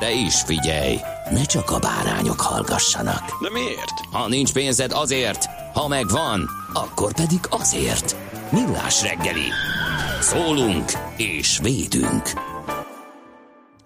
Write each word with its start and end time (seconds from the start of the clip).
De 0.00 0.12
is 0.12 0.42
figyelj, 0.42 0.96
ne 1.30 1.44
csak 1.44 1.70
a 1.70 1.78
bárányok 1.78 2.40
hallgassanak. 2.40 3.42
De 3.42 3.50
miért? 3.50 4.00
Ha 4.12 4.28
nincs 4.28 4.52
pénzed 4.52 4.92
azért, 4.92 5.44
ha 5.74 5.88
megvan, 5.88 6.48
akkor 6.72 7.12
pedig 7.14 7.38
azért. 7.50 8.16
Millás 8.52 9.02
reggeli. 9.02 9.48
Szólunk 10.20 10.84
és 11.16 11.58
védünk. 11.62 12.22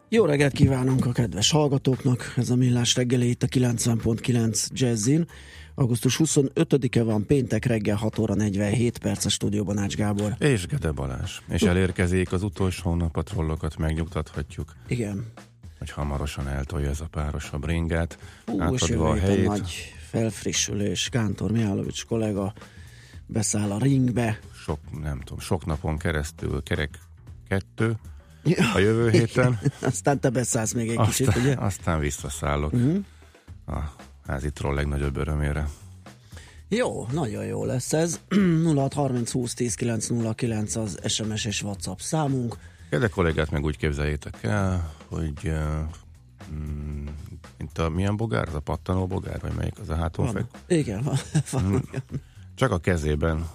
Jó 0.09 0.25
reggelt 0.25 0.53
kívánunk 0.53 1.07
a 1.07 1.13
kedves 1.13 1.51
hallgatóknak, 1.51 2.35
ez 2.37 2.51
a 2.51 2.57
Millás 2.57 2.95
reggeli 2.95 3.29
itt 3.29 3.43
a 3.43 3.47
90.9 3.47 4.67
Jazzin. 4.73 5.27
Augusztus 5.75 6.21
25-e 6.25 7.03
van, 7.03 7.27
péntek 7.27 7.65
reggel 7.65 7.97
6 7.97 8.19
óra 8.19 8.35
47 8.35 8.99
perc 8.99 9.25
a 9.25 9.29
stúdióban 9.29 9.79
Ács 9.79 9.97
Gábor. 9.97 10.35
És 10.39 10.67
Gede 10.67 10.91
Balázs. 10.91 11.39
És 11.49 11.63
elérkezik 11.63 12.33
az 12.33 12.43
utolsó 12.43 12.95
nap, 12.95 13.17
a 13.17 13.23
trollokat 13.23 13.77
megnyugtathatjuk, 13.77 14.77
Igen, 14.89 15.33
hogy 15.79 15.91
hamarosan 15.91 16.49
eltolja 16.49 16.89
ez 16.89 17.01
a 17.01 17.07
páros 17.11 17.51
a 17.51 17.59
bringát, 17.59 18.19
Ú, 18.47 18.55
és 18.55 18.61
átadva 18.61 18.87
jövő 18.87 19.05
a 19.05 19.15
helyét. 19.27 19.47
nagy 19.47 19.95
felfrissülés. 20.11 21.09
Kántor 21.09 21.51
Mihálovics 21.51 22.05
kollega 22.05 22.53
beszáll 23.27 23.71
a 23.71 23.79
ringbe. 23.79 24.39
Sok, 24.63 24.79
nem 25.03 25.21
tudom, 25.21 25.39
sok 25.39 25.67
napon 25.67 25.99
keresztül 25.99 26.63
kerek 26.63 26.99
kettő 27.49 27.97
a 28.75 28.79
jövő 28.79 29.11
héten. 29.11 29.59
Aztán 29.81 30.21
te 30.21 30.31
beszállsz 30.31 30.73
még 30.73 30.89
egy 30.89 31.01
kicsit, 31.07 31.29
Aztán, 31.29 31.43
ugye? 31.43 31.55
Mhm. 31.55 31.65
aztán 31.65 31.99
visszaszállok 31.99 32.73
uh-huh. 32.73 33.05
a 33.67 33.95
házi 34.27 34.51
troll 34.51 34.75
legnagyobb 34.75 35.17
örömére. 35.17 35.69
Jó, 36.69 37.07
nagyon 37.13 37.45
jó 37.45 37.65
lesz 37.65 37.93
ez. 37.93 38.21
0630 38.65 39.31
20 39.31 39.55
10 39.55 39.75
909 39.75 40.77
az 40.77 40.99
SMS 41.07 41.45
és 41.45 41.63
WhatsApp 41.63 41.99
számunk. 41.99 42.57
Gede 42.91 43.09
kollégát 43.09 43.51
meg 43.51 43.65
úgy 43.65 43.77
képzeljétek 43.77 44.43
el, 44.43 44.93
hogy 45.15 45.53
mm, 46.55 47.07
mint 47.59 47.79
a 47.79 47.89
milyen 47.89 48.17
bogár, 48.17 48.49
az 48.49 48.55
a 48.55 48.61
pattanó 48.61 49.07
bogár, 49.07 49.41
vagy 49.41 49.53
melyik 49.57 49.79
az 49.81 49.89
a 49.89 49.95
háton 49.95 50.27
fek? 50.27 50.45
Igen, 50.67 51.03
van. 51.03 51.17
van. 51.53 51.85
Csak 52.55 52.71
a 52.71 52.79
kezében, 52.79 53.47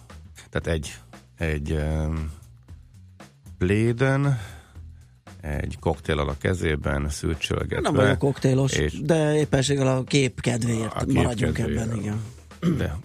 tehát 0.49 0.67
egy, 0.79 0.95
egy 1.37 1.71
um, 1.71 2.31
pléden, 3.57 4.39
egy 5.41 5.77
koktéllal 5.79 6.29
a 6.29 6.35
kezében, 6.37 7.09
szürcsölgetve. 7.09 7.79
Nem 7.79 7.93
vagyok 7.93 8.17
koktélos, 8.17 8.71
és- 8.73 9.01
de 9.01 9.35
éppenséggel 9.35 9.87
a 9.97 10.03
kép 10.03 10.41
kedvéért 10.41 10.93
A 10.93 11.05
kép 11.05 11.15
maradjunk 11.15 11.53
kedvéért. 11.53 11.81
ebben, 11.81 11.97
igen. 11.99 12.21
De 12.77 12.95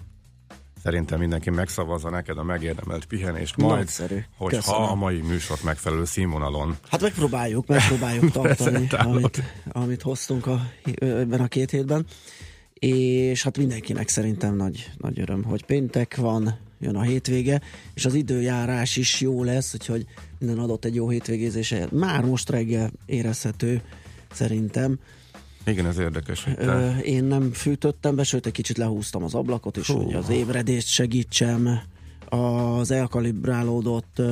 szerintem 0.85 1.19
mindenki 1.19 1.49
megszavazza 1.49 2.09
neked 2.09 2.37
a 2.37 2.43
megérdemelt 2.43 3.05
pihenést 3.05 3.57
majd, 3.57 3.77
Nagyszerű. 3.77 4.23
hogyha 4.37 4.57
Köszönöm. 4.57 4.81
a 4.81 4.95
mai 4.95 5.21
műsort 5.21 5.63
megfelelő 5.63 6.05
színvonalon. 6.05 6.77
Hát 6.89 7.01
megpróbáljuk, 7.01 7.67
megpróbáljuk 7.67 8.31
tartani, 8.41 8.87
amit, 8.89 9.43
amit 9.71 10.01
hoztunk 10.01 10.47
a, 10.47 10.61
ebben 10.99 11.41
a 11.41 11.47
két 11.47 11.69
hétben. 11.69 12.05
És 12.73 13.43
hát 13.43 13.57
mindenkinek 13.57 14.07
szerintem 14.07 14.55
nagy, 14.55 14.91
nagy 14.97 15.19
öröm, 15.19 15.43
hogy 15.43 15.65
péntek 15.65 16.15
van, 16.15 16.57
jön 16.79 16.95
a 16.95 17.01
hétvége, 17.01 17.61
és 17.93 18.05
az 18.05 18.13
időjárás 18.13 18.95
is 18.95 19.21
jó 19.21 19.43
lesz, 19.43 19.73
úgyhogy 19.73 20.05
minden 20.39 20.59
adott 20.59 20.85
egy 20.85 20.95
jó 20.95 21.09
hétvégézése. 21.09 21.87
Már 21.91 22.23
most 22.25 22.49
reggel 22.49 22.91
érezhető, 23.05 23.81
szerintem. 24.31 24.99
Igen, 25.65 25.85
ez 25.85 25.97
érdekes, 25.97 26.43
hogy 26.43 26.55
te 26.55 26.65
Ö, 26.65 26.97
én 26.97 27.23
nem 27.23 27.51
fűtöttem 27.51 28.15
be, 28.15 28.23
sőt 28.23 28.45
egy 28.45 28.51
kicsit 28.51 28.77
lehúztam 28.77 29.23
az 29.23 29.33
ablakot 29.33 29.77
is, 29.77 29.87
Hú. 29.87 30.01
hogy 30.03 30.13
az 30.13 30.29
ébredést 30.29 30.87
segítsem. 30.87 31.79
Az 32.29 32.91
elkalibrálódott 32.91 34.19
ö, 34.19 34.23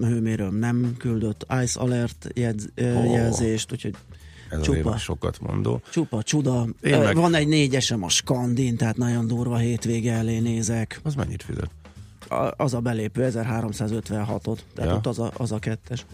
hőmérőm 0.00 0.54
nem 0.54 0.94
küldött 0.98 1.46
Ice 1.62 1.80
Alert 1.80 2.28
jedz, 2.34 2.64
ö, 2.74 3.04
jelzést, 3.04 3.72
úgyhogy 3.72 3.94
ez 4.50 4.60
csupa. 4.60 4.96
sokat 4.96 5.40
mondó. 5.40 5.80
csupa 5.90 6.22
csuda. 6.22 6.66
Én 6.82 6.98
meg- 6.98 7.16
Van 7.16 7.34
egy 7.34 7.48
négyesem 7.48 8.02
a 8.02 8.08
Skandin, 8.08 8.76
tehát 8.76 8.96
nagyon 8.96 9.26
durva 9.26 9.56
hétvége 9.56 10.12
elé 10.12 10.38
nézek. 10.38 11.00
Az 11.02 11.14
mennyit 11.14 11.42
fizet? 11.42 11.70
A, 12.28 12.54
az 12.56 12.74
a 12.74 12.80
belépő 12.80 13.30
1356-ot, 13.32 14.58
tehát 14.74 14.90
Ja. 14.90 14.96
ott 14.96 15.06
az 15.06 15.18
a, 15.18 15.30
az 15.36 15.52
a 15.52 15.58
kettes. 15.58 16.06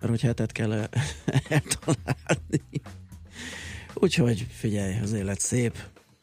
Mert 0.00 0.12
hogy 0.12 0.20
hetet 0.20 0.52
kell 0.52 0.72
el- 0.72 0.88
eltalálni. 1.48 2.62
Úgyhogy 4.00 4.46
figyelj, 4.50 4.94
az 5.02 5.12
élet 5.12 5.40
szép. 5.40 5.74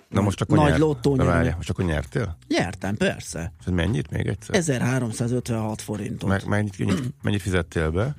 Na 0.09 0.21
most 0.21 0.41
akkor 0.41 0.57
Nagy 0.57 0.67
nyert. 0.67 0.79
lottó 0.79 1.15
várjál, 1.15 1.55
most 1.55 1.69
akkor 1.69 1.85
nyertél? 1.85 2.38
Nyertem, 2.47 2.95
persze. 2.95 3.51
Ez 3.65 3.71
mennyit 3.73 4.09
még 4.11 4.27
egyszer? 4.27 4.55
1356 4.55 5.81
forintot. 5.81 6.29
Meg, 6.29 6.45
mennyit, 6.45 6.77
mennyit, 6.79 7.03
mennyit 7.23 7.41
fizettél 7.41 7.91
be? 7.91 8.16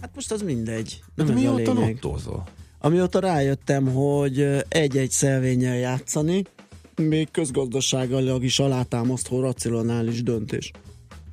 Hát 0.00 0.10
most 0.14 0.32
az 0.32 0.42
mindegy. 0.42 1.00
De 1.14 1.22
Nem 1.24 1.32
a 1.36 1.38
mióta 1.38 1.72
lottózol? 1.72 2.46
Amióta 2.78 3.18
rájöttem, 3.20 3.86
hogy 3.92 4.64
egy-egy 4.68 5.10
szelvénnyel 5.10 5.76
játszani, 5.76 6.44
még 6.96 7.30
közgazdaságilag 7.30 8.44
is 8.44 8.58
alátámasztó 8.58 9.40
racionális 9.40 10.22
döntés. 10.22 10.70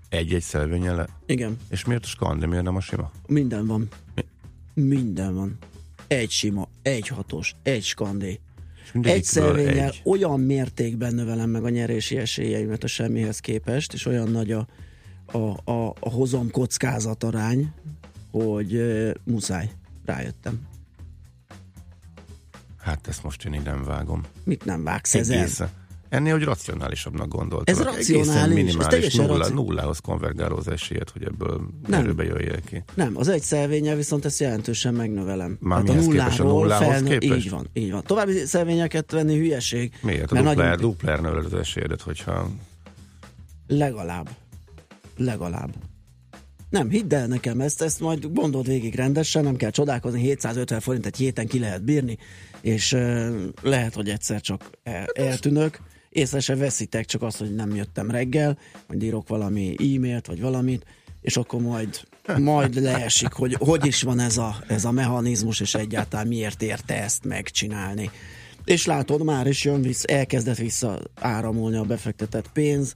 Egy-egy 0.10 0.42
szelvényel 0.42 0.96
le. 0.96 1.08
Igen, 1.26 1.58
És 1.70 1.86
miért 1.86 2.04
a 2.04 2.08
skandi, 2.08 2.46
miért 2.46 2.64
nem 2.64 2.76
a 2.76 2.80
sima? 2.82 3.12
minden 3.28 3.68
van. 3.68 3.88
Mi? 4.16 4.26
Minden 4.84 5.36
van. 5.36 5.58
Egy 6.14 6.32
sima, 6.32 6.68
egy 6.82 7.08
hatos, 7.08 7.56
egy 7.64 7.84
skandé. 7.84 8.40
Egy 9.02 9.24
szelvénnyel 9.24 9.88
egy. 9.88 10.02
olyan 10.04 10.40
mértékben 10.40 11.14
növelem 11.14 11.50
meg 11.50 11.64
a 11.64 11.70
nyerési 11.70 12.18
esélyeimet 12.18 12.84
a 12.84 12.88
semmihez 12.88 13.40
képest, 13.40 13.94
és 13.94 14.06
olyan 14.06 14.28
nagy 14.30 14.52
a, 14.52 14.68
a, 15.26 15.72
a, 15.72 15.96
a 16.00 16.10
hozam 16.10 16.52
kockázat 16.52 17.24
arány, 17.24 17.74
hogy 18.32 18.76
uh, 18.76 19.12
muszáj. 19.24 19.72
Rájöttem. 20.06 20.62
Hát 22.78 23.08
ezt 23.08 23.24
most 23.24 23.46
én 23.46 23.54
így 23.54 23.64
nem 23.64 23.84
vágom. 23.84 24.24
Mit 24.44 24.66
nem 24.66 24.84
vágsz 24.84 25.16
ezen? 25.16 25.48
Ennél, 26.14 26.34
hogy 26.34 26.44
racionálisabbnak 26.44 27.28
gondoltam. 27.28 27.76
Ez 27.76 27.82
racionális, 27.84 28.42
ez 28.42 28.48
minimális, 28.48 28.88
teljesen 28.88 29.26
nulla, 29.26 29.38
raci- 29.38 29.54
nullához 29.54 30.00
konvergáló 30.00 30.56
az 30.56 30.68
esélyed, 30.68 31.10
hogy 31.10 31.24
ebből 31.24 31.62
Nem. 31.88 32.00
erőbe 32.02 32.24
jöjjél 32.24 32.62
ki. 32.62 32.84
Nem, 32.94 33.18
az 33.18 33.28
egy 33.28 33.42
szelvényel 33.42 33.96
viszont 33.96 34.26
ezt 34.26 34.40
jelentősen 34.40 34.94
megnövelem. 34.94 35.58
Már 35.60 35.82
Tehát 35.84 36.02
mihez 36.02 36.14
képest? 36.16 36.40
A 36.40 36.44
nullához 36.44 36.88
felnő- 36.88 37.18
képest? 37.18 37.46
Így 37.46 37.50
van, 37.50 37.68
így 37.74 37.92
van. 37.92 38.04
További 38.06 38.46
szelvényeket 38.46 39.12
venni 39.12 39.38
hülyeség. 39.38 39.94
Miért? 40.02 40.32
A 40.32 40.42
Mert 40.42 40.80
dupler, 40.82 41.20
nagyon- 41.20 41.32
növeled 41.34 41.54
az 41.54 41.60
esélyedet, 41.60 42.02
hogyha 42.02 42.50
Legalább. 43.68 44.30
Legalább. 45.18 45.74
Nem, 46.70 46.90
hidd 46.90 47.14
el 47.14 47.28
nekem 47.28 47.60
ezt, 47.62 47.82
ezt 47.82 48.00
majd 48.00 48.34
gondold 48.34 48.68
végig 48.68 48.96
rendesen, 48.96 49.44
nem 49.44 49.56
kell 49.56 49.70
csodálkozni, 49.70 50.20
750 50.22 50.80
forint 50.80 51.06
egy 51.06 51.18
héten 51.18 51.48
ki 51.48 51.60
lehet 51.60 51.84
bírni, 51.84 52.18
és 52.62 52.92
uh, 52.94 53.28
lehet, 53.62 53.94
hogy 53.94 54.10
egyszer 54.10 54.42
csak 54.42 54.70
el, 54.84 55.06
eltűnök, 55.14 55.80
észre 56.14 56.40
se 56.40 56.56
veszitek, 56.56 57.06
csak 57.06 57.22
azt, 57.22 57.38
hogy 57.38 57.56
nem 57.56 57.76
jöttem 57.76 58.12
reggel, 58.12 58.58
majd 58.88 59.04
írok 59.04 59.28
valami 59.28 59.76
e-mailt, 59.78 60.28
vagy 60.28 60.42
valamit, 60.42 60.86
és 61.22 61.38
akkor 61.38 61.62
majd 61.62 62.02
majd 62.38 62.82
leesik, 62.82 63.32
hogy 63.32 63.56
hogy 63.60 63.86
is 63.86 64.02
van 64.02 64.20
ez 64.20 64.38
a, 64.38 64.56
ez 64.68 64.86
a 64.86 64.92
mechanizmus, 64.92 65.60
és 65.60 65.76
egyáltalán 65.76 66.28
miért 66.28 66.62
érte 66.62 67.04
ezt 67.04 67.26
megcsinálni. 67.26 68.12
És 68.66 68.86
látod, 68.86 69.24
már 69.24 69.48
is 69.48 69.64
jön 69.64 69.82
vissza, 69.82 70.08
elkezdett 70.08 70.58
vissza 70.58 71.00
áramolni 71.16 71.78
a 71.78 71.84
befektetett 71.84 72.52
pénz, 72.52 72.96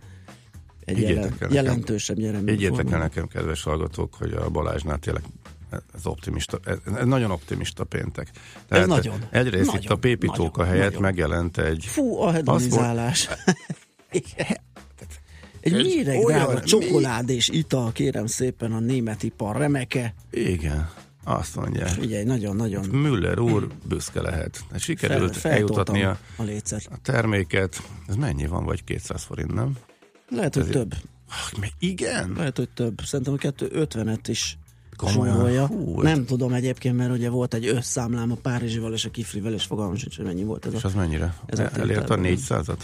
egy 0.85 1.01
jelen, 1.01 1.37
jelentősebb 1.49 2.17
nyeremény. 2.17 2.57
Higgyétek 2.57 2.91
el 2.91 2.99
nekem, 2.99 3.27
kedves 3.27 3.63
hallgatók, 3.63 4.13
hogy 4.13 4.31
a 4.31 4.49
Balázsnál 4.49 4.97
tényleg 4.97 5.23
ez 5.69 6.05
optimista, 6.05 6.59
ez, 6.65 6.77
ez 6.95 7.05
nagyon 7.05 7.31
optimista 7.31 7.83
péntek. 7.83 8.29
Tehát 8.67 8.83
Ez 8.83 8.89
nagyon, 8.89 9.19
Egyrészt 9.29 9.65
nagyon, 9.65 9.81
itt 9.81 9.89
a 9.89 9.95
pépítóka 9.95 10.59
nagyon, 10.61 10.73
helyett 10.73 10.85
nagyon. 10.85 11.01
megjelent 11.01 11.57
egy... 11.57 11.85
Fú, 11.85 12.17
a 12.21 12.31
hedonizálás. 12.31 13.29
Egy 15.59 15.73
méreg 15.73 16.23
drága 16.23 16.61
csokolád 16.61 17.29
és 17.29 17.49
ital, 17.49 17.91
kérem 17.91 18.25
szépen, 18.25 18.71
a 18.71 18.79
német 18.79 19.23
ipar 19.23 19.55
remeke. 19.55 20.13
Igen, 20.31 20.89
azt 21.23 21.55
mondják. 21.55 21.87
Figyelj, 21.87 22.23
nagyon-nagyon 22.23 22.85
Müller 22.85 23.39
úr 23.39 23.67
büszke 23.87 24.21
lehet. 24.21 24.63
Hát 24.71 24.79
Sikerült 24.79 25.37
fel, 25.37 25.51
eljutatni 25.51 26.03
a, 26.03 26.17
a 26.35 26.43
lécet. 26.43 26.87
a 26.91 26.97
terméket. 27.01 27.81
Ez 28.07 28.15
mennyi 28.15 28.45
van, 28.45 28.65
vagy 28.65 28.83
200 28.83 29.23
forint, 29.23 29.53
nem? 29.53 29.77
Lehet, 30.29 30.55
hogy 30.55 30.69
több. 30.69 30.93
Ah, 31.29 31.67
Igen? 31.79 32.33
Lehet, 32.37 32.57
hogy 32.57 32.69
több. 32.69 33.01
Szerintem 33.03 33.33
a 33.33 33.37
250-et 33.37 34.25
is 34.27 34.57
Komolyan? 34.97 35.67
Hú, 35.67 36.01
Nem 36.01 36.25
tudom 36.25 36.53
egyébként, 36.53 36.97
mert 36.97 37.11
ugye 37.11 37.29
volt 37.29 37.53
egy 37.53 37.67
összszámlám 37.67 38.31
a 38.31 38.35
Párizsival 38.41 38.93
és 38.93 39.05
a 39.05 39.09
Kiflivel, 39.09 39.53
és 39.53 39.63
fogalmam 39.63 39.95
sincs, 39.95 40.15
hogy 40.15 40.25
mennyi 40.25 40.43
volt 40.43 40.65
ez 40.65 40.73
És 40.73 40.83
a... 40.83 40.87
az 40.87 40.93
mennyire? 40.93 41.33
Ez 41.45 41.59
a 41.59 41.61
El- 41.61 41.69
a 41.83 41.87
tétel. 41.87 42.17
400-at? 42.21 42.79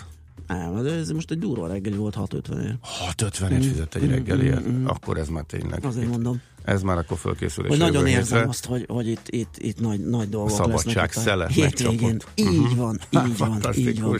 Nem, 0.47 0.85
ez 0.85 1.09
most 1.09 1.31
egy 1.31 1.39
durva 1.39 1.67
reggeli 1.67 1.95
volt 1.95 2.15
650 2.15 2.63
ér. 2.65 2.75
650-et 3.17 3.61
fizet 3.61 3.95
egy 3.95 4.09
reggeliért? 4.09 4.61
Akkor 4.83 5.17
ez 5.17 5.27
már 5.27 5.43
tényleg. 5.43 5.85
Mm, 5.85 5.87
Azért 5.89 6.05
itt- 6.05 6.11
mondom, 6.11 6.41
Ez 6.63 6.81
már 6.81 6.97
akkor 6.97 7.17
fölkészülés. 7.17 7.69
hogy 7.69 7.79
nagyon 7.79 8.07
érzem 8.07 8.33
hétre. 8.37 8.49
azt, 8.49 8.65
hogy, 8.65 8.85
hogy 8.89 9.07
itt, 9.07 9.25
itt, 9.29 9.55
itt 9.57 9.79
nagy, 9.79 9.99
nagy 9.99 10.29
dolgok 10.29 10.49
szabadság 10.51 10.95
lesznek. 10.95 11.15
a 11.15 11.19
szele 11.19 11.47
Hétvégén. 11.47 12.09
megcsapott. 12.11 12.39
Így 12.39 12.59
Mhm. 12.69 12.77
van, 12.77 12.99
így 13.27 13.37
van, 13.37 13.61
így 13.75 14.01
van. 14.01 14.17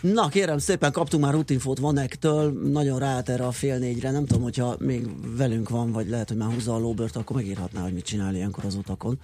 Na 0.00 0.28
kérem 0.28 0.58
szépen, 0.58 0.92
kaptunk 0.92 1.22
már 1.24 1.32
rutinfót 1.32 1.78
Vanektől, 1.78 2.52
nagyon 2.72 2.98
ráállt 2.98 3.28
erre 3.28 3.46
a 3.46 3.50
fél 3.52 3.78
négyre, 3.78 4.10
nem 4.10 4.26
tudom, 4.26 4.42
hogyha 4.42 4.76
még 4.78 5.06
velünk 5.36 5.68
van, 5.68 5.92
vagy 5.92 6.08
lehet, 6.08 6.28
hogy 6.28 6.36
már 6.36 6.52
húzza 6.52 6.74
a 6.74 6.78
lóbört, 6.78 7.16
akkor 7.16 7.36
megírhatná, 7.36 7.82
hogy 7.82 7.92
mit 7.92 8.04
csinál 8.04 8.34
ilyenkor 8.34 8.64
az 8.64 8.74
utakon. 8.74 9.18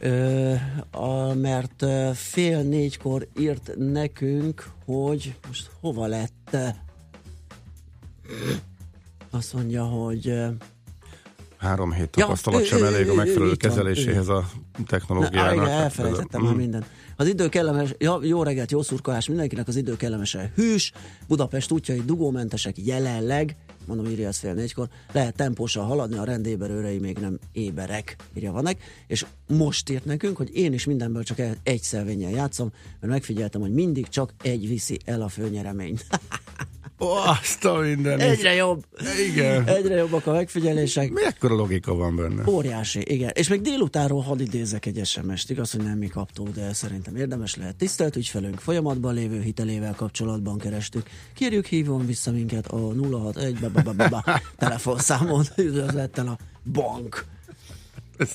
Ö, 0.00 0.54
a, 0.90 1.34
mert 1.34 1.84
fél 2.14 2.62
négykor 2.62 3.28
írt 3.38 3.70
nekünk, 3.76 4.70
hogy 4.84 5.34
most 5.46 5.70
hova 5.80 6.06
lett 6.06 6.56
azt 9.30 9.52
mondja, 9.54 9.84
hogy 9.84 10.34
Három 11.56 11.92
hét 11.92 12.16
Ja, 12.16 12.24
tapasztalat 12.24 12.60
ő- 12.60 12.64
sem 12.64 12.78
ő- 12.78 12.84
elég 12.86 13.06
ő- 13.06 13.08
a 13.08 13.12
ő- 13.12 13.16
megfelelő 13.16 13.46
van, 13.46 13.56
kezeléséhez 13.56 14.28
a 14.28 14.44
Na, 14.78 14.84
technológiának. 14.86 15.52
igen, 15.54 15.66
Hát, 15.66 15.80
elfelejtettem 15.82 16.42
már 16.42 16.52
mm. 16.52 16.56
minden. 16.56 16.84
Az 17.16 17.26
idő 17.26 17.48
kellemes, 17.48 17.94
ja, 17.98 18.18
jó 18.22 18.42
reggelt, 18.42 18.70
jó 18.70 18.82
szurkolás 18.82 19.28
mindenkinek, 19.28 19.68
az 19.68 19.76
idő 19.76 19.96
kellemesen 19.96 20.52
hűs, 20.54 20.92
Budapest 21.28 21.70
útjai 21.70 22.00
dugómentesek 22.04 22.86
jelenleg, 22.86 23.56
mondom, 23.88 24.06
írja 24.06 24.28
ezt 24.28 24.38
fél 24.38 24.54
négykor, 24.54 24.88
lehet 25.12 25.36
tempósan 25.36 25.84
haladni, 25.84 26.16
a 26.16 26.24
rendéberőrei 26.24 26.98
még 26.98 27.18
nem 27.18 27.38
éberek, 27.52 28.16
írja 28.34 28.52
vanek, 28.52 28.82
és 29.06 29.26
most 29.46 29.90
írt 29.90 30.04
nekünk, 30.04 30.36
hogy 30.36 30.56
én 30.56 30.72
is 30.72 30.84
mindenből 30.84 31.22
csak 31.22 31.38
egy 31.62 31.82
szelvénnyel 31.82 32.30
játszom, 32.30 32.72
mert 33.00 33.12
megfigyeltem, 33.12 33.60
hogy 33.60 33.72
mindig 33.72 34.08
csak 34.08 34.32
egy 34.42 34.68
viszi 34.68 34.98
el 35.04 35.22
a 35.22 35.28
főnyereményt. 35.28 36.06
Ó, 37.00 37.06
azt 37.10 37.64
a 37.64 37.78
minden. 37.78 38.18
Egyre 38.18 38.54
jobb, 38.54 38.84
Igen. 39.30 39.64
egyre 39.66 39.94
jobbak 39.96 40.26
a 40.26 40.32
megfigyelések. 40.32 41.10
Mi 41.12 41.24
ekkora 41.24 41.54
logika 41.54 41.94
van 41.94 42.16
benne? 42.16 42.42
Óriási, 42.50 43.02
igen. 43.12 43.30
És 43.34 43.48
még 43.48 43.60
délutánról 43.60 44.22
hadd 44.22 44.40
idézek 44.40 44.86
egy 44.86 45.06
SMS-t. 45.06 45.50
Igaz, 45.50 45.70
hogy 45.72 45.82
nem 45.82 45.98
mi 45.98 46.06
kaptuk, 46.06 46.48
de 46.48 46.72
szerintem 46.72 47.16
érdemes 47.16 47.56
lehet. 47.56 47.76
Tisztelt 47.76 48.16
ügyfelünk, 48.16 48.58
folyamatban 48.60 49.14
lévő 49.14 49.40
hitelével 49.42 49.94
kapcsolatban 49.94 50.58
kerestük. 50.58 51.06
Kérjük 51.34 51.66
hívjon 51.66 52.06
vissza 52.06 52.30
minket 52.30 52.66
a 52.66 52.76
061 52.76 53.58
ba, 53.60 53.82
ba, 53.82 53.92
ba, 53.92 54.08
ba, 54.08 54.40
telefonszámon. 54.56 55.44
Üdvözlettel 55.56 56.26
a 56.26 56.38
bank. 56.72 57.24
Ez. 58.16 58.34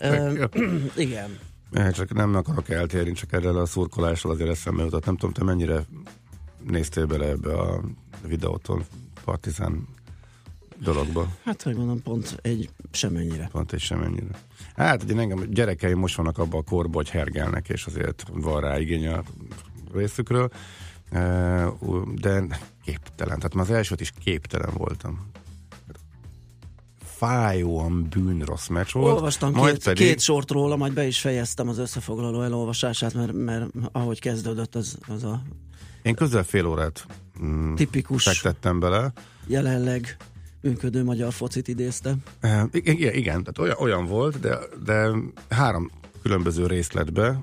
Igen. 0.95 1.37
Eh, 1.71 1.91
Csak 1.91 2.13
nem 2.13 2.35
akarok 2.35 2.69
eltérni, 2.69 3.11
csak 3.11 3.33
erre 3.33 3.49
a 3.49 3.65
szurkolásról 3.65 4.33
azért 4.33 4.49
eszembe 4.49 4.83
jutott. 4.83 5.05
Nem 5.05 5.17
tudom, 5.17 5.33
te 5.33 5.43
mennyire 5.43 5.85
néztél 6.67 7.05
bele 7.05 7.25
ebbe 7.25 7.53
a 7.59 7.81
videótól 8.27 8.85
partizán 9.23 9.87
dologba. 10.83 11.27
Hát, 11.43 11.61
hogy 11.61 11.75
mondom, 11.75 12.01
pont 12.01 12.39
egy 12.41 12.69
semennyire. 12.91 13.49
Pont 13.51 13.73
egy 13.73 13.79
sem 13.79 14.01
ennyire. 14.01 14.39
Hát 14.75 15.03
ugye 15.03 15.19
engem 15.19 15.49
gyerekeim 15.49 15.97
most 15.97 16.15
vannak 16.15 16.37
abban 16.37 16.59
a 16.59 16.69
korban, 16.69 16.93
hogy 16.93 17.09
hergelnek, 17.09 17.69
és 17.69 17.85
azért 17.85 18.25
van 18.31 18.61
rá 18.61 18.79
igény 18.79 19.07
a 19.07 19.23
részükről. 19.93 20.49
De 22.15 22.45
képtelen. 22.83 23.37
Tehát 23.37 23.53
már 23.53 23.65
az 23.65 23.71
elsőt 23.71 24.01
is 24.01 24.11
képtelen 24.23 24.73
voltam. 24.73 25.31
Fájóan 27.03 28.07
bűnrossz 28.09 28.67
meccs 28.67 28.91
volt. 28.91 29.13
Olvastam 29.13 29.51
majd 29.51 29.73
két, 29.73 29.83
pedig, 29.83 30.07
két 30.07 30.19
sort 30.19 30.51
róla, 30.51 30.75
majd 30.75 30.93
be 30.93 31.05
is 31.05 31.19
fejeztem 31.19 31.67
az 31.67 31.77
összefoglaló 31.77 32.41
elolvasását, 32.41 33.13
mert, 33.13 33.33
mert 33.33 33.65
ahogy 33.91 34.19
kezdődött, 34.19 34.75
az, 34.75 34.97
az 35.07 35.23
a 35.23 35.41
Én 36.03 36.15
közel 36.15 36.43
fél 36.43 36.65
órát 36.65 37.05
mm, 37.43 37.75
tipikus 37.75 38.23
fektettem 38.23 38.79
bele. 38.79 39.13
jelenleg 39.47 40.17
működő 40.61 41.03
magyar 41.03 41.33
focit 41.33 41.67
idézte. 41.67 42.15
Eh, 42.39 42.63
Igen, 42.71 43.13
igen, 43.13 43.43
tehát 43.43 43.57
olyan, 43.59 43.75
olyan 43.79 44.05
volt, 44.05 44.39
de, 44.39 44.59
de 44.85 45.09
három 45.49 45.91
különböző 46.21 46.67
részletbe 46.67 47.39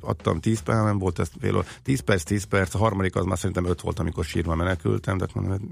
adtam 0.00 0.40
10 0.40 0.60
perc, 0.60 0.84
nem 0.84 0.98
volt 0.98 1.18
ez 1.18 1.30
fél 1.40 1.56
óra, 1.56 1.64
10 1.82 2.00
perc, 2.00 2.22
10 2.22 2.44
perc, 2.44 2.74
a 2.74 2.78
harmadik 2.78 3.16
az 3.16 3.24
már 3.24 3.38
szerintem 3.38 3.64
5 3.66 3.80
volt, 3.80 3.98
amikor 3.98 4.24
sírva 4.24 4.54
menekültem, 4.54 5.18
tehát 5.18 5.34
mondom, 5.34 5.70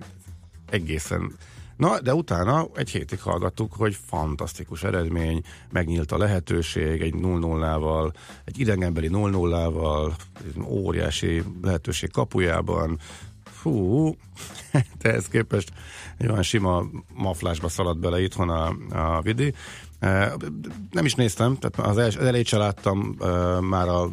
egészen 0.71 1.33
Na, 1.81 2.01
de 2.01 2.15
utána 2.15 2.67
egy 2.75 2.91
hétig 2.91 3.21
hallgattuk, 3.21 3.73
hogy 3.73 3.99
fantasztikus 4.07 4.83
eredmény, 4.83 5.43
megnyílt 5.71 6.13
a 6.13 6.19
lehetőség 6.19 7.01
egy 7.01 7.15
0-0-val, 7.17 8.13
egy 8.45 8.59
idegenbeli 8.59 9.09
0-0-val, 9.13 10.13
egy 10.45 10.63
óriási 10.65 11.43
lehetőség 11.63 12.11
kapujában. 12.11 12.99
Fú, 13.45 14.15
de 15.03 15.13
ez 15.13 15.29
képest 15.29 15.73
egy 16.19 16.29
olyan 16.29 16.43
sima 16.43 16.85
maflásba 17.15 17.69
szaladt 17.69 17.99
bele 17.99 18.23
itthon 18.23 18.49
a, 18.49 18.77
a 19.17 19.21
vidi. 19.21 19.55
Eh, 19.99 20.33
Nem 20.91 21.05
is 21.05 21.15
néztem, 21.15 21.57
tehát 21.59 21.91
az, 21.91 21.99
els, 21.99 22.17
az 22.17 22.25
elejét 22.27 22.47
se 22.47 22.57
láttam, 22.57 23.17
eh, 23.21 23.61
már 23.61 23.89
a 23.89 24.09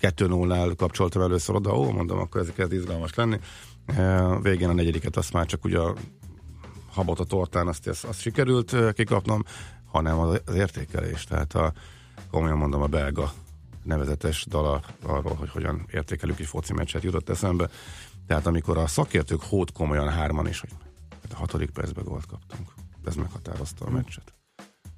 2-0-nál 0.00 0.74
kapcsoltam 0.76 1.22
először 1.22 1.54
oda, 1.54 1.78
ó, 1.78 1.90
mondom, 1.90 2.18
akkor 2.18 2.40
ez 2.40 2.52
kezd 2.54 2.72
izgalmas 2.72 3.14
lenni. 3.14 3.38
Eh, 3.86 4.42
Végén 4.42 4.68
a 4.68 4.72
negyediket 4.72 5.16
azt 5.16 5.32
már 5.32 5.46
csak 5.46 5.64
ugye 5.64 5.78
habot 6.92 7.20
a 7.20 7.24
tortán, 7.24 7.68
azt, 7.68 7.88
azt, 7.88 8.04
azt 8.04 8.20
sikerült 8.20 8.76
kikapnom, 8.92 9.42
hanem 9.86 10.18
az, 10.18 10.40
az 10.44 10.54
értékelés, 10.54 11.24
tehát 11.24 11.54
a, 11.54 11.72
komolyan 12.30 12.56
mondom, 12.56 12.82
a 12.82 12.86
belga 12.86 13.32
nevezetes 13.82 14.46
dala 14.48 14.82
arról, 15.02 15.34
hogy 15.34 15.50
hogyan 15.50 15.86
értékelünk 15.92 16.38
egy 16.38 16.46
foci 16.46 16.72
meccset 16.72 17.02
jutott 17.02 17.28
eszembe. 17.28 17.68
Tehát 18.26 18.46
amikor 18.46 18.78
a 18.78 18.86
szakértők 18.86 19.42
hót 19.42 19.72
komolyan 19.72 20.08
hárman 20.08 20.48
is, 20.48 20.60
hogy 20.60 20.70
hát 21.22 21.32
a 21.32 21.36
hatodik 21.36 21.70
percben 21.70 22.04
gólt 22.04 22.26
kaptunk. 22.26 22.68
Ez 23.04 23.14
meghatározta 23.14 23.84
a 23.84 23.90
meccset. 23.90 24.34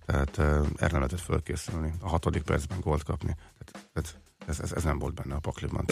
Tehát 0.06 0.38
eh, 0.38 0.46
erre 0.54 0.66
nem 0.78 1.00
lehetett 1.00 1.20
fölkészülni. 1.20 1.92
A 2.00 2.08
hatodik 2.08 2.42
percben 2.42 2.80
gólt 2.80 3.02
kapni. 3.02 3.36
Tehát, 3.58 3.88
tehát 3.92 4.20
ez, 4.46 4.60
ez, 4.60 4.72
ez 4.72 4.82
nem 4.82 4.98
volt 4.98 5.14
benne 5.14 5.34
a 5.34 5.38
pakliban. 5.38 5.84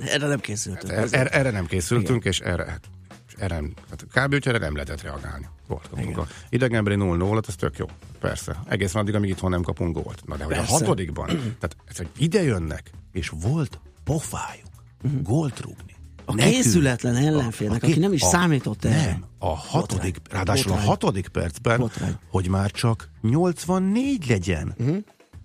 Erre 0.00 0.26
nem 0.26 0.40
készültünk. 0.40 0.92
er, 0.92 1.08
er, 1.10 1.28
erre 1.30 1.50
nem 1.50 1.66
készültünk, 1.66 2.24
és 2.24 2.40
erre, 2.40 2.64
hát, 2.64 2.90
erre 3.38 3.62
hát 3.90 4.06
kb. 4.26 4.44
nem 4.46 4.74
lehetett 4.74 5.02
reagálni. 5.02 5.48
Gólt 5.68 5.88
kapunk. 5.88 6.18
A 6.18 6.26
idegenbeli 6.48 6.96
0 6.96 7.16
0 7.16 7.40
ez 7.48 7.54
tök 7.56 7.76
jó. 7.78 7.86
Persze. 8.20 8.56
Egészen 8.68 9.00
addig, 9.00 9.14
amíg 9.14 9.30
itthon 9.30 9.50
nem 9.50 9.62
kapunk 9.62 9.94
gólt. 10.02 10.22
Na 10.26 10.36
de 10.36 10.44
hogy 10.44 10.54
Persze. 10.54 10.74
a 10.74 10.78
hatodikban, 10.78 11.26
tehát 11.60 11.76
ez, 11.84 11.96
hogy 11.96 12.08
ide 12.16 12.42
jönnek, 12.42 12.90
és 13.12 13.32
volt 13.42 13.80
pofájuk 14.04 14.66
gólt 15.22 15.60
rúgni. 15.60 15.96
A 16.24 16.34
Nekünk. 16.34 16.54
készületlen 16.54 17.16
ellenfélnek, 17.16 17.82
aki 17.82 17.98
nem 17.98 18.12
is 18.12 18.22
számított 18.22 18.84
erre. 18.84 19.04
Nem, 19.06 19.24
a 19.38 19.56
hatodik, 19.56 20.14
Botrány. 20.14 20.36
ráadásul 20.36 20.70
a 20.70 20.74
Botrány. 20.74 20.88
hatodik 20.88 21.28
percben, 21.28 21.78
Botrány. 21.78 22.14
hogy 22.30 22.48
már 22.48 22.70
csak 22.70 23.08
84 23.20 24.28
legyen. 24.28 24.74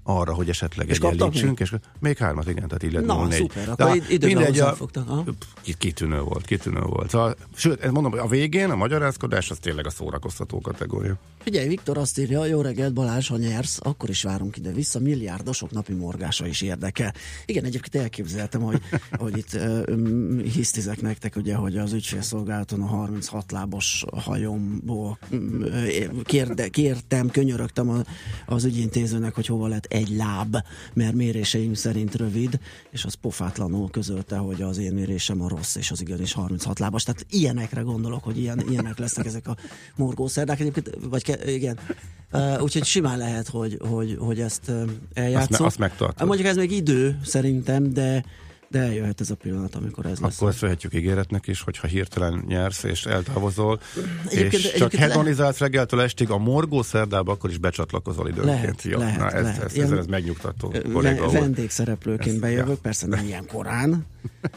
Arra, 0.05 0.33
hogy 0.33 0.49
esetleg 0.49 0.89
És 0.89 0.97
egyenlítsünk, 0.99 1.59
és 1.59 1.73
még 1.99 2.17
hármat, 2.17 2.49
igen, 2.49 2.67
tehát 2.67 2.83
így 2.83 2.91
lett 2.91 3.05
Na, 3.05 3.27
0-4. 3.27 3.31
szuper, 3.31 3.69
akkor 3.69 3.95
időben 3.95 4.35
mindegy, 4.37 4.59
a- 4.59 4.63
hozzáfogtak, 4.63 5.09
aha. 5.09 5.23
Ki- 5.61 5.73
Kitűnő 5.77 6.19
volt, 6.21 6.45
kitűnő 6.45 6.81
volt. 6.81 7.09
Szóval, 7.09 7.35
sőt, 7.55 7.91
mondom, 7.91 8.13
a 8.19 8.27
végén 8.27 8.69
a 8.69 8.75
magyarázkodás 8.75 9.49
az 9.51 9.57
tényleg 9.57 9.85
a 9.85 9.89
szórakoztató 9.89 10.61
kategória. 10.61 11.15
Figyelj, 11.39 11.67
Viktor 11.67 11.97
azt 11.97 12.19
írja, 12.19 12.45
jó 12.45 12.61
reggelt 12.61 12.93
Balázs, 12.93 13.27
ha 13.27 13.37
nyersz, 13.37 13.79
akkor 13.81 14.09
is 14.09 14.23
várunk 14.23 14.57
ide-vissza, 14.57 14.99
milliárdosok 14.99 15.71
napi 15.71 15.93
morgása 15.93 16.47
is 16.47 16.61
érdekel. 16.61 17.13
Igen, 17.45 17.63
egyébként 17.63 18.03
elképzeltem, 18.03 18.61
hogy, 18.61 18.81
hogy 19.19 19.37
itt 19.37 19.53
uh, 19.53 20.41
hisztizek 20.41 21.01
nektek, 21.01 21.35
ugye, 21.35 21.55
hogy 21.55 21.77
az 21.77 21.93
ügyfélszolgálaton 21.93 22.81
a 22.81 22.85
36 22.85 23.51
lábos 23.51 24.03
hajomból 24.17 25.17
mm, 25.35 25.63
kérde, 26.23 26.67
kértem, 26.67 27.29
könyörögtem 27.29 27.89
a, 27.89 27.97
az 28.45 28.63
ügyintézőnek, 28.63 29.35
hogy 29.35 29.45
hova 29.45 29.67
lett 29.67 29.85
egy 29.93 30.09
láb, 30.09 30.57
mert 30.93 31.13
méréseim 31.13 31.73
szerint 31.73 32.15
rövid, 32.15 32.59
és 32.89 33.05
az 33.05 33.13
pofátlanul 33.13 33.89
közölte, 33.89 34.37
hogy 34.37 34.61
az 34.61 34.77
én 34.77 34.93
mérésem 34.93 35.41
a 35.41 35.47
rossz, 35.47 35.75
és 35.75 35.91
az 35.91 36.01
igenis 36.01 36.33
36 36.33 36.79
lábas. 36.79 37.03
Tehát 37.03 37.25
ilyenekre 37.29 37.81
gondolok, 37.81 38.23
hogy 38.23 38.37
ilyen, 38.37 38.63
ilyenek 38.69 38.97
lesznek 38.97 39.25
ezek 39.25 39.47
a 39.47 39.55
morgószerdák 39.95 40.59
egyébként, 40.59 40.89
vagy 41.09 41.23
ke, 41.23 41.51
igen. 41.51 41.79
Uh, 42.31 42.61
úgyhogy 42.61 42.83
simán 42.83 43.17
lehet, 43.17 43.47
hogy, 43.47 43.77
hogy, 43.89 44.17
hogy 44.19 44.39
ezt 44.39 44.71
eljátszom. 45.13 45.51
Azt, 45.51 45.59
me, 45.59 45.65
azt 45.65 45.77
megtartod. 45.77 46.27
Mondjuk 46.27 46.47
ez 46.47 46.55
még 46.55 46.71
idő 46.71 47.19
szerintem, 47.23 47.93
de 47.93 48.23
de 48.73 48.79
eljöhet 48.79 49.21
ez 49.21 49.29
a 49.29 49.35
pillanat, 49.35 49.75
amikor 49.75 50.05
ez 50.05 50.19
lesz. 50.19 50.35
Akkor 50.35 50.49
ezt 50.49 50.59
vehetjük 50.59 50.93
ígéretnek 50.93 51.47
is, 51.47 51.61
hogyha 51.61 51.87
hirtelen 51.87 52.43
nyersz 52.47 52.83
és 52.83 53.05
eltávozol, 53.05 53.79
egyébként, 54.29 54.63
és 54.63 54.73
csak 54.73 54.93
hedonizálsz 54.93 55.59
le... 55.59 55.65
reggeltől 55.65 56.01
estig 56.01 56.29
a 56.29 56.37
morgó 56.37 56.81
szerdába, 56.81 57.31
akkor 57.31 57.49
is 57.49 57.57
becsatlakozol 57.57 58.27
időnként. 58.27 58.55
Lehet, 58.55 58.83
Jó, 58.83 58.99
lehet, 58.99 59.19
na, 59.19 59.29
ez, 59.29 59.43
lehet. 59.43 59.63
Ez, 59.63 59.75
ez, 59.75 59.91
ez, 59.91 60.05
megnyugtató. 60.05 60.69
V- 60.69 61.31
vendégszereplőként 61.31 62.39
bejövök, 62.39 62.67
ja. 62.67 62.81
persze 62.81 63.07
nem 63.07 63.25
ilyen 63.25 63.45
korán, 63.47 64.05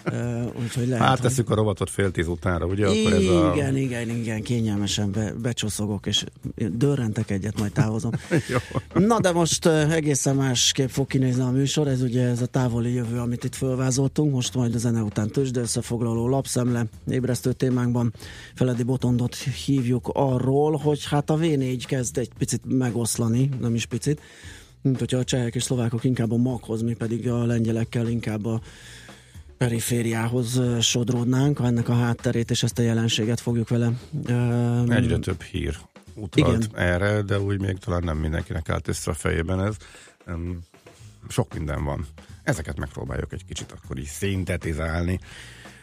uh, 0.06 0.62
úgyhogy 0.62 0.88
lehet, 0.88 1.06
Átteszük 1.06 1.46
hogy... 1.46 1.56
a 1.56 1.61
rovatot 1.61 1.90
fél 1.90 2.11
tíz 2.11 2.26
utánra, 2.26 2.66
ugye? 2.66 2.87
Akkor 2.87 3.12
ez 3.12 3.26
a... 3.26 3.52
Igen, 3.54 3.76
igen, 3.76 4.08
igen, 4.08 4.42
kényelmesen 4.42 5.12
be, 5.12 5.32
becsoszogok, 5.32 6.06
és 6.06 6.25
dörrentek 6.54 7.30
egyet, 7.30 7.58
majd 7.58 7.73
távozom. 7.73 8.11
Na, 8.94 9.20
de 9.20 9.32
most 9.32 9.66
egészen 9.66 10.37
másképp 10.37 10.88
fog 10.88 11.06
kinézni 11.06 11.42
a 11.42 11.50
műsor, 11.50 11.88
ez 11.88 12.02
ugye 12.02 12.26
ez 12.26 12.40
a 12.40 12.46
távoli 12.46 12.92
jövő, 12.92 13.18
amit 13.18 13.44
itt 13.44 13.54
fölvázoltunk, 14.07 14.33
most 14.33 14.55
majd 14.55 14.75
a 14.75 14.79
zene 14.79 15.03
után 15.03 15.29
tőzsde 15.29 15.61
összefoglaló 15.61 16.29
lapszemle, 16.29 16.87
ébresztő 17.09 17.53
témánkban 17.53 18.13
Feledi 18.55 18.83
Botondot 18.83 19.35
hívjuk 19.35 20.11
arról, 20.13 20.77
hogy 20.77 21.05
hát 21.05 21.31
a 21.31 21.37
V4 21.37 21.83
kezd 21.87 22.19
egy 22.19 22.31
picit 22.39 22.61
megoszlani, 22.65 23.49
nem 23.61 23.75
is 23.75 23.87
picit, 23.87 24.21
mint 24.83 24.99
hogyha 24.99 25.19
a 25.19 25.25
csehek 25.25 25.55
és 25.55 25.63
szlovákok 25.63 26.05
inkább 26.05 26.33
a 26.33 26.37
maghoz, 26.37 26.83
mi 26.83 26.95
pedig 26.95 27.29
a 27.29 27.45
lengyelekkel 27.45 28.09
inkább 28.09 28.45
a 28.45 28.61
perifériához 29.59 30.61
sodródnánk, 30.81 31.61
ennek 31.61 31.89
a 31.89 31.95
hátterét 31.95 32.51
és 32.51 32.63
ezt 32.63 32.79
a 32.79 32.83
jelenséget 32.83 33.41
fogjuk 33.41 33.69
vele. 33.69 33.93
Um, 34.29 34.91
Egyre 34.91 35.19
több 35.19 35.43
hír 35.43 35.77
utalt 36.15 36.65
igen. 36.65 36.71
erre, 36.75 37.23
de 37.23 37.41
úgy 37.41 37.61
még 37.61 37.79
talán 37.79 38.03
nem 38.05 38.17
mindenkinek 38.17 38.69
állt 38.69 38.89
össze 38.89 39.11
a 39.11 39.15
fejében 39.15 39.61
ez. 39.61 39.77
Um, 40.27 40.59
sok 41.29 41.55
minden 41.55 41.85
van. 41.85 42.07
Ezeket 42.47 42.79
megpróbáljuk 42.79 43.33
egy 43.33 43.45
kicsit 43.45 43.73
akkor 43.73 43.99
is 43.99 44.09
szintetizálni. 44.09 45.19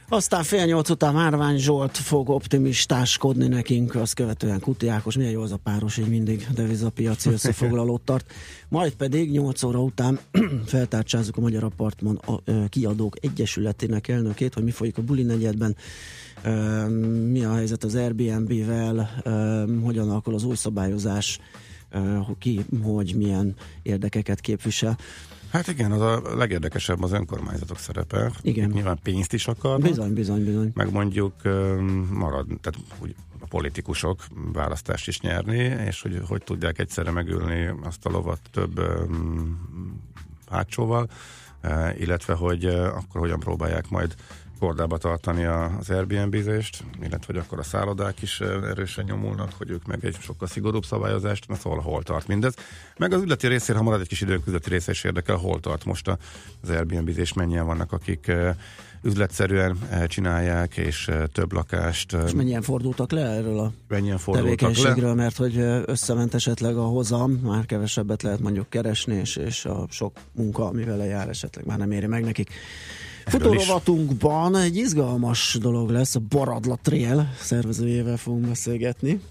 Aztán 0.10 0.44
fél 0.44 0.66
nyolc 0.66 0.90
után 0.90 1.14
Márvány 1.14 1.58
Zsolt 1.58 1.98
fog 1.98 2.30
optimistáskodni 2.30 3.48
nekünk, 3.48 3.96
azt 3.96 4.14
követően 4.14 4.60
Kuti 4.60 4.88
Ákos, 4.88 5.16
milyen 5.16 5.32
jó 5.32 5.42
az 5.42 5.52
a 5.52 5.58
páros, 5.58 5.98
így 5.98 6.08
mindig 6.08 6.48
devizapiaci 6.54 7.30
összefoglalót 7.30 8.02
tart. 8.02 8.34
Majd 8.68 8.94
pedig 8.94 9.32
8 9.32 9.64
óra 9.64 9.82
után 9.82 10.20
feltárcsázzuk 10.66 11.38
a 11.38 11.42
Magyar 11.42 11.64
Apartman 11.64 12.22
kiadók 12.70 13.16
egyesületének 13.22 14.08
elnökét, 14.08 14.54
hogy 14.54 14.64
mi 14.64 14.72
folyik 14.72 14.98
a 14.98 15.02
Buli 15.02 15.24
negyedben, 15.24 15.76
mi 17.30 17.44
a 17.44 17.54
helyzet 17.54 17.84
az 17.84 17.96
Airbnb-vel, 17.96 19.10
hogyan 19.84 20.10
alakul 20.10 20.34
az 20.34 20.44
új 20.44 20.56
szabályozás, 20.56 21.40
ki, 22.40 22.66
hogy 22.84 23.14
milyen 23.16 23.56
érdekeket 23.82 24.42
képvisel. 24.42 24.98
Hát 25.54 25.68
igen, 25.68 25.92
az 25.92 26.02
a 26.02 26.36
legérdekesebb 26.36 27.04
az 27.04 27.12
önkormányzatok 27.12 27.78
szerepe. 27.78 28.32
Igen. 28.42 28.70
Nyilván 28.70 29.00
pénzt 29.04 29.34
is 29.34 29.48
akar. 29.48 29.80
Bizony, 29.80 30.14
bizony, 30.14 30.44
bizony. 30.44 30.72
Meg 30.74 30.92
mondjuk 30.92 31.34
marad, 32.10 32.46
tehát 32.62 32.80
úgy 33.00 33.16
a 33.40 33.46
politikusok 33.46 34.26
választást 34.54 35.08
is 35.08 35.20
nyerni, 35.20 35.58
és 35.58 36.02
hogy 36.02 36.22
hogy 36.28 36.44
tudják 36.44 36.80
egyszerre 36.80 37.12
megülni 37.12 37.74
azt 37.84 38.06
a 38.06 38.10
lovat 38.10 38.40
több 38.52 38.82
hátsóval, 40.50 41.10
illetve 41.98 42.34
hogy 42.34 42.66
akkor 42.66 43.22
hogyan 43.22 43.40
próbálják 43.40 43.90
majd 43.90 44.16
kordába 44.64 44.98
tartani 44.98 45.46
az 45.46 45.90
Airbnb-zést, 45.90 46.84
illetve 47.00 47.26
hogy 47.26 47.38
akkor 47.38 47.60
a 47.60 47.64
szállodák 47.64 48.22
is 48.22 48.42
erősen 48.42 49.06
nyomulnak, 49.06 49.52
hogy 49.58 49.70
ők 49.70 49.86
meg 49.86 50.06
egy 50.06 50.18
sokkal 50.20 50.48
szigorúbb 50.48 50.86
szabályozást, 50.86 51.48
na 51.48 51.56
szóval 51.56 51.80
hol 51.80 52.04
tart 52.04 52.28
mindez. 52.28 52.54
Meg 52.98 53.14
az 53.14 53.22
üzleti 53.22 53.48
részére, 53.48 53.78
ha 53.78 53.84
marad 53.84 54.02
egy 54.02 54.08
kis 54.08 54.22
időnk, 54.22 54.48
üzleti 54.48 54.70
része 54.70 54.92
is 54.92 55.04
érdekel, 55.04 55.36
hol 55.36 55.60
tart 55.60 55.86
most 55.86 56.08
az 56.62 56.70
Airbnb-zés, 56.70 57.34
mennyien 57.34 57.66
vannak, 57.66 57.92
akik 57.92 58.32
üzletszerűen 59.02 59.78
csinálják, 60.08 60.78
és 60.78 61.12
több 61.32 61.54
lakást. 61.54 62.14
És 62.26 62.34
mennyien 62.34 62.62
fordultak 62.62 63.12
le 63.12 63.22
erről 63.22 63.60
a 63.60 63.72
mennyien 63.88 64.20
tevékenységről, 64.26 65.10
le? 65.10 65.14
mert 65.14 65.38
hogy 65.38 65.58
összement 65.86 66.34
esetleg 66.34 66.78
a 66.78 66.84
hozam, 66.84 67.32
már 67.32 67.66
kevesebbet 67.66 68.22
lehet 68.22 68.40
mondjuk 68.40 68.70
keresni, 68.70 69.16
és, 69.16 69.36
és 69.36 69.66
a 69.66 69.86
sok 69.90 70.18
munka, 70.32 70.66
amivel 70.66 71.06
jár 71.06 71.30
esetleg 71.30 71.66
már 71.66 71.78
nem 71.78 71.92
éri 71.92 72.08
meg 72.08 72.24
nekik. 72.24 72.50
Futórovatunkban 73.26 74.56
egy 74.56 74.76
izgalmas 74.76 75.58
dolog 75.62 75.90
lesz, 75.90 76.16
a 76.16 76.20
Baradla 76.30 76.78
Trail 76.82 77.30
szervezőjével 77.40 78.18
fogunk 78.18 78.48
beszélgetni. 78.48 79.22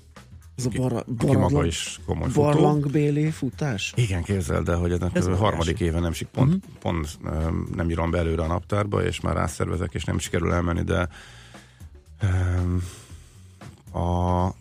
Ez 0.57 0.67
a 0.67 0.69
bar- 0.69 1.15
baradla, 1.15 1.39
maga 1.39 1.67
is 1.67 2.01
komoly 2.07 2.29
futó. 2.29 2.43
barlangbéli 2.43 3.31
futás? 3.31 3.93
Igen, 3.97 4.23
képzeld 4.23 4.69
el, 4.69 4.79
hogy 4.79 4.93
ennek 4.93 5.17
Ez 5.17 5.27
a 5.27 5.37
harmadik 5.37 5.81
éve 5.81 6.01
nem 6.01 6.13
sik, 6.13 6.29
pont, 6.29 6.55
uh-huh. 6.55 6.73
pont 6.79 7.19
nem 7.75 7.91
írom 7.91 8.11
be 8.11 8.19
előre 8.19 8.43
a 8.43 8.47
naptárba, 8.47 9.05
és 9.05 9.21
már 9.21 9.35
rászervezek, 9.35 9.95
és 9.95 10.05
nem 10.05 10.19
sikerül 10.19 10.53
elmenni, 10.53 10.83
de 10.83 11.09
um, 12.23 12.83
a 14.03 14.55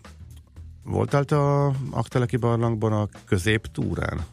Voltál 0.84 1.24
te 1.24 1.36
a 1.36 1.72
Akteleki 1.90 2.36
barlangban 2.36 2.92
a 2.92 3.08
középtúrán? 3.24 4.24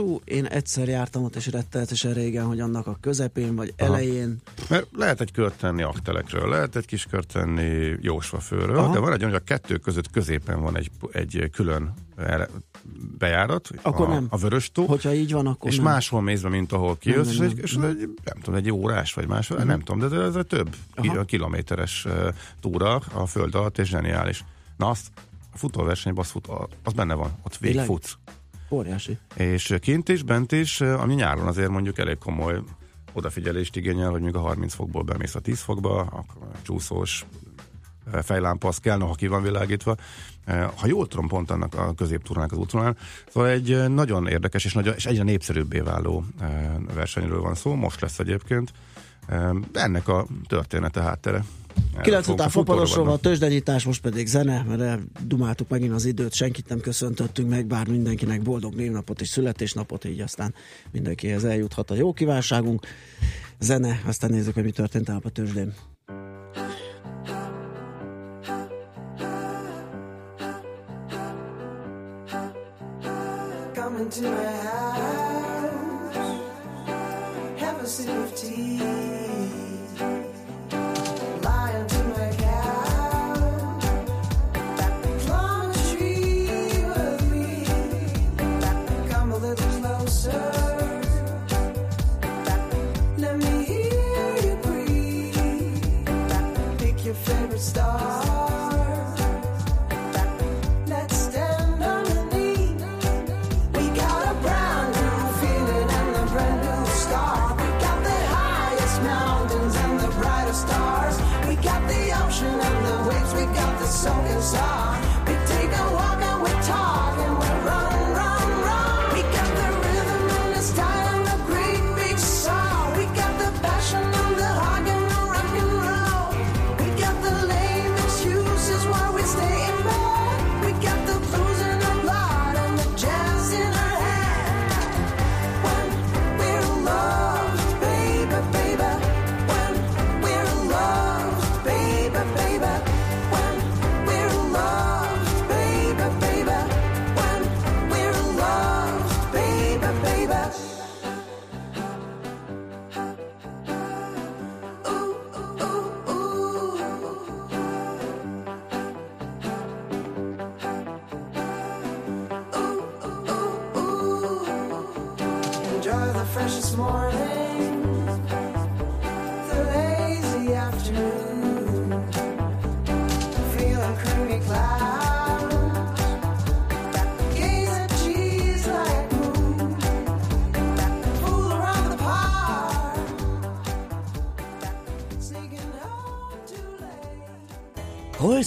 Hú, 0.00 0.20
én 0.24 0.44
egyszer 0.44 0.88
jártam 0.88 1.24
ott, 1.24 1.36
és 1.36 1.46
rettenetesen 1.46 2.12
régen, 2.12 2.44
hogy 2.44 2.60
annak 2.60 2.86
a 2.86 2.96
közepén, 3.00 3.56
vagy 3.56 3.74
Aha. 3.78 3.88
elején. 3.88 4.36
Mert 4.68 4.86
lehet 4.96 5.20
egy 5.20 5.32
kört 5.32 5.58
tenni 5.58 5.82
aktelekről, 5.82 6.48
lehet 6.48 6.76
egy 6.76 6.86
kis 6.86 7.06
kört 7.10 7.32
tenni 7.32 7.96
jósvafőről, 8.00 8.78
Aha. 8.78 8.92
de 8.92 8.98
van 8.98 9.12
egy 9.12 9.22
hogy 9.22 9.34
a 9.34 9.38
kettő 9.38 9.76
között 9.76 10.10
középen 10.10 10.60
van 10.60 10.76
egy, 10.76 10.90
egy 11.12 11.50
külön 11.52 11.94
bejárat, 13.18 13.68
akkor 13.82 14.08
a, 14.08 14.12
nem. 14.12 14.26
a 14.30 14.36
vörös 14.36 14.72
tó, 14.72 14.84
Hogyha 14.84 15.14
így 15.14 15.32
van, 15.32 15.46
akkor 15.46 15.70
És 15.70 15.76
nem. 15.76 15.84
máshol 15.84 16.20
mész 16.20 16.40
be, 16.40 16.48
mint 16.48 16.72
ahol 16.72 16.96
kijössz, 16.98 17.36
nem, 17.38 17.46
nem, 17.46 17.46
nem. 17.46 17.56
és, 17.56 17.62
és 17.62 17.76
egy, 17.76 18.14
nem 18.24 18.40
tudom, 18.42 18.54
egy 18.54 18.70
órás 18.70 19.14
vagy 19.14 19.26
más, 19.26 19.50
uh-huh. 19.50 19.66
nem 19.66 19.80
tudom, 19.80 20.08
de 20.08 20.16
ez 20.16 20.34
több 20.48 20.76
Aha. 20.94 21.24
kilométeres 21.24 22.04
uh, 22.04 22.28
túra 22.60 23.02
a 23.12 23.26
föld 23.26 23.54
alatt, 23.54 23.78
és 23.78 23.88
zseniális. 23.88 24.44
Na 24.76 24.88
azt, 24.88 25.06
a 25.52 25.58
futóversenyben 25.58 26.24
az, 26.24 26.30
fut, 26.30 26.48
az 26.84 26.92
benne 26.92 27.14
van, 27.14 27.38
ott 27.42 27.56
végigfutsz. 27.56 28.16
Óriási. 28.70 29.18
És 29.34 29.74
kint 29.80 30.08
is, 30.08 30.22
bent 30.22 30.52
is, 30.52 30.80
ami 30.80 31.14
nyáron 31.14 31.46
azért 31.46 31.68
mondjuk 31.68 31.98
elég 31.98 32.18
komoly 32.18 32.60
odafigyelést 33.12 33.76
igényel, 33.76 34.10
hogy 34.10 34.22
még 34.22 34.34
a 34.34 34.40
30 34.40 34.74
fokból 34.74 35.02
bemész 35.02 35.34
a 35.34 35.40
10 35.40 35.60
fokba, 35.60 36.00
a 36.00 36.24
csúszós 36.62 37.26
fejlámpa 38.22 38.68
az 38.68 38.78
kell, 38.78 38.98
ha 38.98 39.14
ki 39.14 39.26
van 39.26 39.42
világítva. 39.42 39.96
Ha 40.76 40.86
jól 40.86 41.06
tudom, 41.06 41.28
pont 41.28 41.50
annak 41.50 41.74
a 41.74 41.94
középtúrának 41.94 42.52
az 42.52 42.58
útvonalán. 42.58 42.96
Szóval 43.28 43.48
egy 43.48 43.88
nagyon 43.88 44.26
érdekes 44.26 44.64
és, 44.64 44.72
nagyon, 44.72 44.94
és 44.94 45.06
egyre 45.06 45.22
népszerűbbé 45.22 45.78
váló 45.78 46.24
versenyről 46.94 47.40
van 47.40 47.54
szó, 47.54 47.74
most 47.74 48.00
lesz 48.00 48.18
egyébként. 48.18 48.72
Ennek 49.72 50.08
a 50.08 50.26
története 50.46 51.02
háttere. 51.02 51.44
9 52.02 52.28
után 52.28 52.48
fopadosról 52.48 53.10
a 53.10 53.18
tőzsdenyítás, 53.18 53.84
most 53.84 54.00
pedig 54.00 54.26
zene, 54.26 54.64
mert 54.68 55.00
dumáltuk 55.26 55.68
megint 55.68 55.92
az 55.92 56.04
időt, 56.04 56.32
senkit 56.32 56.68
nem 56.68 56.80
köszöntöttünk 56.80 57.48
meg, 57.48 57.66
bár 57.66 57.88
mindenkinek 57.88 58.42
boldog 58.42 58.74
névnapot 58.74 59.20
és 59.20 59.28
születésnapot, 59.28 60.04
így 60.04 60.20
aztán 60.20 60.54
mindenkihez 60.92 61.44
eljuthat 61.44 61.90
a 61.90 61.94
jó 61.94 62.12
kívánságunk. 62.12 62.86
Zene, 63.58 64.00
aztán 64.06 64.30
nézzük, 64.30 64.54
hogy 64.54 64.64
mi 64.64 64.70
történt 64.70 65.08
a 65.08 65.20
tőzsdén. 65.32 65.74
Come 73.74 74.00
into 74.00 74.20
my 74.20 74.28
house, 74.62 76.18
have 77.58 77.80
a 77.82 77.86
sip 77.86 78.08
of 78.08 78.40
tea. 78.40 79.09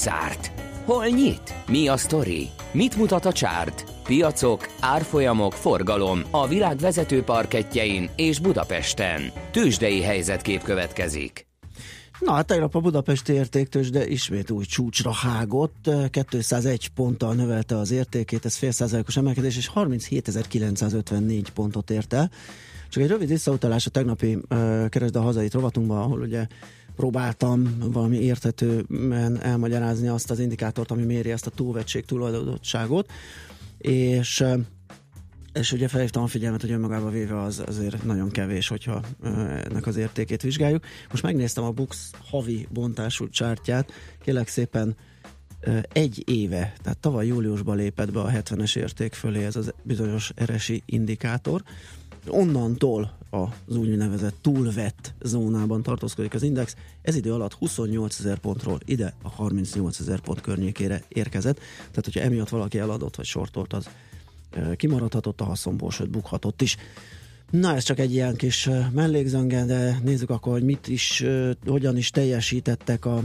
Zárt? 0.03 0.51
Hol 0.86 1.05
nyit? 1.05 1.53
Mi 1.67 1.88
a 1.88 1.98
sztori? 1.98 2.50
Mit 2.72 2.95
mutat 2.95 3.25
a 3.25 3.31
csárt? 3.31 3.86
Piacok, 4.03 4.69
árfolyamok, 4.79 5.53
forgalom 5.53 6.22
a 6.31 6.48
világ 6.48 6.77
vezető 6.77 7.24
parketjein 7.24 8.10
és 8.15 8.39
Budapesten. 8.39 9.22
Tősdei 9.51 10.01
helyzetkép 10.01 10.63
következik. 10.63 11.48
Na, 12.19 12.33
hát 12.33 12.45
tegnap 12.45 12.75
a 12.75 12.79
Budapesti 12.79 13.33
értéktős, 13.33 13.89
de 13.89 14.07
ismét 14.07 14.50
új 14.50 14.65
csúcsra 14.65 15.12
hágott. 15.12 15.89
201 16.10 16.88
ponttal 16.88 17.33
növelte 17.33 17.77
az 17.77 17.91
értékét, 17.91 18.45
ez 18.45 18.55
fél 18.55 18.72
százalékos 18.72 19.17
emelkedés, 19.17 19.57
és 19.57 19.72
37.954 19.75 21.45
pontot 21.53 21.91
ért 21.91 22.13
el. 22.13 22.31
Csak 22.89 23.03
egy 23.03 23.10
rövid 23.10 23.27
visszautalás 23.27 23.86
a 23.86 23.89
tegnapi 23.89 24.36
uh, 24.36 24.89
keresd 24.89 25.15
a 25.15 25.22
hazait 25.22 25.53
rovatunkban, 25.53 26.01
ahol 26.01 26.22
ugye 26.22 26.48
próbáltam 26.96 27.78
valami 27.80 28.18
érthetően 28.18 29.42
elmagyarázni 29.42 30.08
azt 30.08 30.32
az 30.32 30.40
indikátort, 30.40 30.92
ami 30.92 31.04
méri 31.04 31.32
ezt 31.32 31.48
a 31.48 31.52
túlvetség 31.52 32.06
túloldottságot, 32.06 33.12
és 33.78 34.46
és 35.54 35.72
ugye 35.72 35.88
felhívtam 35.88 36.24
a 36.24 36.28
figyelmet, 36.28 36.62
hogy 36.62 36.72
önmagába 36.72 37.10
véve 37.10 37.42
az 37.42 37.64
azért 37.66 38.04
nagyon 38.04 38.30
kevés, 38.30 38.68
hogyha 38.68 39.02
ennek 39.64 39.88
az 39.88 39.98
értékét 39.98 40.42
vizsgáljuk. 40.42 40.86
Most 41.10 41.24
megnéztem 41.24 41.64
a 41.64 41.72
Bux 41.72 42.12
havi 42.30 42.68
bontású 42.72 43.30
csártyát, 43.30 43.92
kérlek 44.24 44.48
szépen 44.48 44.96
egy 45.92 46.24
éve, 46.26 46.74
tehát 46.82 46.98
tavaly 46.98 47.28
júliusban 47.28 47.76
lépett 47.76 48.12
be 48.12 48.20
a 48.20 48.30
70-es 48.30 48.78
érték 48.78 49.14
fölé 49.14 49.46
ez 49.46 49.56
az 49.56 49.74
bizonyos 49.84 50.32
eresi 50.36 50.84
indikátor. 50.86 51.64
Onnantól 52.28 53.18
az 53.34 53.75
úgynevezett 53.75 54.36
túlvett 54.42 55.13
zónában 55.22 55.84
tartózkodik 55.84 56.34
az 56.34 56.44
index. 56.44 56.75
Ez 57.02 57.16
idő 57.16 57.34
alatt 57.34 57.54
28 57.54 58.20
ezer 58.20 58.38
pontról 58.40 58.80
ide 58.86 59.13
a 59.22 59.30
38 59.30 60.00
ezer 60.00 60.20
pont 60.20 60.42
környékére 60.42 61.04
érkezett. 61.08 61.60
Tehát, 61.78 62.06
hogyha 62.06 62.20
emiatt 62.20 62.50
valaki 62.50 62.78
eladott 62.78 63.16
vagy 63.16 63.25
sortolt, 63.25 63.74
az 63.74 63.90
kimaradhatott 64.75 65.42
a 65.42 65.44
haszonból, 65.44 65.92
sőt 65.92 66.10
bukhatott 66.10 66.62
is. 66.62 66.78
Na, 67.50 67.75
ez 67.75 67.84
csak 67.84 68.00
egy 68.00 68.13
ilyen 68.13 68.36
kis 68.36 68.70
mellékzönge, 68.92 69.66
de 69.66 70.00
nézzük 70.03 70.29
akkor, 70.29 70.53
hogy 70.53 70.64
mit 70.64 70.88
is, 70.88 71.24
hogyan 71.66 71.98
is 71.98 72.10
teljesítettek 72.10 73.05
a, 73.05 73.24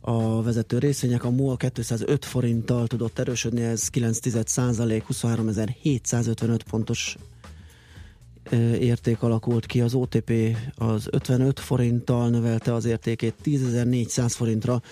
a 0.00 0.42
vezető 0.42 0.78
részvények. 0.78 1.24
A 1.24 1.30
MOL 1.30 1.56
205 1.56 2.24
forinttal 2.24 2.86
tudott 2.86 3.18
erősödni, 3.18 3.62
ez 3.62 3.88
9 3.88 4.48
százalék, 4.48 5.04
23.755 5.08 6.58
pontos 6.70 7.16
érték 8.80 9.22
alakult 9.22 9.66
ki. 9.66 9.80
Az 9.80 9.94
OTP 9.94 10.32
az 10.74 11.08
55 11.10 11.60
forinttal 11.60 12.28
növelte 12.28 12.74
az 12.74 12.84
értékét 12.84 13.34
10.400 13.44 14.32
forintra. 14.36 14.82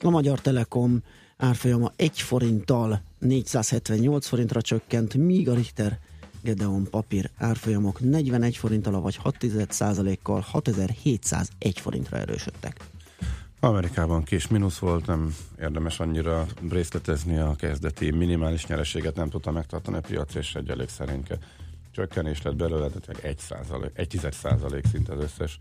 A 0.00 0.10
Magyar 0.10 0.40
Telekom 0.40 1.02
árfolyama 1.36 1.92
1 1.96 2.20
forinttal 2.20 3.02
478 3.18 4.26
forintra 4.26 4.60
csökkent, 4.60 5.14
míg 5.14 5.48
a 5.48 5.54
Richter 5.54 5.98
Gedeon 6.42 6.86
papír 6.90 7.30
árfolyamok 7.36 8.00
41 8.00 8.56
forinttal, 8.56 9.00
vagy 9.00 9.16
6 9.16 9.36
kal 10.22 10.40
6701 10.40 11.80
forintra 11.80 12.16
erősödtek. 12.16 12.76
Amerikában 13.60 14.22
kis 14.22 14.48
mínusz 14.48 14.78
volt, 14.78 15.06
nem 15.06 15.34
érdemes 15.60 16.00
annyira 16.00 16.46
részletezni 16.70 17.38
a 17.38 17.54
kezdeti 17.58 18.10
minimális 18.10 18.66
nyereséget, 18.66 19.14
nem 19.14 19.28
tudta 19.28 19.50
megtartani 19.50 19.96
a 19.96 20.00
piac, 20.00 20.34
és 20.34 20.54
egy 20.54 20.68
elég 20.68 20.88
szerénke 20.88 21.38
csökkenés 21.98 22.42
lett 22.42 22.56
belőle, 22.56 22.88
de 22.88 23.12
egy, 23.22 23.38
százalék, 23.38 23.90
egy 23.94 24.08
tized 24.08 24.32
százalék 24.32 24.84
szinte 24.86 25.12
az 25.12 25.22
összes 25.22 25.58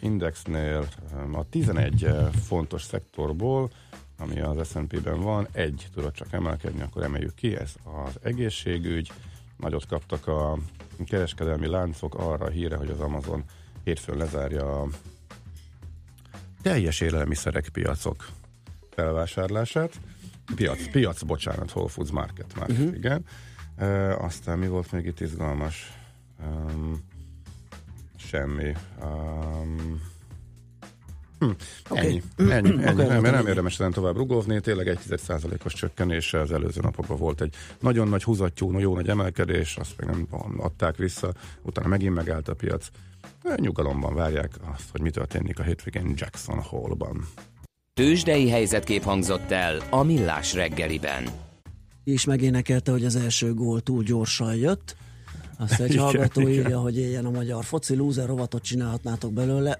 indexnél. 0.00 0.88
A 1.32 1.48
11 1.48 2.08
fontos 2.46 2.82
szektorból 2.82 3.70
ami 4.18 4.40
az 4.40 4.68
S&P-ben 4.68 5.20
van, 5.20 5.48
egy 5.52 5.88
tudott 5.94 6.14
csak 6.14 6.32
emelkedni, 6.32 6.82
akkor 6.82 7.02
emeljük 7.02 7.34
ki, 7.34 7.56
ez 7.56 7.74
az 7.82 8.18
egészségügy, 8.22 9.12
nagyot 9.56 9.86
kaptak 9.86 10.26
a 10.26 10.58
kereskedelmi 11.04 11.66
láncok 11.66 12.14
arra 12.14 12.44
a 12.44 12.50
híre, 12.50 12.76
hogy 12.76 12.90
az 12.90 13.00
Amazon 13.00 13.44
hétfőn 13.84 14.16
lezárja 14.16 14.80
a 14.80 14.88
teljes 16.62 17.00
élelmiszerek 17.00 17.68
piacok 17.68 18.28
felvásárlását. 18.90 20.00
Piac, 20.54 20.90
piac, 20.90 21.22
bocsánat, 21.22 21.70
Whole 21.70 21.88
Foods 21.88 22.10
Market, 22.10 22.54
Market 22.54 22.78
uh-huh. 22.78 22.96
igen. 22.96 23.24
E, 23.82 24.16
aztán 24.16 24.58
mi 24.58 24.68
volt 24.68 24.92
még 24.92 25.06
itt 25.06 25.20
izgalmas? 25.20 25.92
Um, 26.44 27.00
semmi. 28.16 28.72
Um, 29.02 30.00
Hm, 31.38 31.50
okay. 31.88 32.06
Ennyi, 32.06 32.22
ennyi, 32.50 32.68
ennyi. 32.68 33.02
Okay, 33.02 33.20
nem, 33.20 33.22
nem 33.22 33.46
érdemes 33.46 33.72
ezen 33.72 33.90
tovább 33.90 34.16
rugózni, 34.16 34.60
tényleg 34.60 34.88
egy 34.88 34.98
os 35.64 35.72
csökkenés 35.72 36.34
az 36.34 36.52
előző 36.52 36.80
napokban 36.80 37.18
volt 37.18 37.40
egy 37.40 37.54
nagyon 37.80 38.08
nagy 38.08 38.22
húzattyú, 38.22 38.78
jó 38.78 38.94
nagy 38.94 39.08
emelkedés, 39.08 39.76
azt 39.76 39.92
meg 39.96 40.06
nem 40.06 40.26
adták 40.56 40.96
vissza, 40.96 41.32
utána 41.62 41.88
megint 41.88 42.14
megállt 42.14 42.48
a 42.48 42.54
piac. 42.54 42.86
Nyugalomban 43.56 44.14
várják 44.14 44.50
azt, 44.74 44.90
hogy 44.90 45.00
mi 45.00 45.10
történik 45.10 45.58
a 45.58 45.62
hétvégén 45.62 46.14
Jackson 46.16 46.60
Hole-ban. 46.60 47.28
Tőzsdei 47.94 48.50
helyzetkép 48.50 49.02
hangzott 49.02 49.50
el 49.50 49.82
a 49.90 50.02
Millás 50.02 50.54
reggeliben. 50.54 51.24
És 52.04 52.24
megénekelte, 52.24 52.90
hogy 52.90 53.04
az 53.04 53.16
első 53.16 53.54
gól 53.54 53.80
túl 53.80 54.02
gyorsan 54.02 54.54
jött. 54.54 54.96
Azt 55.58 55.80
egy 55.80 55.90
igen, 55.92 56.04
hallgató 56.04 56.40
igen. 56.40 56.52
írja, 56.52 56.78
hogy 56.78 56.98
éljen 56.98 57.24
a 57.24 57.30
magyar 57.30 57.64
foci, 57.64 57.94
lúzer 57.94 58.26
rovatot 58.26 58.62
csinálhatnátok 58.62 59.32
belőle. 59.32 59.78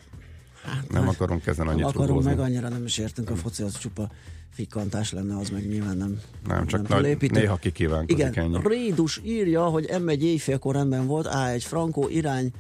Hát, 0.63 0.91
nem 0.91 1.09
akarunk 1.09 1.47
ezen 1.47 1.69
annyit 1.69 1.85
akarunk, 1.85 2.09
rugózni. 2.09 2.31
meg 2.31 2.41
annyira 2.41 2.69
nem 2.69 2.85
is 2.85 2.99
értünk 2.99 3.31
a 3.31 3.37
foci, 3.37 3.63
az 3.63 3.79
csupa 3.79 4.11
fikantás 4.51 5.13
lenne, 5.13 5.37
az 5.37 5.51
meg 5.51 5.69
nyilván 5.69 5.97
nem 5.97 6.21
Nem, 6.47 6.67
csak 6.67 6.89
nem 6.89 7.01
nagy, 7.01 7.31
néha 7.31 7.57
kikívánkozik 7.57 8.27
Igen, 8.27 8.45
ennyi. 8.45 8.59
Rédus 8.65 9.21
írja, 9.25 9.65
hogy 9.65 9.87
M1 9.89 10.21
éjfélkor 10.21 10.75
rendben 10.75 11.07
volt, 11.07 11.29
A1 11.31 11.63
Franco 11.65 12.09
irány 12.09 12.51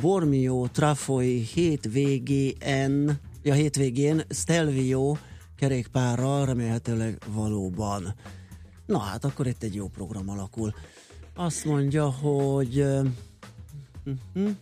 Bormio 0.00 0.66
Trafoi 0.72 1.38
hétvégén, 1.54 3.18
ja 3.42 3.54
hétvégén 3.54 4.22
Stelvio 4.28 5.16
kerékpárral 5.56 6.46
remélhetőleg 6.46 7.18
valóban. 7.32 8.14
Na 8.86 8.98
hát 8.98 9.24
akkor 9.24 9.46
itt 9.46 9.62
egy 9.62 9.74
jó 9.74 9.88
program 9.88 10.28
alakul. 10.28 10.74
Azt 11.34 11.64
mondja, 11.64 12.10
hogy 12.10 12.80
uh, 12.80 13.06
uh-huh. 14.04 14.56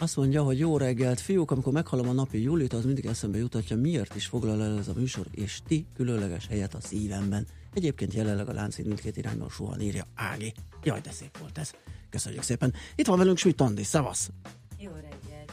Azt 0.00 0.16
mondja, 0.16 0.42
hogy 0.42 0.58
jó 0.58 0.76
reggelt, 0.76 1.20
fiúk, 1.20 1.50
amikor 1.50 1.72
meghallom 1.72 2.08
a 2.08 2.12
napi 2.12 2.42
Julit, 2.42 2.72
az 2.72 2.84
mindig 2.84 3.06
eszembe 3.06 3.38
jutatja, 3.38 3.76
miért 3.76 4.14
is 4.14 4.26
foglal 4.26 4.62
el 4.62 4.78
ez 4.78 4.88
a 4.88 4.92
műsor, 4.96 5.26
és 5.30 5.60
ti 5.66 5.86
különleges 5.94 6.46
helyet 6.46 6.74
a 6.74 6.80
szívemben. 6.80 7.46
Egyébként 7.74 8.14
jelenleg 8.14 8.48
a 8.48 8.52
láncid 8.52 8.86
mindkét 8.86 9.16
irányban 9.16 9.48
suhan, 9.48 9.80
írja 9.80 10.06
Ági. 10.14 10.52
Jaj, 10.82 11.00
de 11.00 11.10
szép 11.10 11.38
volt 11.38 11.58
ez. 11.58 11.70
Köszönjük 12.10 12.42
szépen. 12.42 12.74
Itt 12.94 13.06
van 13.06 13.18
velünk 13.18 13.38
Schmidt 13.38 13.60
Andi, 13.60 13.82
szavasz! 13.82 14.30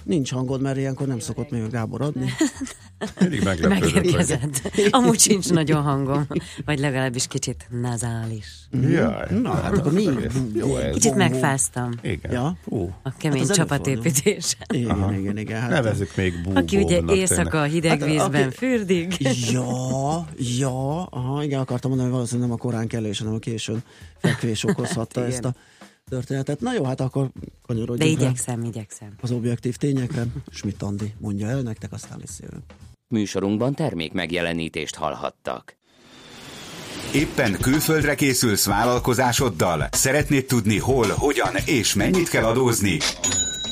Nincs 0.05 0.31
hangod, 0.31 0.61
mert 0.61 0.77
ilyenkor 0.77 1.07
nem 1.07 1.19
szokott 1.19 1.49
még 1.49 1.69
Gábor 1.69 2.01
adni. 2.01 2.29
Mindig 3.19 3.43
meglepődött. 3.43 4.61
Amúgy 4.89 5.19
sincs 5.19 5.49
nagyon 5.49 5.81
hangom, 5.81 6.27
vagy 6.65 6.79
legalábbis 6.79 7.27
kicsit 7.27 7.67
nazális. 7.81 8.47
Jaj, 8.89 9.41
Na, 9.41 9.53
hát 9.53 9.77
akkor 9.77 9.93
mi? 9.93 10.09
Jó 10.53 10.77
ez. 10.77 10.93
Kicsit 10.93 11.15
megfáztam. 11.15 11.91
Igen. 12.01 12.31
Ja? 12.31 12.57
Uh. 12.65 12.89
A 13.03 13.17
kemény 13.17 13.47
hát 13.47 13.55
csapatépítésen. 13.55 14.65
Igen, 14.73 15.13
igen, 15.13 15.37
igen. 15.37 15.61
Hát 15.61 15.69
Nevezzük 15.69 16.15
még 16.15 16.33
búvónak. 16.43 16.63
Aki 16.63 16.77
ugye 16.77 17.01
éjszaka 17.07 17.61
a 17.61 17.65
hideg 17.65 17.99
hát, 17.99 18.09
vízben 18.09 18.47
aki... 18.47 18.55
fürdik. 18.55 19.17
Ja, 19.51 20.27
ja, 20.59 21.03
aha, 21.03 21.43
igen, 21.43 21.59
akartam 21.59 21.89
mondani, 21.89 22.09
hogy 22.09 22.17
valószínűleg 22.17 22.49
nem 22.49 22.57
a 22.59 22.61
korán 22.61 22.87
kelés, 22.87 23.19
hanem 23.19 23.33
a 23.33 23.39
későn 23.39 23.83
fekvés 24.17 24.63
okozhatta 24.63 25.25
ezt 25.29 25.45
a 25.45 25.53
történetet. 26.09 26.59
Na 26.59 26.73
jó, 26.73 26.83
hát 26.83 27.01
akkor 27.01 27.29
kanyarodjunk 27.61 27.99
De 27.99 28.05
igyekszem, 28.05 28.63
igyekszem. 28.63 29.15
Az 29.21 29.31
objektív 29.31 29.75
tényekre. 29.75 30.25
Schmidt 30.51 30.81
Andi 30.81 31.13
mondja 31.19 31.47
el 31.47 31.61
nektek, 31.61 31.91
aztán 31.91 32.19
visszajövünk. 32.21 32.63
Műsorunkban 33.07 33.73
termék 33.73 34.13
megjelenítést 34.13 34.95
hallhattak. 34.95 35.75
Éppen 37.13 37.57
külföldre 37.61 38.15
készülsz 38.15 38.65
vállalkozásoddal? 38.65 39.87
Szeretnéd 39.91 40.45
tudni 40.45 40.77
hol, 40.77 41.07
hogyan 41.07 41.55
és 41.65 41.93
mennyit 41.93 42.29
kell 42.29 42.43
adózni? 42.43 42.97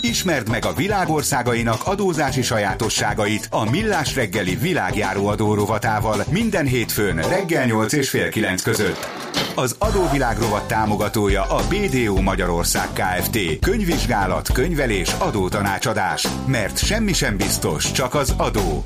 Ismerd 0.04 0.50
meg 0.50 0.66
a 0.66 0.74
világországainak 0.74 1.88
adózási 1.88 2.42
sajátosságait 2.42 3.48
a 3.52 3.70
Millás 3.70 4.16
reggeli 4.16 4.56
világjáró 4.56 5.28
adórovatával 5.28 6.24
minden 6.30 6.66
hétfőn 6.66 7.16
reggel 7.16 7.66
8 7.66 7.94
és 7.94 8.10
fél 8.10 8.30
9 8.30 8.62
között. 8.62 9.08
Az 9.56 9.76
adóvilág 9.80 10.38
rovat 10.38 10.68
támogatója 10.68 11.44
a 11.44 11.62
BDO 11.70 12.22
Magyarország 12.22 12.88
Kft. 12.94 13.60
Könyvvizsgálat, 13.60 14.52
könyvelés, 14.52 15.12
adótanácsadás. 15.18 16.28
Mert 16.46 16.86
semmi 16.86 17.14
sem 17.14 17.38
biztos, 17.38 17.92
csak 17.92 18.14
az 18.14 18.34
adó. 18.38 18.84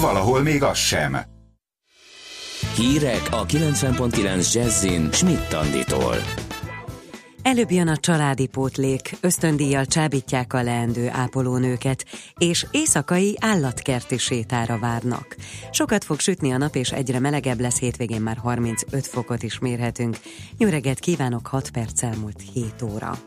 Valahol 0.00 0.42
még 0.42 0.62
az 0.62 0.78
sem. 0.78 1.18
Hírek 2.74 3.22
a 3.30 3.46
90.9 3.46 4.52
Jazzin 4.52 5.08
Schmidt 5.12 5.52
Anditól. 5.52 6.16
Előbb 7.46 7.70
jön 7.70 7.88
a 7.88 7.96
családi 7.96 8.46
pótlék, 8.46 9.16
ösztöndíjjal 9.20 9.86
csábítják 9.86 10.52
a 10.52 10.62
leendő 10.62 11.08
ápolónőket, 11.12 12.04
és 12.38 12.66
éjszakai 12.70 13.36
állatkerti 13.40 14.18
sétára 14.18 14.78
várnak. 14.78 15.36
Sokat 15.70 16.04
fog 16.04 16.20
sütni 16.20 16.52
a 16.52 16.56
nap, 16.56 16.74
és 16.74 16.92
egyre 16.92 17.18
melegebb 17.18 17.60
lesz, 17.60 17.78
hétvégén 17.78 18.20
már 18.20 18.36
35 18.36 19.06
fokot 19.06 19.42
is 19.42 19.58
mérhetünk. 19.58 20.16
Jó 20.58 20.68
reggelt 20.68 20.98
kívánok, 20.98 21.46
6 21.46 21.70
perc 21.70 22.02
elmúlt 22.02 22.42
7 22.52 22.82
óra. 22.82 23.18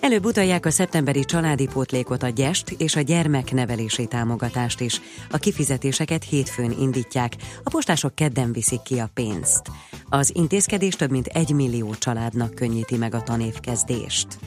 Előbb 0.00 0.24
utalják 0.24 0.66
a 0.66 0.70
szeptemberi 0.70 1.24
családi 1.24 1.66
pótlékot 1.66 2.22
a 2.22 2.28
gyest 2.28 2.70
és 2.78 2.96
a 2.96 3.00
gyermeknevelési 3.00 4.06
támogatást 4.06 4.80
is. 4.80 5.00
A 5.30 5.36
kifizetéseket 5.36 6.24
hétfőn 6.24 6.74
indítják, 6.80 7.32
a 7.64 7.70
postások 7.70 8.14
kedden 8.14 8.52
viszik 8.52 8.82
ki 8.82 8.98
a 8.98 9.10
pénzt. 9.14 9.62
Az 10.08 10.32
intézkedés 10.34 10.94
több 10.94 11.10
mint 11.10 11.26
egy 11.26 11.50
millió 11.50 11.94
családnak 11.94 12.54
könnyíti 12.54 12.96
meg 12.96 13.14
a 13.14 13.22
tanévkezdést. 13.22 14.38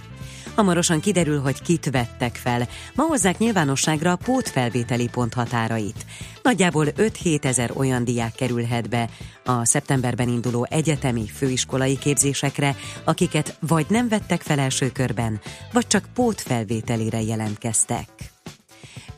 Hamarosan 0.55 0.99
kiderül, 0.99 1.39
hogy 1.39 1.61
kit 1.61 1.89
vettek 1.91 2.35
fel. 2.35 2.67
Ma 2.95 3.03
hozzák 3.03 3.37
nyilvánosságra 3.37 4.11
a 4.11 4.15
pótfelvételi 4.15 5.07
pont 5.11 5.33
határait. 5.33 6.05
Nagyjából 6.43 6.85
5-7 6.97 7.43
ezer 7.43 7.71
olyan 7.75 8.03
diák 8.03 8.35
kerülhet 8.35 8.89
be 8.89 9.09
a 9.45 9.65
szeptemberben 9.65 10.27
induló 10.27 10.67
egyetemi 10.69 11.27
főiskolai 11.27 11.97
képzésekre, 11.97 12.75
akiket 13.03 13.57
vagy 13.59 13.85
nem 13.89 14.07
vettek 14.07 14.41
fel 14.41 14.59
első 14.59 14.91
körben, 14.91 15.39
vagy 15.73 15.87
csak 15.87 16.05
pótfelvételire 16.13 17.21
jelentkeztek. 17.21 18.07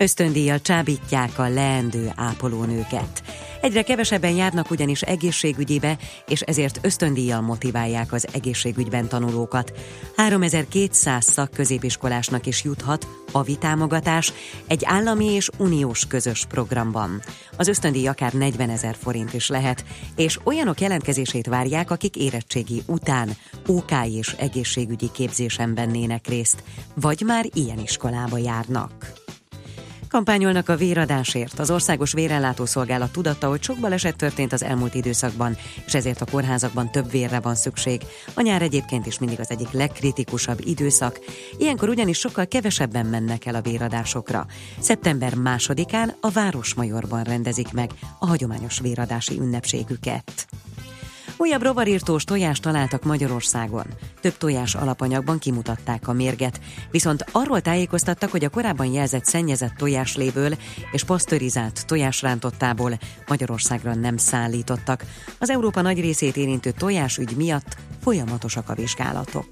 Ösztöndíjjal 0.01 0.61
csábítják 0.61 1.39
a 1.39 1.49
leendő 1.49 2.11
ápolónőket. 2.15 3.23
Egyre 3.61 3.81
kevesebben 3.81 4.35
járnak 4.35 4.71
ugyanis 4.71 5.01
egészségügyibe, 5.01 5.97
és 6.27 6.41
ezért 6.41 6.79
ösztöndíjjal 6.81 7.41
motiválják 7.41 8.13
az 8.13 8.27
egészségügyben 8.33 9.07
tanulókat. 9.07 9.71
3200 10.15 11.25
szakközépiskolásnak 11.25 12.45
is 12.45 12.63
juthat 12.63 13.07
havi 13.31 13.57
támogatás 13.57 14.33
egy 14.67 14.81
állami 14.85 15.25
és 15.25 15.49
uniós 15.57 16.07
közös 16.07 16.45
programban. 16.45 17.21
Az 17.57 17.67
ösztöndíj 17.67 18.07
akár 18.07 18.33
40 18.33 18.69
ezer 18.69 18.95
forint 18.99 19.33
is 19.33 19.49
lehet, 19.49 19.83
és 20.15 20.39
olyanok 20.43 20.81
jelentkezését 20.81 21.47
várják, 21.47 21.91
akik 21.91 22.15
érettségi 22.15 22.81
után 22.85 23.29
OK 23.67 23.91
és 24.05 24.35
egészségügyi 24.37 25.11
képzésen 25.11 25.75
vennének 25.75 26.27
részt, 26.27 26.63
vagy 26.95 27.23
már 27.25 27.45
ilyen 27.53 27.79
iskolába 27.79 28.37
járnak. 28.37 29.20
Kampányolnak 30.11 30.69
a 30.69 30.75
véradásért. 30.75 31.59
Az 31.59 31.71
Országos 31.71 32.13
Vérellátó 32.13 32.65
Szolgálat 32.65 33.11
tudatta, 33.11 33.49
hogy 33.49 33.63
sok 33.63 33.77
baleset 33.79 34.15
történt 34.15 34.53
az 34.53 34.63
elmúlt 34.63 34.93
időszakban, 34.93 35.57
és 35.85 35.93
ezért 35.93 36.21
a 36.21 36.25
kórházakban 36.31 36.91
több 36.91 37.11
vérre 37.11 37.39
van 37.39 37.55
szükség. 37.55 38.01
A 38.33 38.41
nyár 38.41 38.61
egyébként 38.61 39.05
is 39.05 39.19
mindig 39.19 39.39
az 39.39 39.49
egyik 39.49 39.71
legkritikusabb 39.71 40.59
időszak. 40.63 41.19
Ilyenkor 41.57 41.89
ugyanis 41.89 42.17
sokkal 42.17 42.47
kevesebben 42.47 43.05
mennek 43.05 43.45
el 43.45 43.55
a 43.55 43.61
véradásokra. 43.61 44.45
Szeptember 44.79 45.35
másodikán 45.35 46.13
a 46.19 46.29
Városmajorban 46.29 47.23
rendezik 47.23 47.71
meg 47.71 47.91
a 48.19 48.27
hagyományos 48.27 48.79
véradási 48.79 49.39
ünnepségüket. 49.39 50.47
Újabb 51.41 51.61
rovarírtós 51.63 52.23
tojást 52.23 52.61
találtak 52.61 53.03
Magyarországon. 53.03 53.85
Több 54.19 54.37
tojás 54.37 54.75
alapanyagban 54.75 55.39
kimutatták 55.39 56.07
a 56.07 56.13
mérget, 56.13 56.59
viszont 56.91 57.25
arról 57.31 57.61
tájékoztattak, 57.61 58.31
hogy 58.31 58.43
a 58.43 58.49
korábban 58.49 58.85
jelzett 58.85 59.25
szennyezett 59.25 59.73
tojásléből 59.77 60.57
és 60.91 61.03
pasztörizált 61.03 61.85
tojásrántottából 61.85 62.99
Magyarországra 63.27 63.93
nem 63.93 64.17
szállítottak. 64.17 65.05
Az 65.39 65.49
Európa 65.49 65.81
nagy 65.81 65.99
részét 65.99 66.37
érintő 66.37 66.71
tojásügy 66.71 67.35
miatt 67.35 67.77
folyamatosak 68.01 68.69
a 68.69 68.75
vizsgálatok. 68.75 69.47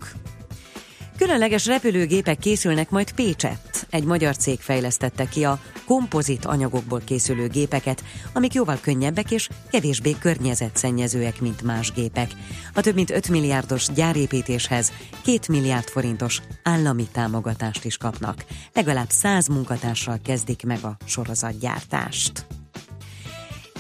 Különleges 1.20 1.66
repülőgépek 1.66 2.38
készülnek 2.38 2.90
majd 2.90 3.12
Pécsett. 3.12 3.88
Egy 3.90 4.04
magyar 4.04 4.38
cég 4.38 4.60
fejlesztette 4.60 5.26
ki 5.26 5.44
a 5.44 5.60
kompozit 5.86 6.46
anyagokból 6.46 7.02
készülő 7.06 7.48
gépeket, 7.48 8.04
amik 8.34 8.54
jóval 8.54 8.78
könnyebbek 8.82 9.32
és 9.32 9.50
kevésbé 9.72 10.16
környezetszennyezőek, 10.20 11.42
mint 11.42 11.62
más 11.62 11.92
gépek. 11.92 12.30
A 12.74 12.82
több 12.82 12.96
mint 12.96 13.12
5 13.12 13.30
milliárdos 13.30 13.88
gyárépítéshez 13.96 14.92
2 15.26 15.40
milliárd 15.50 15.88
forintos 15.88 16.42
állami 16.64 17.08
támogatást 17.12 17.86
is 17.86 17.98
kapnak. 17.98 18.46
Legalább 18.74 19.10
100 19.10 19.48
munkatársal 19.48 20.20
kezdik 20.24 20.64
meg 20.64 20.84
a 20.84 20.98
sorozatgyártást. 21.06 22.46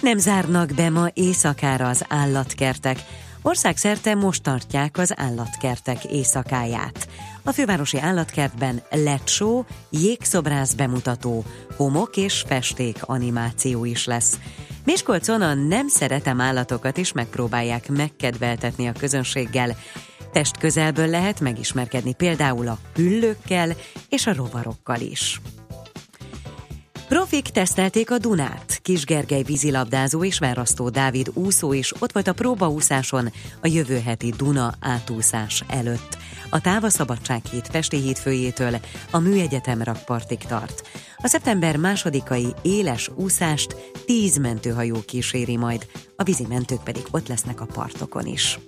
Nem 0.01 0.17
zárnak 0.17 0.73
be 0.75 0.89
ma 0.89 1.07
éjszakára 1.13 1.87
az 1.87 2.05
állatkertek. 2.07 2.97
Országszerte 3.41 4.15
most 4.15 4.43
tartják 4.43 4.97
az 4.97 5.13
állatkertek 5.15 6.03
éjszakáját. 6.03 7.07
A 7.43 7.51
fővárosi 7.51 7.99
állatkertben 7.99 8.81
lecsó, 8.91 9.65
jégszobrász 9.89 10.73
bemutató, 10.73 11.43
homok 11.75 12.17
és 12.17 12.43
festék 12.47 12.97
animáció 13.01 13.85
is 13.85 14.05
lesz. 14.05 14.39
Miskolcon 14.85 15.41
a 15.41 15.53
nem 15.53 15.87
szeretem 15.87 16.41
állatokat 16.41 16.97
is 16.97 17.11
megpróbálják 17.11 17.89
megkedveltetni 17.89 18.87
a 18.87 18.91
közönséggel. 18.91 19.75
Test 20.31 20.57
közelből 20.57 21.07
lehet 21.07 21.39
megismerkedni 21.39 22.13
például 22.13 22.67
a 22.67 22.77
hüllőkkel 22.95 23.75
és 24.09 24.27
a 24.27 24.33
rovarokkal 24.33 24.99
is. 24.99 25.41
Profik 27.09 27.47
tesztelték 27.47 28.11
a 28.11 28.17
Dunát. 28.17 28.79
Kis 28.81 29.05
Gergely 29.05 29.43
vízilabdázó 29.43 30.23
és 30.23 30.39
Várasztó 30.39 30.89
Dávid 30.89 31.31
úszó 31.33 31.73
is 31.73 32.01
ott 32.01 32.11
volt 32.11 32.27
a 32.27 32.33
próbaúszáson 32.33 33.31
a 33.61 33.67
jövő 33.67 33.99
heti 33.99 34.33
Duna 34.37 34.73
átúszás 34.79 35.63
előtt. 35.67 36.17
A 36.49 36.61
táv 36.61 36.83
a 36.83 36.89
Szabadsághíd 36.89 37.71
Pesti 37.71 37.97
hídfőjétől 37.97 38.79
a 39.11 39.19
Műegyetem 39.19 39.81
rakpartig 39.81 40.37
tart. 40.37 40.87
A 41.17 41.27
szeptember 41.27 41.77
másodikai 41.77 42.53
éles 42.61 43.09
úszást 43.15 43.75
tíz 44.05 44.37
mentőhajó 44.37 45.01
kíséri 45.05 45.57
majd, 45.57 45.85
a 46.15 46.23
vízimentők 46.23 46.83
pedig 46.83 47.03
ott 47.11 47.27
lesznek 47.27 47.61
a 47.61 47.65
partokon 47.65 48.25
is. 48.25 48.59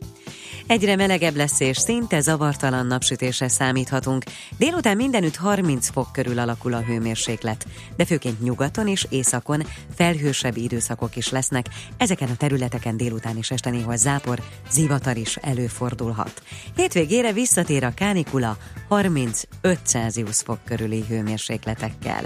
Egyre 0.71 0.95
melegebb 0.95 1.35
lesz 1.35 1.59
és 1.59 1.77
szinte 1.77 2.19
zavartalan 2.19 2.85
napsütésre 2.85 3.47
számíthatunk. 3.47 4.23
Délután 4.57 4.95
mindenütt 4.95 5.35
30 5.35 5.89
fok 5.89 6.11
körül 6.11 6.39
alakul 6.39 6.73
a 6.73 6.81
hőmérséklet, 6.81 7.65
de 7.95 8.05
főként 8.05 8.41
nyugaton 8.41 8.87
és 8.87 9.07
északon 9.09 9.63
felhősebb 9.95 10.57
időszakok 10.57 11.15
is 11.15 11.29
lesznek. 11.29 11.65
Ezeken 11.97 12.29
a 12.29 12.35
területeken 12.35 12.97
délután 12.97 13.37
és 13.37 13.51
este 13.51 13.69
néhol 13.69 13.95
zápor, 13.95 14.39
zivatar 14.69 15.17
is 15.17 15.35
előfordulhat. 15.35 16.41
Hétvégére 16.75 17.33
visszatér 17.33 17.83
a 17.83 17.93
kánikula 17.95 18.57
35 18.87 19.79
Celsius 19.83 20.37
fok 20.37 20.59
körüli 20.65 21.03
hőmérsékletekkel. 21.07 22.23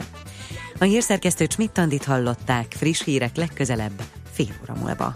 A 0.79 0.84
hírszerkesztő 0.84 1.47
Csmittandit 1.47 2.03
hallották, 2.03 2.75
friss 2.77 3.03
hírek 3.03 3.36
legközelebb 3.36 4.01
fél 4.34 4.55
óra 4.63 4.79
múlva. 4.79 5.15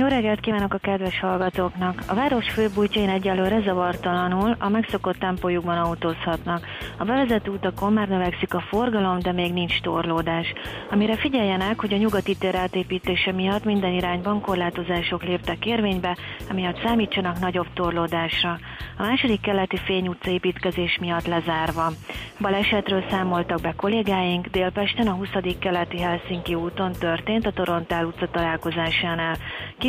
Jó 0.00 0.06
reggelt 0.06 0.40
kívánok 0.40 0.74
a 0.74 0.78
kedves 0.78 1.20
hallgatóknak! 1.20 2.02
A 2.06 2.14
város 2.14 2.50
főbújtjain 2.50 3.08
egyelőre 3.08 3.60
zavartalanul 3.60 4.56
a 4.58 4.68
megszokott 4.68 5.18
tempójukban 5.18 5.78
autózhatnak. 5.78 6.66
A 6.98 7.04
bevezető 7.04 7.50
utakon 7.50 7.92
már 7.92 8.08
növekszik 8.08 8.54
a 8.54 8.60
forgalom, 8.60 9.18
de 9.18 9.32
még 9.32 9.52
nincs 9.52 9.80
torlódás. 9.80 10.52
Amire 10.90 11.16
figyeljenek, 11.16 11.80
hogy 11.80 11.92
a 11.92 11.96
nyugati 11.96 12.36
tér 12.36 12.54
átépítése 12.54 13.32
miatt 13.32 13.64
minden 13.64 13.92
irányban 13.92 14.40
korlátozások 14.40 15.22
léptek 15.22 15.66
érvénybe, 15.66 16.16
emiatt 16.50 16.82
számítsanak 16.82 17.38
nagyobb 17.38 17.72
torlódásra. 17.74 18.58
A 18.98 19.02
második 19.02 19.40
keleti 19.40 19.76
fény 19.76 20.08
utca 20.08 20.30
építkezés 20.30 20.98
miatt 21.00 21.26
lezárva. 21.26 21.92
Balesetről 22.40 23.04
számoltak 23.10 23.60
be 23.60 23.74
kollégáink, 23.76 24.46
Délpesten 24.46 25.06
a 25.06 25.12
20. 25.12 25.28
keleti 25.58 26.00
Helsinki 26.00 26.54
úton 26.54 26.92
történt 26.92 27.46
a 27.46 27.52
Torontál 27.52 28.04
utca 28.04 28.28
találkozásánál. 28.30 29.36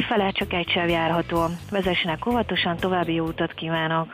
Kifele 0.01 0.31
csak 0.31 0.53
egy 0.53 0.69
sem 0.69 0.87
járható. 0.87 1.45
Vezessenek 1.71 2.25
óvatosan, 2.25 2.77
további 2.77 3.13
jó 3.13 3.25
utat 3.25 3.53
kívánok! 3.53 4.07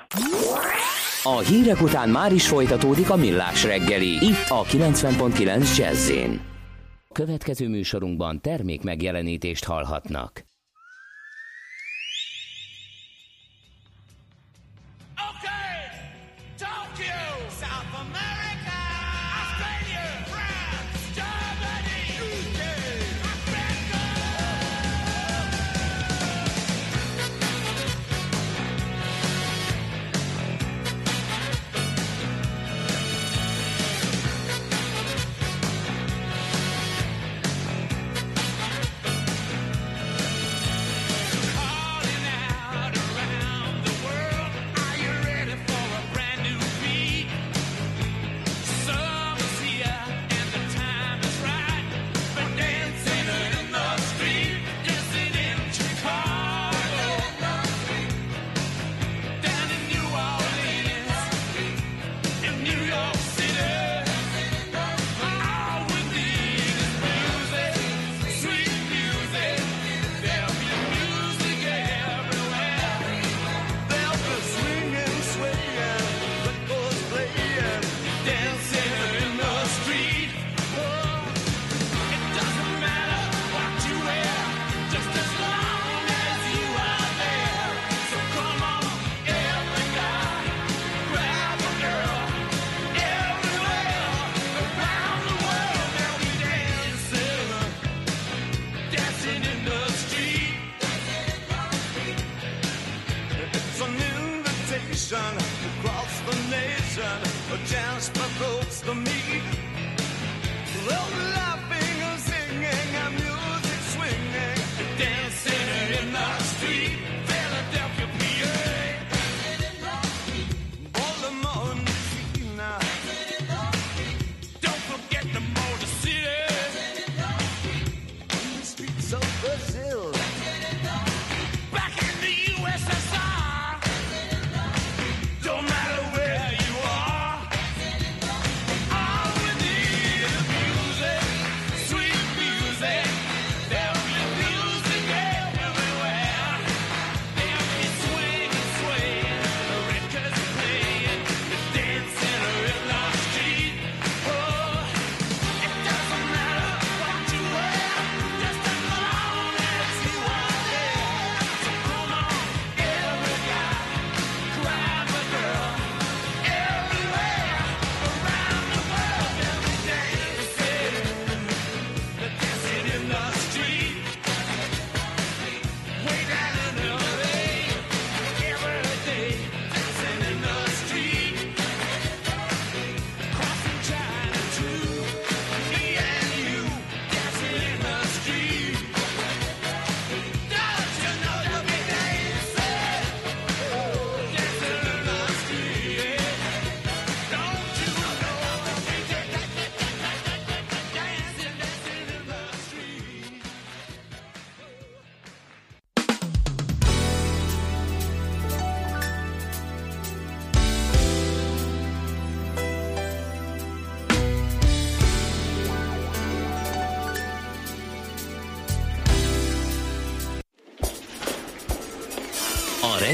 A 1.23 1.39
hírek 1.39 1.81
után 1.81 2.09
már 2.09 2.31
is 2.33 2.47
folytatódik 2.47 3.09
a 3.09 3.15
millás 3.15 3.63
reggeli, 3.63 4.25
itt 4.25 4.45
a 4.47 4.63
90.9 4.63 5.77
Jazzin. 5.77 6.41
Következő 7.11 7.67
műsorunkban 7.67 8.41
termék 8.41 8.83
megjelenítést 8.83 9.65
hallhatnak. 9.65 10.46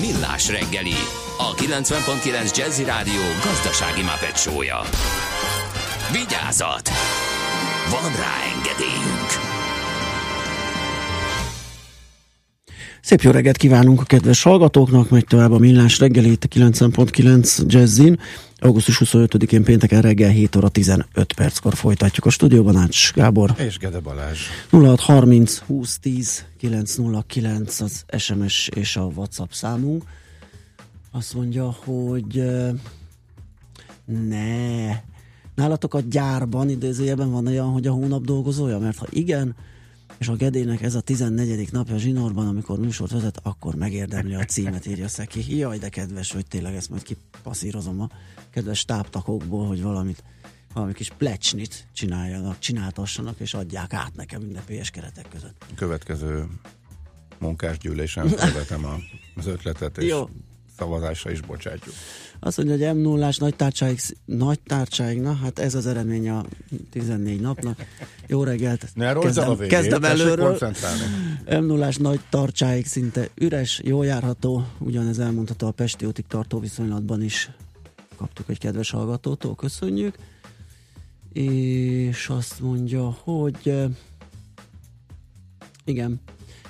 Millás 0.00 0.48
reggeli, 0.48 0.98
a 1.38 1.54
90.9 1.54 2.56
Jazzy 2.56 2.84
Rádió 2.84 3.22
gazdasági 3.44 4.02
mapetsója. 4.02 4.80
Vigyázat! 6.12 6.90
Van 7.90 8.12
rá 8.16 8.34
engedélyünk! 8.56 9.30
Szép 13.00 13.20
jó 13.20 13.30
reggelt 13.30 13.56
kívánunk 13.56 14.00
a 14.00 14.04
kedves 14.04 14.42
hallgatóknak, 14.42 15.10
megy 15.10 15.24
tovább 15.24 15.52
a 15.52 15.58
millás 15.58 15.98
reggeli 15.98 16.30
itt 16.30 16.44
a 16.44 16.48
90.9 16.48 17.66
Jazzin. 17.66 18.20
Augusztus 18.58 19.00
25-én 19.04 19.64
pénteken 19.64 20.02
reggel 20.02 20.30
7 20.30 20.56
óra 20.56 20.68
15 20.68 21.32
perckor 21.36 21.74
folytatjuk 21.74 22.26
a 22.26 22.30
stúdióban 22.30 22.76
Ács 22.76 23.12
Gábor. 23.12 23.54
És 23.56 23.78
Gede 23.78 24.00
Balázs. 24.00 24.38
0630 24.70 25.58
20 25.58 25.98
10 25.98 26.44
909 26.58 27.80
az 27.80 28.04
SMS 28.18 28.68
és 28.68 28.96
a 28.96 29.02
WhatsApp 29.02 29.50
számunk. 29.50 30.04
Azt 31.10 31.34
mondja, 31.34 31.70
hogy 31.84 32.42
ne. 34.04 34.86
Nálatok 35.54 35.94
a 35.94 36.00
gyárban 36.00 36.68
idézőjelben 36.68 37.30
van 37.30 37.46
olyan, 37.46 37.68
hogy 37.68 37.86
a 37.86 37.92
hónap 37.92 38.24
dolgozója? 38.24 38.78
Mert 38.78 38.98
ha 38.98 39.06
igen, 39.10 39.54
és 40.18 40.28
a 40.28 40.36
Gedének 40.36 40.82
ez 40.82 40.94
a 40.94 41.00
14. 41.00 41.72
napja 41.72 41.98
zsinórban, 41.98 42.46
amikor 42.46 42.78
műsort 42.78 43.10
vezet, 43.10 43.40
akkor 43.42 43.74
megérdemli 43.74 44.34
a 44.34 44.44
címet, 44.44 44.86
írja 44.86 45.08
Szeki. 45.08 45.56
Jaj, 45.56 45.78
de 45.78 45.88
kedves, 45.88 46.32
hogy 46.32 46.46
tényleg 46.46 46.74
ezt 46.74 46.90
majd 46.90 47.02
kipasszírozom 47.02 48.00
a 48.00 48.08
kedves 48.56 48.84
táptakokból, 48.84 49.66
hogy 49.66 49.82
valamit 49.82 50.22
valami 50.74 50.92
kis 50.92 51.10
plecsnit 51.18 51.86
csináljanak, 51.92 52.58
csináltassanak, 52.58 53.38
és 53.38 53.54
adják 53.54 53.92
át 53.92 54.16
nekem 54.16 54.42
ünnepélyes 54.42 54.90
keretek 54.90 55.26
között. 55.28 55.64
Következő 55.74 56.44
munkásgyűlésen 57.38 58.34
követem 58.34 58.84
a, 58.84 58.96
az 59.36 59.46
ötletet, 59.46 59.98
és 59.98 60.08
Jó. 60.08 60.28
szavazásra 60.78 61.30
is 61.30 61.40
bocsátjuk. 61.40 61.94
Azt 62.40 62.56
mondja, 62.56 62.88
hogy 62.88 62.96
m 62.96 63.00
0 63.00 63.30
nagy 63.38 63.56
tárcsáig, 63.56 64.00
nagy 64.24 64.60
tárcsáig, 64.60 65.20
na 65.20 65.34
hát 65.34 65.58
ez 65.58 65.74
az 65.74 65.86
eredmény 65.86 66.28
a 66.28 66.44
14 66.90 67.40
napnak. 67.40 67.84
Jó 68.26 68.44
reggelt, 68.44 68.86
Ne 68.94 69.12
rosszal 69.12 69.28
a 69.28 69.30
kezdem, 69.30 69.56
végén, 69.56 69.78
kezdem 69.78 70.04
előről. 70.04 70.58
m 71.60 71.64
0 71.64 71.90
nagy 71.98 72.20
tartsáig 72.30 72.86
szinte 72.86 73.28
üres, 73.34 73.80
jó 73.84 74.02
járható, 74.02 74.66
ugyanez 74.78 75.18
elmondható 75.18 75.66
a 75.66 75.70
Pesti 75.70 76.06
útig 76.06 76.24
tartó 76.26 76.58
viszonylatban 76.58 77.22
is. 77.22 77.50
Kaptuk 78.16 78.48
egy 78.48 78.58
kedves 78.58 78.90
hallgatótól, 78.90 79.54
köszönjük. 79.54 80.16
És 81.32 82.28
azt 82.28 82.60
mondja, 82.60 83.10
hogy 83.10 83.56
eh, 83.64 83.90
igen, 85.84 86.20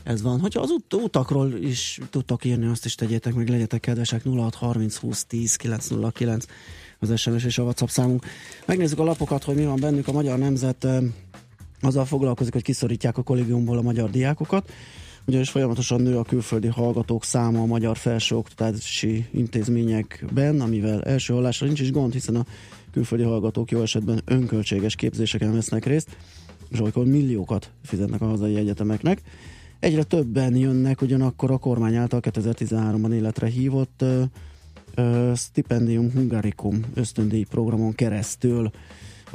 ez 0.03 0.23
van. 0.23 0.41
Hogyha 0.41 0.61
az 0.61 0.71
ut- 0.71 0.95
utakról 0.95 1.53
is 1.53 2.01
tudtok 2.11 2.45
írni, 2.45 2.67
azt 2.67 2.85
is 2.85 2.95
tegyétek 2.95 3.35
meg, 3.35 3.49
legyetek 3.49 3.81
kedvesek 3.81 4.23
0630 4.25 4.97
20 4.97 5.25
10 5.25 5.57
909 5.57 6.45
az 6.99 7.19
SMS 7.19 7.45
és 7.45 7.59
a 7.59 7.63
WhatsApp 7.63 7.89
számunk. 7.89 8.25
Megnézzük 8.67 8.99
a 8.99 9.05
lapokat, 9.05 9.45
hogy 9.45 9.55
mi 9.55 9.65
van 9.65 9.81
bennük. 9.81 10.09
A 10.09 10.13
Magyar 10.13 10.39
Nemzet 10.39 10.85
eh, 10.85 11.03
azzal 11.81 12.05
foglalkozik, 12.05 12.53
hogy 12.53 12.63
kiszorítják 12.63 13.19
a 13.19 13.23
kollégiumból 13.23 13.79
a 13.79 13.83
magyar 13.83 14.11
diákokat, 14.11 14.71
ugyanis 15.27 15.51
folyamatosan 15.51 16.01
nő 16.01 16.19
a 16.19 16.23
külföldi 16.23 16.69
hallgatók 16.69 17.25
száma 17.25 17.61
a 17.61 17.67
magyar 17.67 17.97
felsőoktatási 17.97 19.27
intézményekben, 19.31 20.61
amivel 20.61 21.03
első 21.03 21.35
hallásra 21.35 21.67
nincs 21.67 21.81
is 21.81 21.93
gond, 21.93 22.13
hiszen 22.13 22.37
a 22.37 22.45
külföldi 22.93 23.25
hallgatók 23.25 23.71
jó 23.71 23.81
esetben 23.81 24.23
önköltséges 24.25 24.95
képzéseken 24.95 25.53
vesznek 25.53 25.85
részt, 25.85 26.17
és 26.69 26.81
olykor 26.81 27.07
milliókat 27.07 27.71
fizetnek 27.83 28.21
a 28.21 28.27
hazai 28.27 28.57
egyetemeknek. 28.57 29.23
Egyre 29.81 30.03
többen 30.03 30.57
jönnek 30.57 31.01
ugyanakkor 31.01 31.51
a 31.51 31.59
kormány 31.59 31.95
által 31.95 32.21
2013-ban 32.23 33.13
életre 33.13 33.47
hívott 33.47 34.03
ö, 34.03 34.23
ö, 34.95 35.33
Stipendium 35.37 36.11
Hungaricum 36.11 36.85
ösztöndíj 36.95 37.45
programon 37.45 37.95
keresztül 37.95 38.71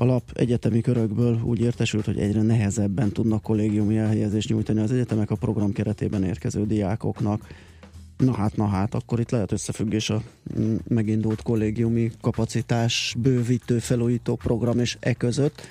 a 0.02 0.06
lap 0.06 0.32
egyetemi 0.34 0.82
körökből 0.82 1.42
úgy 1.44 1.60
értesült, 1.60 2.06
hogy 2.06 2.20
egyre 2.20 2.42
nehezebben 2.42 3.12
tudnak 3.12 3.42
kollégiumi 3.42 3.98
elhelyezést 3.98 4.50
nyújtani 4.50 4.80
az 4.80 4.92
egyetemek 4.92 5.32
a 5.32 5.36
program 5.36 5.72
keretében 5.72 6.24
érkező 6.24 6.66
diákoknak. 6.66 7.48
Na 8.18 8.34
hát, 8.34 8.56
na 8.56 8.68
hát, 8.68 8.94
akkor 8.94 9.20
itt 9.20 9.30
lehet 9.30 9.52
összefüggés 9.52 10.10
a 10.10 10.22
mm, 10.60 10.76
megindult 10.88 11.42
kollégiumi 11.42 12.12
kapacitás 12.22 13.16
bővítő, 13.18 13.80
felújító 13.80 14.36
program 14.36 14.80
és 14.80 14.98
e 15.00 15.14
között, 15.14 15.62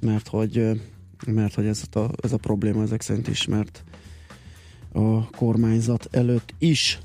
mert 0.00 0.28
hogy, 0.28 0.80
mert 1.26 1.54
hogy 1.54 1.66
ez 1.66 1.82
a, 1.92 2.08
ez 2.22 2.32
a 2.32 2.36
probléma 2.36 2.82
ezek 2.82 3.00
szerint 3.00 3.28
ismert 3.28 3.84
a 4.92 5.30
kormányzat 5.30 6.08
előtt 6.10 6.54
is. 6.58 6.98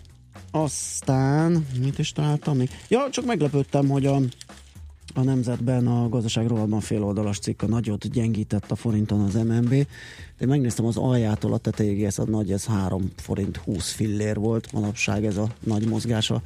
Aztán, 0.52 1.66
mit 1.82 2.00
is 2.00 2.12
találtam 2.12 2.58
még? 2.58 2.70
Ja, 2.88 3.10
csak 3.12 3.26
meglepődtem, 3.26 3.88
hogy 3.88 4.06
a, 4.06 4.20
a 5.18 5.24
nemzetben 5.24 5.88
a 5.88 6.10
gazdaság 6.10 6.48
rovatban 6.48 6.80
féloldalas 6.80 7.40
cikk 7.40 7.62
a 7.62 7.68
nagyot 7.68 8.10
gyengített 8.12 8.72
a 8.72 8.76
forinton 8.76 9.20
az 9.20 9.34
MNB. 9.34 9.88
De 10.38 10.46
megnéztem 10.46 10.86
az 10.86 10.98
aljától 10.98 11.54
a 11.54 11.58
tetejéig, 11.58 12.04
ez 12.04 12.20
a 12.20 12.26
nagy, 12.26 12.52
ez 12.52 12.66
3 12.66 13.12
forint 13.16 13.58
20 13.58 13.92
fillér 13.92 14.36
volt, 14.36 14.72
manapság 14.72 15.26
ez 15.26 15.38
a 15.38 15.48
nagy 15.64 15.88
mozgása. 15.88 16.42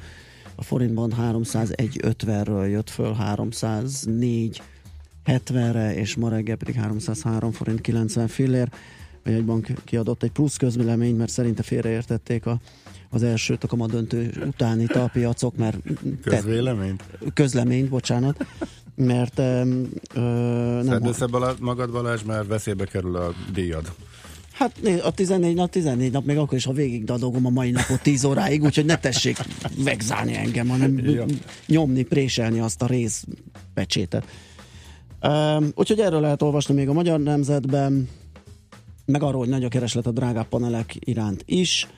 A 0.54 0.62
forintban 0.62 1.12
301.50-ről 1.20 2.70
jött 2.70 2.90
föl 2.90 3.12
304 3.12 4.62
70-re, 5.26 5.94
és 5.94 6.16
ma 6.16 6.28
reggel 6.28 6.56
pedig 6.56 6.74
303 6.74 7.52
forint 7.52 7.80
90 7.80 8.28
fillér. 8.28 8.68
A 9.24 9.28
jegybank 9.30 9.66
kiadott 9.84 10.22
egy 10.22 10.30
plusz 10.30 10.56
közvéleményt, 10.56 11.18
mert 11.18 11.30
szerinte 11.30 11.62
félreértették 11.62 12.46
a, 12.46 12.60
az 13.10 13.22
elsőt 13.22 13.64
a 13.64 13.66
kamadöntő 13.66 14.32
utáni 14.46 14.86
talpiacok, 14.86 15.56
mert 15.56 15.76
Közvéleményt? 16.22 17.04
közleményt, 17.34 17.88
bocsánat, 17.88 18.46
mert 18.94 19.38
ö, 19.38 19.64
nem, 20.82 21.02
Bala- 21.30 21.60
magad 21.60 21.90
Balázs, 21.90 22.22
mert 22.22 22.46
veszélybe 22.46 22.84
kerül 22.84 23.16
a 23.16 23.34
díjad. 23.52 23.92
hát 24.52 24.80
a 25.02 25.10
14 25.10 25.54
nap, 25.54 25.70
14 25.70 26.12
nap, 26.12 26.24
még 26.24 26.36
akkor 26.36 26.58
is, 26.58 26.64
ha 26.64 26.72
végig 26.72 27.04
dadogom 27.04 27.46
a 27.46 27.50
mai 27.50 27.70
napot 27.70 28.00
10 28.02 28.24
óráig, 28.24 28.62
úgyhogy 28.62 28.84
ne 28.84 28.98
tessék 28.98 29.38
vegzálni 29.76 30.36
engem, 30.36 30.68
hanem 30.68 30.98
Ja. 30.98 31.24
nyomni, 31.66 32.02
préselni 32.02 32.60
azt 32.60 32.82
a 32.82 32.86
rész 32.86 33.24
pecsétet. 33.74 34.24
Um, 35.22 35.68
úgyhogy 35.74 35.98
erről 36.00 36.20
lehet 36.20 36.42
olvasni 36.42 36.74
még 36.74 36.88
a 36.88 36.92
Magyar 36.92 37.20
Nemzetben, 37.20 38.08
meg 39.10 39.22
arról, 39.22 39.40
hogy 39.40 39.48
nagy 39.48 39.64
a 39.64 39.68
kereslet 39.68 40.06
a 40.06 40.10
drágább 40.10 40.48
panelek 40.48 40.96
iránt 40.98 41.42
is. 41.46 41.88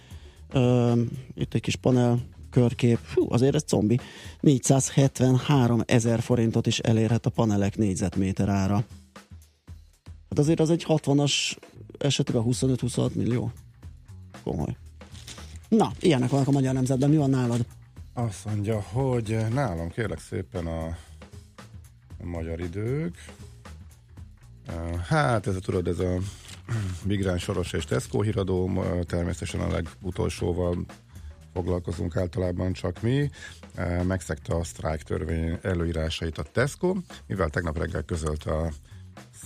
Um, 0.55 1.09
itt 1.35 1.55
egy 1.55 1.61
kis 1.61 1.77
panel 1.77 2.19
körkép, 2.51 2.99
Fú, 3.03 3.33
azért 3.33 3.55
ez 3.55 3.65
zombi. 3.67 4.01
473 4.41 5.83
ezer 5.87 6.21
forintot 6.21 6.67
is 6.67 6.79
elérhet 6.79 7.27
a 7.27 7.31
panelek 7.31 7.77
négyzetméter 7.77 8.49
ára. 8.49 8.85
Hát 10.29 10.39
azért 10.39 10.61
az 10.61 10.71
egy 10.71 10.85
60-as 10.89 11.57
esetben 11.99 12.43
25-26 12.47 13.13
millió. 13.13 13.53
Komoly. 14.43 14.77
Na, 15.69 15.93
ilyenek 16.01 16.31
vannak 16.31 16.49
a 16.49 16.51
Magyar 16.51 16.75
Nemzetben. 16.75 17.11
Mi 17.11 17.17
van 17.17 17.31
nálad? 17.31 17.67
Azt 18.15 18.45
mondja, 18.45 18.81
hogy 18.81 19.39
nálam 19.53 19.91
kérlek 19.91 20.21
szépen 20.21 20.67
a, 20.67 20.87
a 22.21 22.25
magyar 22.25 22.61
idők. 22.61 23.15
Hát 25.09 25.47
ez 25.47 25.57
a 25.57 25.61
tudod, 25.61 25.87
ez 25.87 25.99
a 25.99 26.19
Migráns 27.05 27.43
Soros 27.43 27.73
és 27.73 27.85
Tesco 27.85 28.21
híradó, 28.21 28.85
természetesen 29.07 29.61
a 29.61 29.71
legutolsóval 29.71 30.85
foglalkozunk 31.53 32.17
általában 32.17 32.73
csak 32.73 33.03
mi. 33.03 33.31
Megszegte 34.03 34.55
a 34.55 34.65
sztrájk 34.65 35.03
törvény 35.03 35.59
előírásait 35.63 36.39
a 36.39 36.43
Tesco, 36.43 36.95
mivel 37.27 37.49
tegnap 37.49 37.79
reggel 37.79 38.03
közölt 38.03 38.45
a 38.45 38.71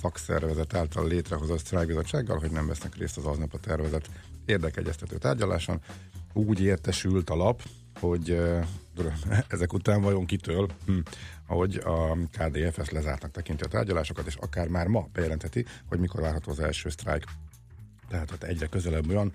szakszervezet 0.01 0.75
által 0.75 1.07
létrehozott 1.07 1.59
sztrájkbizottsággal, 1.59 2.39
hogy 2.39 2.51
nem 2.51 2.67
vesznek 2.67 2.97
részt 2.97 3.17
az 3.17 3.25
aznap 3.25 3.55
a 3.55 3.59
tervezet 3.59 4.11
érdekegyeztető 4.45 5.17
tárgyaláson. 5.19 5.81
Úgy 6.33 6.61
értesült 6.61 7.31
a 7.31 7.35
lap, 7.35 7.63
hogy 8.01 8.31
eh, 8.31 8.67
ezek 9.49 9.73
után 9.73 10.03
vajon 10.03 10.27
kitől, 10.27 10.69
hm, 10.87 10.99
ahogy 11.47 11.77
a 11.85 12.17
KDFS 12.33 12.91
lezártnak 12.91 13.31
tekinti 13.31 13.65
a 13.65 13.69
tárgyalásokat, 13.69 14.27
és 14.27 14.35
akár 14.35 14.69
már 14.69 14.87
ma 14.87 15.09
bejelentheti, 15.13 15.65
hogy 15.89 15.99
mikor 15.99 16.21
várható 16.21 16.51
az 16.51 16.61
első 16.61 16.89
sztrájk. 16.89 17.25
Tehát 18.09 18.31
ott 18.31 18.43
egyre 18.43 18.67
közelebb 18.67 19.09
olyan, 19.09 19.33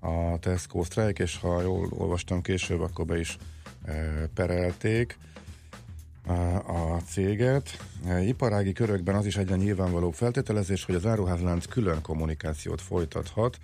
a 0.00 0.38
Tesco 0.38 0.84
sztrájk, 0.84 1.18
és 1.18 1.38
ha 1.38 1.62
jól 1.62 1.88
olvastam 1.90 2.42
később, 2.42 2.80
akkor 2.80 3.04
be 3.04 3.18
is 3.18 3.36
e, 3.84 3.92
perelték 4.34 5.18
a 6.66 7.00
céget. 7.08 7.78
Iparági 8.26 8.72
körökben 8.72 9.14
az 9.14 9.26
is 9.26 9.36
egyre 9.36 9.56
nyilvánvaló 9.56 10.10
feltételezés, 10.10 10.84
hogy 10.84 10.94
az 10.94 11.06
áruházlánc 11.06 11.66
külön 11.66 12.02
kommunikációt 12.02 12.80
folytathat 12.80 13.58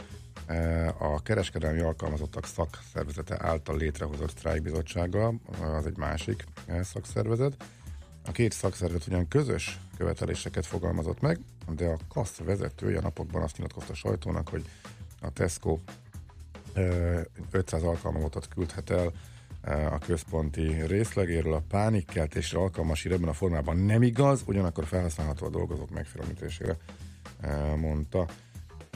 a 0.98 1.22
kereskedelmi 1.22 1.80
alkalmazottak 1.80 2.46
szakszervezete 2.46 3.36
által 3.38 3.76
létrehozott 3.76 4.30
sztrájkbizottsággal, 4.30 5.40
az 5.60 5.86
egy 5.86 5.96
másik 5.96 6.44
szakszervezet. 6.82 7.64
A 8.26 8.30
két 8.32 8.52
szakszervezet 8.52 9.06
ugyan 9.06 9.28
közös 9.28 9.80
követeléseket 9.96 10.66
fogalmazott 10.66 11.20
meg, 11.20 11.38
de 11.68 11.86
a 11.86 11.98
KASZ 12.08 12.38
vezetője 12.44 13.00
napokban 13.00 13.42
azt 13.42 13.56
nyilatkozta 13.56 13.92
a 13.92 13.96
sajtónak, 13.96 14.48
hogy 14.48 14.64
a 15.20 15.30
Tesco 15.30 15.78
500 17.50 17.82
alkalmazottat 17.82 18.48
küldhet 18.48 18.90
el 18.90 19.12
a 19.90 19.98
központi 19.98 20.86
részlegéről 20.86 21.54
a 21.54 21.62
pánikkeltésre 21.68 22.58
alkalmas 22.58 23.04
ebben 23.04 23.28
a 23.28 23.32
formában 23.32 23.76
nem 23.76 24.02
igaz, 24.02 24.42
ugyanakkor 24.46 24.84
felhasználható 24.84 25.46
a 25.46 25.50
dolgozók 25.50 25.90
megfélemlítésére, 25.90 26.76
mondta 27.76 28.26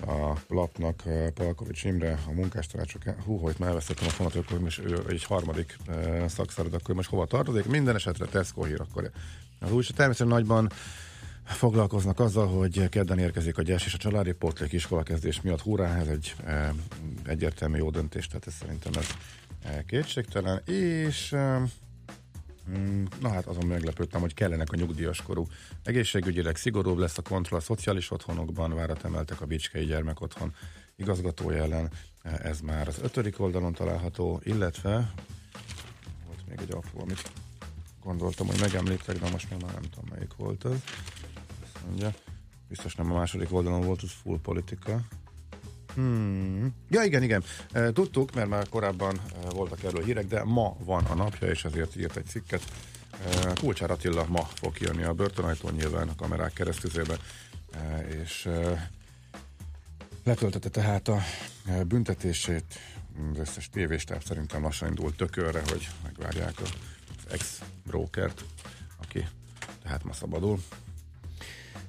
a 0.07 0.39
lapnak 0.49 1.03
Palkovics 1.35 1.85
Imre, 1.85 2.19
a 2.29 2.33
munkástanácsok, 2.33 3.03
hú, 3.25 3.37
hogy 3.37 3.55
már 3.59 3.69
elvesztettem 3.69 4.07
a 4.07 4.11
fonatot, 4.11 4.45
akkor 4.45 4.61
most 4.61 4.79
ő 4.79 5.05
egy 5.09 5.25
harmadik 5.25 5.77
szakszervezet, 6.27 6.81
akkor 6.81 6.95
most 6.95 7.09
hova 7.09 7.27
tartozik. 7.27 7.65
Minden 7.65 7.95
esetre 7.95 8.27
Tesco 8.27 8.65
hír 8.65 8.81
akkor 8.81 9.11
az 9.61 9.73
új, 9.73 9.83
természetesen 9.83 10.27
nagyban 10.27 10.71
foglalkoznak 11.45 12.21
azzal, 12.21 12.47
hogy 12.47 12.89
kedden 12.89 13.19
érkezik 13.19 13.59
a 13.59 13.63
gyes 13.63 13.87
és 13.87 13.95
a 13.95 13.99
családi 13.99 14.33
pótlék 14.33 14.73
iskola 14.73 15.03
kezdés 15.03 15.41
miatt. 15.41 15.61
Hurrá, 15.61 15.97
ez 15.99 16.07
egy 16.07 16.35
e, 16.45 16.75
egyértelmű 17.27 17.77
jó 17.77 17.91
döntés, 17.91 18.27
tehát 18.27 18.47
ez 18.47 18.55
szerintem 18.55 18.93
ez 18.97 19.07
e, 19.63 19.85
kétségtelen. 19.85 20.63
És 20.65 21.33
e, 21.33 21.63
Na 23.21 23.29
hát 23.29 23.47
azon 23.47 23.67
meglepődtem, 23.67 24.21
hogy 24.21 24.35
kellenek 24.35 24.73
a 24.73 24.77
nyugdíjas 24.77 25.23
korú. 25.23 25.47
Egészségügyileg 25.83 26.57
szigorúbb 26.57 26.99
lesz 26.99 27.19
a 27.19 27.23
kontroll 27.23 27.59
a 27.59 27.62
szociális 27.62 28.11
otthonokban, 28.11 28.75
várat 28.75 29.05
emeltek 29.05 29.41
a 29.41 29.47
Bicskei 29.47 29.85
Gyermekotthon 29.85 30.55
igazgatója 30.97 31.62
ellen. 31.62 31.91
Ez 32.23 32.61
már 32.61 32.89
az 32.89 32.99
ötödik 33.03 33.41
oldalon 33.41 33.73
található, 33.73 34.41
illetve 34.45 35.12
volt 36.27 36.49
még 36.49 36.59
egy 36.61 36.73
apró, 36.73 37.01
amit 37.01 37.31
gondoltam, 38.03 38.47
hogy 38.47 38.61
megemlítek, 38.61 39.19
de 39.19 39.31
most 39.31 39.51
már 39.51 39.61
nem 39.61 39.83
tudom, 39.83 40.11
melyik 40.11 40.35
volt 40.37 40.65
az. 40.65 40.83
Azt 41.62 41.85
mondja, 41.87 42.15
biztos 42.69 42.95
nem 42.95 43.12
a 43.12 43.15
második 43.15 43.53
oldalon 43.53 43.81
volt, 43.81 44.03
az 44.03 44.11
full 44.23 44.39
politika. 44.43 45.01
Hmm. 45.95 46.75
Ja, 46.89 47.03
igen, 47.03 47.23
igen. 47.23 47.43
Tudtuk, 47.93 48.35
mert 48.35 48.49
már 48.49 48.69
korábban 48.69 49.21
voltak 49.51 49.83
erről 49.83 50.05
hírek, 50.05 50.27
de 50.27 50.45
ma 50.45 50.77
van 50.79 51.05
a 51.05 51.15
napja, 51.15 51.49
és 51.49 51.65
ezért 51.65 51.97
írt 51.97 52.17
egy 52.17 52.27
cikket. 52.27 52.63
Kulcsár 53.61 53.91
Attila 53.91 54.25
ma 54.29 54.49
fog 54.55 54.73
kijönni 54.73 55.03
a 55.03 55.13
börtönajtón 55.13 55.73
nyilván 55.73 56.09
a 56.09 56.15
kamerák 56.15 56.53
keresztüzébe, 56.53 57.17
és 58.23 58.49
letöltette 60.25 60.69
tehát 60.69 61.09
a 61.09 61.19
büntetését. 61.87 62.65
Az 63.33 63.39
összes 63.39 63.69
tévéstáv 63.71 64.25
szerintem 64.25 64.63
lassan 64.63 64.89
indult 64.89 65.17
tökölre, 65.17 65.63
hogy 65.67 65.89
megvárják 66.03 66.61
az 66.61 66.73
ex-brokert, 67.31 68.45
aki 69.03 69.27
tehát 69.83 70.05
ma 70.05 70.13
szabadul. 70.13 70.59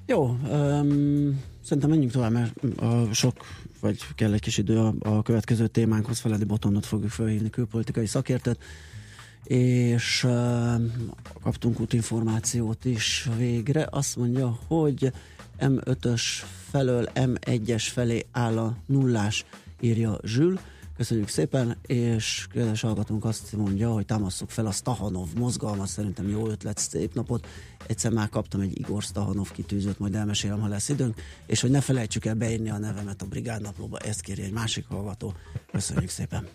Jó, 0.06 0.28
um, 0.28 1.42
szerintem 1.64 1.90
menjünk 1.90 2.12
tovább, 2.12 2.32
mert 2.32 2.62
a 2.76 3.12
sok, 3.12 3.46
vagy 3.86 4.14
kell 4.14 4.32
egy 4.32 4.40
kis 4.40 4.58
idő 4.58 4.78
a, 4.78 4.94
a 4.98 5.22
következő 5.22 5.66
témánkhoz. 5.66 6.18
Feledi 6.18 6.44
Botondot 6.44 6.86
fogjuk 6.86 7.10
felhívni, 7.10 7.50
külpolitikai 7.50 8.06
szakértőt, 8.06 8.58
és 9.44 10.24
uh, 10.24 10.80
kaptunk 11.42 11.80
útinformációt 11.80 12.84
is 12.84 13.28
végre. 13.36 13.86
Azt 13.90 14.16
mondja, 14.16 14.58
hogy 14.66 15.12
M5-ös 15.60 16.22
felől 16.70 17.08
M1-es 17.14 17.84
felé 17.92 18.26
áll 18.32 18.58
a 18.58 18.76
nullás, 18.86 19.44
írja 19.80 20.18
Zsül. 20.22 20.58
Köszönjük 20.96 21.28
szépen, 21.28 21.76
és 21.86 22.46
kedves 22.50 22.80
hallgatónk 22.80 23.24
azt 23.24 23.52
mondja, 23.52 23.90
hogy 23.90 24.06
támasszuk 24.06 24.50
fel 24.50 24.66
a 24.66 24.70
Stahanov 24.70 25.28
mozgalmat, 25.34 25.86
szerintem 25.86 26.28
jó 26.28 26.48
ötlet, 26.48 26.78
szép 26.78 27.14
napot. 27.14 27.46
Egyszer 27.86 28.12
már 28.12 28.28
kaptam 28.28 28.60
egy 28.60 28.78
Igor 28.78 29.02
Stahanov 29.02 29.52
kitűzőt, 29.52 29.98
majd 29.98 30.14
elmesélem, 30.14 30.60
ha 30.60 30.68
lesz 30.68 30.88
időnk, 30.88 31.20
és 31.46 31.60
hogy 31.60 31.70
ne 31.70 31.80
felejtsük 31.80 32.24
el 32.24 32.34
beírni 32.34 32.70
a 32.70 32.78
nevemet 32.78 33.22
a 33.22 33.26
brigádnaplóba, 33.26 33.98
ezt 33.98 34.20
kéri 34.20 34.42
egy 34.42 34.52
másik 34.52 34.86
hallgató. 34.88 35.34
Köszönjük 35.72 36.10
szépen! 36.10 36.48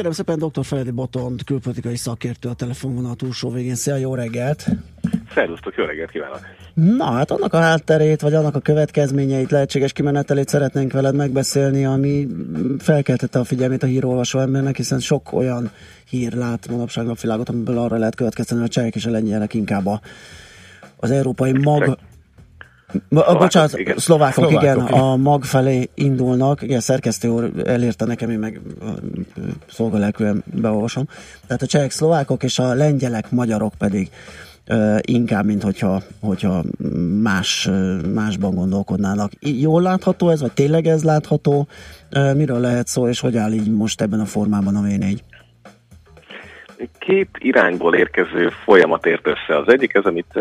Kérem 0.00 0.14
szépen 0.14 0.38
dr. 0.38 0.64
Feledi 0.64 0.90
Botond, 0.90 1.44
külpolitikai 1.44 1.96
szakértő 1.96 2.48
a 2.48 2.54
telefonvonal 2.54 3.14
túlsó 3.14 3.50
végén. 3.50 3.74
Szia, 3.74 3.96
jó 3.96 4.14
reggelt! 4.14 4.66
Szervusztok, 5.34 5.74
jó 5.76 5.84
reggelt 5.84 6.10
kívánok! 6.10 6.40
Na, 6.74 7.04
hát 7.04 7.30
annak 7.30 7.52
a 7.52 7.58
hátterét, 7.58 8.20
vagy 8.20 8.34
annak 8.34 8.54
a 8.54 8.60
következményeit, 8.60 9.50
lehetséges 9.50 9.92
kimenetelét 9.92 10.48
szeretnénk 10.48 10.92
veled 10.92 11.14
megbeszélni, 11.14 11.84
ami 11.84 12.26
felkeltette 12.78 13.38
a 13.38 13.44
figyelmét 13.44 13.82
a 13.82 13.86
hírolvasó 13.86 14.38
embernek, 14.38 14.76
hiszen 14.76 15.00
sok 15.00 15.32
olyan 15.32 15.70
hír 16.08 16.32
lát 16.32 16.68
manapság 16.68 17.06
napvilágot, 17.06 17.48
amiből 17.48 17.78
arra 17.78 17.96
lehet 17.96 18.14
következteni, 18.14 18.60
hogy 18.60 18.68
a 18.68 18.72
csehek 18.72 18.94
és 18.94 19.06
a 19.06 19.10
lengyelek 19.10 19.54
inkább 19.54 19.86
a, 19.86 20.00
az 20.96 21.10
európai 21.10 21.52
mag... 21.52 21.98
Szlovákok, 23.08 23.38
bocsánat, 23.38 23.78
igen. 23.78 23.98
Szlovákok, 23.98 24.34
szlovákok, 24.34 24.62
igen, 24.62 24.86
igen, 24.86 25.00
a 25.00 25.16
mag 25.16 25.44
felé 25.44 25.88
indulnak, 25.94 26.62
igen, 26.62 26.80
szerkesztő 26.80 27.28
úr 27.28 27.52
elírta 27.64 28.04
nekem, 28.04 28.30
én 28.30 28.38
meg 28.38 28.60
szolgalelkűen 29.70 30.44
beolvasom. 30.54 31.08
Tehát 31.46 31.62
a 31.62 31.66
csehek, 31.66 31.90
szlovákok 31.90 32.42
és 32.42 32.58
a 32.58 32.74
lengyelek, 32.74 33.30
magyarok 33.30 33.74
pedig 33.78 34.10
inkább, 35.00 35.44
mint 35.44 35.62
hogyha, 35.62 36.02
hogyha 36.20 36.64
más, 37.22 37.70
másban 38.14 38.54
gondolkodnának. 38.54 39.32
Jól 39.40 39.82
látható 39.82 40.28
ez, 40.28 40.40
vagy 40.40 40.52
tényleg 40.52 40.86
ez 40.86 41.02
látható? 41.02 41.66
Miről 42.34 42.60
lehet 42.60 42.86
szó, 42.86 43.08
és 43.08 43.20
hogy 43.20 43.36
áll 43.36 43.52
így 43.52 43.70
most 43.70 44.00
ebben 44.00 44.20
a 44.20 44.24
formában 44.24 44.76
a 44.76 44.80
V4? 44.80 45.18
Két 46.98 47.28
irányból 47.38 47.94
érkező 47.94 48.48
folyamat 48.48 49.06
ért 49.06 49.26
össze. 49.26 49.58
Az 49.58 49.72
egyik 49.72 49.94
ez, 49.94 50.04
amit 50.04 50.38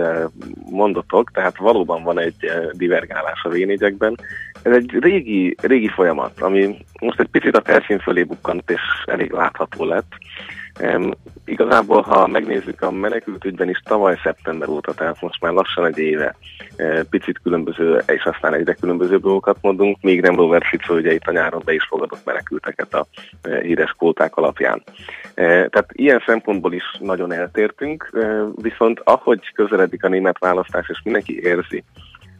mondotok, 0.69 1.31
tehát 1.31 1.57
valóban 1.57 2.03
van 2.03 2.19
egy 2.19 2.51
divergálás 2.71 3.43
a 3.43 3.49
v 3.49 3.55
Ez 4.63 4.73
egy 4.73 4.91
régi, 4.99 5.55
régi 5.61 5.87
folyamat, 5.87 6.41
ami 6.41 6.77
most 7.01 7.19
egy 7.19 7.27
picit 7.27 7.55
a 7.55 7.61
felszín 7.65 7.99
fölé 7.99 8.23
bukkant, 8.23 8.69
és 8.69 8.81
elég 9.05 9.31
látható 9.31 9.85
lett. 9.85 10.11
Igazából, 11.45 12.01
ha 12.01 12.27
megnézzük 12.27 12.81
a 12.81 12.91
menekült 12.91 13.45
ügyben 13.45 13.69
is 13.69 13.79
tavaly 13.85 14.19
szeptember 14.23 14.69
óta, 14.69 14.93
tehát 14.93 15.21
most 15.21 15.41
már 15.41 15.53
lassan 15.53 15.85
egy 15.85 15.97
éve 15.97 16.35
uh, 16.77 16.99
picit 17.09 17.39
különböző, 17.43 18.01
és 18.07 18.23
aztán 18.23 18.53
egyre 18.53 18.73
különböző 18.73 19.17
dolgokat 19.17 19.57
mondunk, 19.61 20.01
még 20.01 20.21
nem 20.21 20.35
Robert 20.35 20.65
Fico 20.65 20.93
ugye 20.93 21.13
itt 21.13 21.27
a 21.27 21.31
nyáron 21.31 21.61
be 21.65 21.73
is 21.73 21.83
fogadott 21.83 22.25
menekülteket 22.25 22.93
a 22.93 23.07
uh, 23.47 23.61
híres 23.61 23.91
kvóták 23.91 24.35
alapján. 24.35 24.83
Uh, 24.85 24.95
tehát 25.45 25.89
ilyen 25.91 26.23
szempontból 26.25 26.73
is 26.73 26.83
nagyon 26.99 27.31
eltértünk, 27.31 28.17
viszont 28.55 29.01
ahogy 29.03 29.51
közeledik 29.53 30.03
a 30.03 30.07
német 30.07 30.39
választás, 30.39 30.89
és 30.89 31.01
mindenki 31.03 31.43
érzi, 31.43 31.83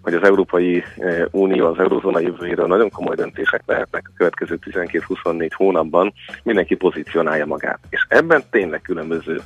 hogy 0.02 0.14
az 0.14 0.24
Európai 0.24 0.84
eh, 0.98 1.24
Unió, 1.32 1.66
az 1.66 1.80
Eurozóna 1.80 2.20
jövőjéről 2.20 2.68
nagyon 2.68 2.90
komoly 2.90 3.16
döntések 3.16 3.62
lehetnek 3.66 4.08
a 4.08 4.14
következő 4.18 4.60
12-24 4.66 5.50
hónapban, 5.56 6.14
mindenki 6.44 6.76
pozícionálja 6.76 7.46
magát. 7.46 7.80
És 7.90 8.06
ebben 8.10 8.44
tényleg 8.50 8.82
különböző 8.82 9.42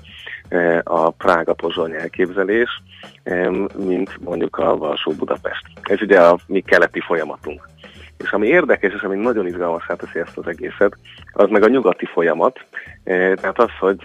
eh, 0.48 0.80
a 0.84 1.10
Prága-Pozsony 1.10 1.94
elképzelés, 1.94 2.82
mint 3.78 4.20
mondjuk 4.24 4.58
a 4.58 4.78
Valsó-Budapest. 4.78 5.64
Ez 5.82 6.02
ugye 6.02 6.22
a 6.22 6.38
mi 6.48 6.62
keleti 6.62 7.00
folyamatunk. 7.00 7.70
És 8.18 8.32
ami 8.32 8.48
érdekes, 8.48 8.94
és 8.94 9.02
ami 9.02 9.16
nagyon 9.16 9.48
izgalmasá 9.48 9.96
teszi 9.96 10.20
ezt 10.20 10.38
az 10.38 10.48
egészet, 10.48 10.98
az 11.34 11.50
meg 11.50 11.64
a 11.64 11.68
nyugati 11.68 12.06
folyamat. 12.06 12.66
Tehát 13.04 13.60
az, 13.60 13.70
hogy 13.80 13.98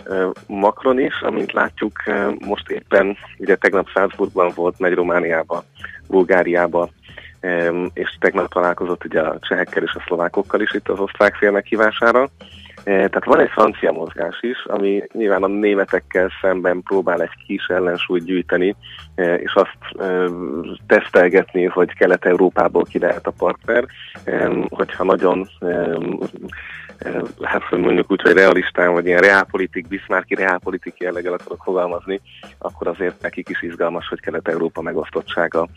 Macron 0.47 1.01
is, 1.01 1.21
amint 1.21 1.53
látjuk, 1.53 1.93
most 2.39 2.71
éppen, 2.71 3.17
ugye 3.39 3.57
tegnap 3.57 3.89
Salzburgban 3.89 4.53
volt, 4.55 4.79
megy 4.79 4.95
Romániába, 4.95 5.65
Bulgáriába, 6.09 6.89
és 7.93 8.17
tegnap 8.21 8.53
találkozott 8.53 9.05
ugye 9.05 9.21
a 9.21 9.39
csehekkel 9.41 9.83
és 9.83 9.95
a 9.95 10.03
szlovákokkal 10.07 10.61
is 10.61 10.75
itt 10.75 10.89
az 10.89 10.99
osztrák 10.99 11.35
fél 11.35 11.51
meghívására. 11.51 12.29
Tehát 12.89 13.25
van 13.25 13.41
egy 13.41 13.51
francia 13.51 13.93
mozgás 13.93 14.39
is, 14.41 14.65
ami 14.65 15.03
nyilván 15.13 15.43
a 15.43 15.47
németekkel 15.47 16.31
szemben 16.41 16.83
próbál 16.83 17.23
egy 17.23 17.45
kis 17.47 17.67
ellensúlyt 17.67 18.25
gyűjteni, 18.25 18.77
és 19.17 19.55
azt 19.55 19.79
tesztelgetni, 20.87 21.65
hogy 21.65 21.95
Kelet-Európából 21.95 22.85
ki 22.85 22.99
lehet 22.99 23.27
a 23.27 23.33
partner, 23.39 23.85
hogyha 24.69 25.05
nagyon 25.05 25.49
hát 27.43 27.71
mondjuk 27.71 28.11
úgy, 28.11 28.23
hogy 28.23 28.33
realistán, 28.33 28.93
vagy 28.93 29.07
ilyen 29.07 29.21
reálpolitik, 29.21 29.89
Bismarcki 29.89 30.35
reálpolitik 30.35 30.99
jelleggel 30.99 31.33
akarok 31.33 31.63
fogalmazni, 31.63 32.21
akkor 32.59 32.87
azért 32.87 33.23
nekik 33.23 33.49
is 33.49 33.63
izgalmas, 33.63 34.09
hogy 34.09 34.21
Kelet-Európa 34.21 34.83
megosztottsága 34.83 35.69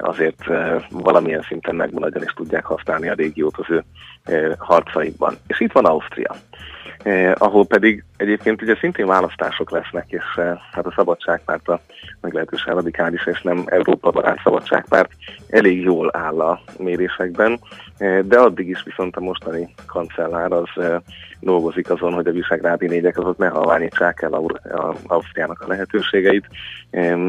azért 0.00 0.44
valamilyen 0.90 1.44
szinten 1.48 1.74
megmaradjon, 1.74 2.22
és 2.22 2.32
tudják 2.32 2.64
használni 2.64 3.08
a 3.08 3.14
régiót 3.14 3.56
az 3.56 3.70
ő 3.70 3.84
harcaikban. 4.58 5.34
És 5.46 5.60
itt 5.60 5.72
van 5.72 5.84
Ausztria 5.84 6.33
eh, 7.02 7.32
ahol 7.38 7.66
pedig 7.66 8.04
egyébként 8.16 8.62
ugye 8.62 8.76
szintén 8.80 9.06
választások 9.06 9.70
lesznek, 9.70 10.04
és 10.08 10.24
eh, 10.36 10.58
hát 10.72 10.86
a 10.86 10.92
szabadságpárt 10.96 11.68
a 11.68 11.80
meglehetősen 12.20 12.74
radikális 12.74 13.26
és 13.26 13.42
nem 13.42 13.62
Európa 13.66 14.10
barát 14.10 14.40
szabadságpárt 14.42 15.10
elég 15.48 15.82
jól 15.82 16.10
áll 16.16 16.40
a 16.40 16.60
mérésekben, 16.78 17.60
eh, 17.98 18.20
de 18.22 18.38
addig 18.38 18.68
is 18.68 18.82
viszont 18.82 19.16
a 19.16 19.20
mostani 19.20 19.74
kancellár 19.86 20.52
az 20.52 20.68
eh, 20.74 20.96
dolgozik 21.40 21.90
azon, 21.90 22.12
hogy 22.12 22.26
a 22.26 22.32
visegrádi 22.32 22.86
négyek 22.86 23.18
azok 23.18 23.36
ne 23.36 23.48
halványítsák 23.48 24.22
el 24.22 24.42
Ausztriának 25.06 25.60
a 25.60 25.68
lehetőségeit, 25.68 26.46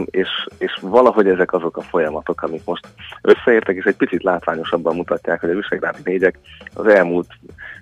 és, 0.06 0.30
és 0.58 0.78
valahogy 0.82 1.28
ezek 1.28 1.54
azok 1.54 1.78
a 1.78 1.82
folyamatok, 1.82 2.42
amik 2.42 2.62
most 2.66 2.88
összeértek, 3.22 3.76
és 3.76 3.84
egy 3.84 3.96
picit 3.96 4.24
látványosabban 4.24 4.96
mutatják, 4.96 5.40
hogy 5.40 5.50
a 5.50 5.56
visegrádi 5.56 6.00
négyek 6.04 6.40
az 6.74 6.88
elmúlt 6.88 7.28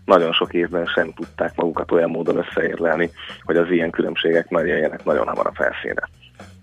nagyon 0.05 0.31
sok 0.31 0.53
évben 0.53 0.85
sem 1.03 1.13
tudták 1.13 1.55
magukat 1.55 1.91
olyan 1.91 2.09
módon 2.09 2.37
összeérlelni, 2.37 3.11
hogy 3.43 3.57
az 3.57 3.69
ilyen 3.69 3.89
különbségek 3.89 4.49
nagy 4.49 4.67
jöjjenek 4.67 5.03
nagyon 5.03 5.27
hamar 5.27 5.47
a 5.47 5.51
felszínre. 5.53 6.09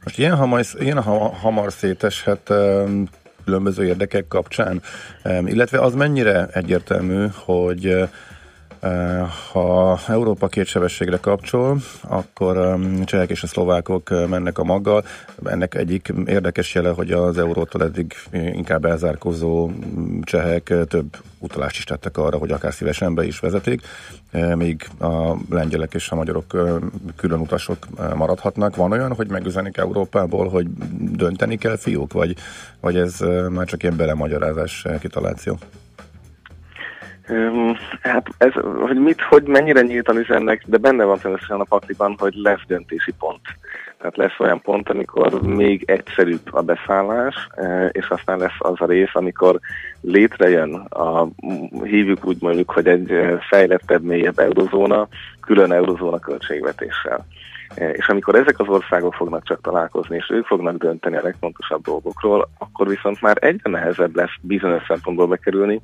Most 0.04 0.18
ilyen 0.18 0.36
hamar, 0.36 0.64
ilyen 0.78 1.02
hamar 1.32 1.72
széteshet 1.72 2.52
különböző 3.44 3.84
érdekek 3.84 4.28
kapcsán, 4.28 4.82
illetve 5.44 5.80
az 5.80 5.94
mennyire 5.94 6.46
egyértelmű, 6.52 7.26
hogy 7.34 8.08
ha 9.52 9.98
Európa 10.08 10.46
két 10.46 10.66
sebességre 10.66 11.16
kapcsol, 11.16 11.78
akkor 12.00 12.56
um, 12.56 13.04
csehek 13.04 13.30
és 13.30 13.42
a 13.42 13.46
szlovákok 13.46 14.10
uh, 14.10 14.26
mennek 14.26 14.58
a 14.58 14.64
maggal. 14.64 15.04
Ennek 15.44 15.74
egyik 15.74 16.12
érdekes 16.26 16.74
jele, 16.74 16.90
hogy 16.90 17.10
az 17.10 17.38
eurótól 17.38 17.82
eddig 17.82 18.14
inkább 18.32 18.84
elzárkozó 18.84 19.70
csehek 20.22 20.68
uh, 20.70 20.84
több 20.84 21.16
utalást 21.38 21.76
is 21.76 21.84
tettek 21.84 22.18
arra, 22.18 22.38
hogy 22.38 22.50
akár 22.50 22.72
szívesen 22.72 23.14
be 23.14 23.26
is 23.26 23.38
vezetik, 23.38 23.80
míg 24.54 24.88
a 24.98 25.36
lengyelek 25.50 25.94
és 25.94 26.10
a 26.10 26.14
magyarok 26.14 26.44
külön 27.16 27.40
utasok 27.40 27.86
maradhatnak. 28.14 28.76
Van 28.76 28.92
olyan, 28.92 29.14
hogy 29.14 29.28
megüzenik 29.28 29.76
Európából, 29.76 30.48
hogy 30.48 30.66
dönteni 30.98 31.56
kell 31.56 31.76
fiúk, 31.76 32.12
vagy, 32.12 32.36
vagy 32.80 32.96
ez 32.96 33.16
már 33.50 33.66
csak 33.66 33.82
ilyen 33.82 33.96
belemagyarázás 33.96 34.86
kitaláció? 35.00 35.58
Hát 38.02 38.28
ez, 38.38 38.52
hogy 38.80 38.96
mit, 38.96 39.20
hogy 39.20 39.42
mennyire 39.42 39.80
nyíltan 39.80 40.16
üzennek, 40.16 40.62
de 40.66 40.76
benne 40.76 41.04
van 41.04 41.18
természetesen 41.18 41.60
a 41.60 41.64
pakliban, 41.64 42.14
hogy 42.18 42.34
lesz 42.34 42.60
döntési 42.66 43.12
pont. 43.18 43.40
Tehát 43.98 44.16
lesz 44.16 44.38
olyan 44.38 44.60
pont, 44.60 44.88
amikor 44.88 45.40
még 45.42 45.82
egyszerűbb 45.86 46.40
a 46.50 46.62
beszállás, 46.62 47.48
és 47.90 48.08
aztán 48.08 48.38
lesz 48.38 48.56
az 48.58 48.74
a 48.80 48.86
rész, 48.86 49.10
amikor 49.12 49.58
létrejön 50.00 50.74
a, 50.74 51.28
hívjuk 51.82 52.26
úgy 52.26 52.36
mondjuk, 52.40 52.70
hogy 52.70 52.86
egy 52.86 53.12
fejlettebb, 53.48 54.02
mélyebb 54.02 54.38
eurozóna, 54.38 55.08
külön 55.40 55.72
eurozóna 55.72 56.18
költségvetéssel. 56.18 57.26
És 57.92 58.08
amikor 58.08 58.34
ezek 58.34 58.58
az 58.58 58.68
országok 58.68 59.14
fognak 59.14 59.44
csak 59.44 59.60
találkozni, 59.60 60.16
és 60.16 60.30
ők 60.30 60.46
fognak 60.46 60.76
dönteni 60.76 61.16
a 61.16 61.22
legfontosabb 61.22 61.82
dolgokról, 61.82 62.48
akkor 62.58 62.88
viszont 62.88 63.20
már 63.20 63.36
egyre 63.40 63.70
nehezebb 63.70 64.16
lesz 64.16 64.36
bizonyos 64.40 64.82
szempontból 64.88 65.26
bekerülni, 65.26 65.80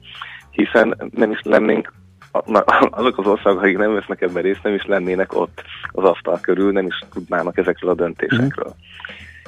hiszen 0.56 1.10
nem 1.10 1.30
is 1.30 1.40
lennénk 1.42 1.92
azok 2.90 3.18
az 3.18 3.26
országok, 3.26 3.62
akik 3.62 3.76
nem 3.76 3.94
vesznek 3.94 4.20
ebben 4.20 4.42
részt, 4.42 4.62
nem 4.62 4.74
is 4.74 4.84
lennének 4.86 5.34
ott 5.34 5.62
az 5.92 6.04
asztal 6.04 6.38
körül, 6.40 6.72
nem 6.72 6.86
is 6.86 6.98
tudnának 7.12 7.58
ezekről 7.58 7.90
a 7.90 7.94
döntésekről. 7.94 8.74
Mm. 8.76 8.84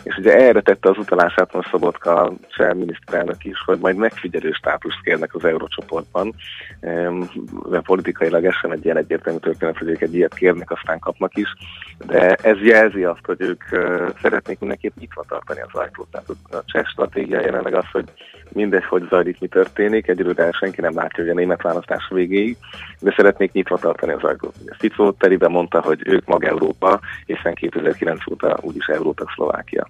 És 0.03 0.17
ugye 0.17 0.35
erre 0.35 0.61
tette 0.61 0.89
az 0.89 0.99
utalását 0.99 1.53
most 1.53 1.69
Szobotka 1.71 2.33
cseh 2.49 2.75
miniszterelnök 2.75 3.45
is, 3.45 3.63
hogy 3.65 3.79
majd 3.79 3.97
megfigyelő 3.97 4.51
státust 4.53 5.01
kérnek 5.03 5.35
az 5.35 5.45
eurócsoportban. 5.45 6.35
Mert 7.71 7.85
politikailag 7.85 8.45
ez 8.45 8.55
sem 8.55 8.71
egy 8.71 8.85
ilyen 8.85 8.97
egyértelmű 8.97 9.39
történet, 9.39 9.79
hogy 9.79 9.89
ők 9.89 10.01
egy 10.01 10.15
ilyet 10.15 10.35
kérnek, 10.35 10.71
aztán 10.71 10.99
kapnak 10.99 11.37
is. 11.37 11.49
De 12.07 12.35
ez 12.35 12.61
jelzi 12.61 13.05
azt, 13.05 13.25
hogy 13.25 13.41
ők 13.41 13.63
szeretnék 14.23 14.59
mindenképp 14.59 14.97
nyitva 14.97 15.25
tartani 15.29 15.61
az 15.61 15.81
ajtót. 15.81 16.09
Tehát 16.11 16.29
a 16.51 16.63
cseh 16.65 16.85
stratégia 16.85 17.41
jelenleg 17.41 17.75
az, 17.75 17.87
hogy 17.93 18.05
mindegy, 18.59 18.85
hogy 18.85 19.07
zajlik, 19.09 19.41
mi 19.41 19.47
történik, 19.47 20.09
egyelőre 20.09 20.51
senki 20.53 20.81
nem 20.81 20.95
látja, 20.95 21.25
hogy 21.25 21.33
a 21.33 21.35
német 21.35 21.63
választás 21.63 22.09
végéig, 22.11 22.57
de 23.01 23.15
szeretnék 23.17 23.53
nyitva 23.53 23.79
tartani 23.79 24.13
az 24.13 24.23
ajtót. 24.23 24.55
Fico 24.79 25.13
teribe 25.13 25.49
mondta, 25.49 25.81
hogy 25.81 26.01
ők 26.05 26.27
mag 26.27 26.45
Európa, 26.45 27.01
hiszen 27.27 27.55
2009 27.55 28.31
óta 28.31 28.59
úgyis 28.61 28.87
Európa 28.87 29.25
Szlovákia. 29.35 29.89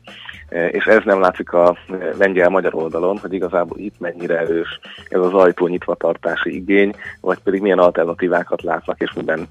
E, 0.48 0.68
és 0.68 0.84
ez 0.84 1.02
nem 1.04 1.20
látszik 1.20 1.52
a 1.52 1.76
lengyel-magyar 2.18 2.74
oldalon, 2.74 3.18
hogy 3.18 3.32
igazából 3.32 3.78
itt 3.78 4.00
mennyire 4.00 4.38
erős 4.38 4.80
ez 5.08 5.20
az 5.20 5.32
ajtó 5.32 5.66
nyitva 5.66 5.94
tartási 5.94 6.54
igény, 6.54 6.94
vagy 7.20 7.38
pedig 7.38 7.60
milyen 7.60 7.78
alternatívákat 7.78 8.62
látnak, 8.62 9.00
és 9.00 9.12
miben 9.12 9.48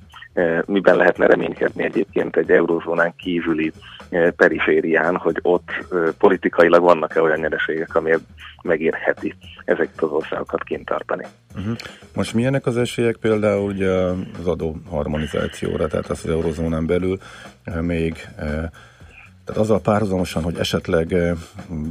miben 0.66 0.96
lehetne 0.96 1.26
reménykedni 1.26 1.84
egyébként 1.84 2.36
egy 2.36 2.52
eurozónán 2.52 3.14
kívüli 3.18 3.72
eh, 4.10 4.32
periférián, 4.32 5.16
hogy 5.16 5.40
ott 5.42 5.70
eh, 5.70 6.00
politikailag 6.18 6.82
vannak-e 6.82 7.22
olyan 7.22 7.40
nyereségek, 7.40 7.96
amiért 7.96 8.22
megérheti 8.64 9.36
ezeket 9.66 10.02
az 10.02 10.10
országokat 10.10 10.64
kint 10.64 10.86
tartani. 10.86 11.26
Uh-huh. 11.56 11.76
Most 12.14 12.34
milyenek 12.34 12.66
az 12.66 12.78
esélyek 12.78 13.16
például 13.16 13.72
ugye 13.72 13.92
az 14.40 14.48
adó 14.48 14.76
harmonizációra, 14.90 15.88
tehát 15.88 16.10
az, 16.10 16.24
az 16.24 16.30
eurozónán 16.30 16.86
belül 16.86 17.18
még 17.82 18.28
tehát 19.46 19.62
azzal 19.62 19.82
párhuzamosan, 19.82 20.44
hogy 20.44 20.58
esetleg 20.58 21.16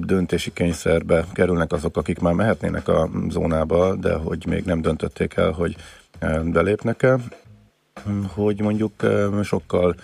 döntési 0.00 0.52
kényszerbe 0.52 1.24
kerülnek 1.32 1.72
azok, 1.72 1.96
akik 1.96 2.18
már 2.18 2.32
mehetnének 2.32 2.88
a 2.88 3.10
zónába, 3.28 3.94
de 3.94 4.14
hogy 4.14 4.46
még 4.46 4.64
nem 4.64 4.80
döntötték 4.80 5.34
el, 5.36 5.50
hogy 5.50 5.76
belépnek-e, 6.44 7.18
hogy 8.34 8.60
mondjuk 8.60 8.92
sokkal 9.42 9.94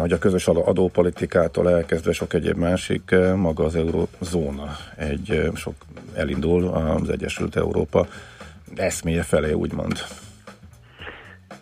hogy 0.00 0.12
a 0.12 0.18
közös 0.18 0.46
adópolitikától 0.46 1.70
elkezdve 1.70 2.12
sok 2.12 2.34
egyéb 2.34 2.56
másik, 2.56 3.14
maga 3.36 3.64
az 3.64 3.74
eurozóna 3.74 4.76
egy 4.96 5.50
sok 5.54 5.74
elindul 6.14 6.68
az 6.68 7.08
Egyesült 7.08 7.56
Európa 7.56 8.06
eszméje 8.76 9.22
felé, 9.22 9.52
úgymond. 9.52 9.98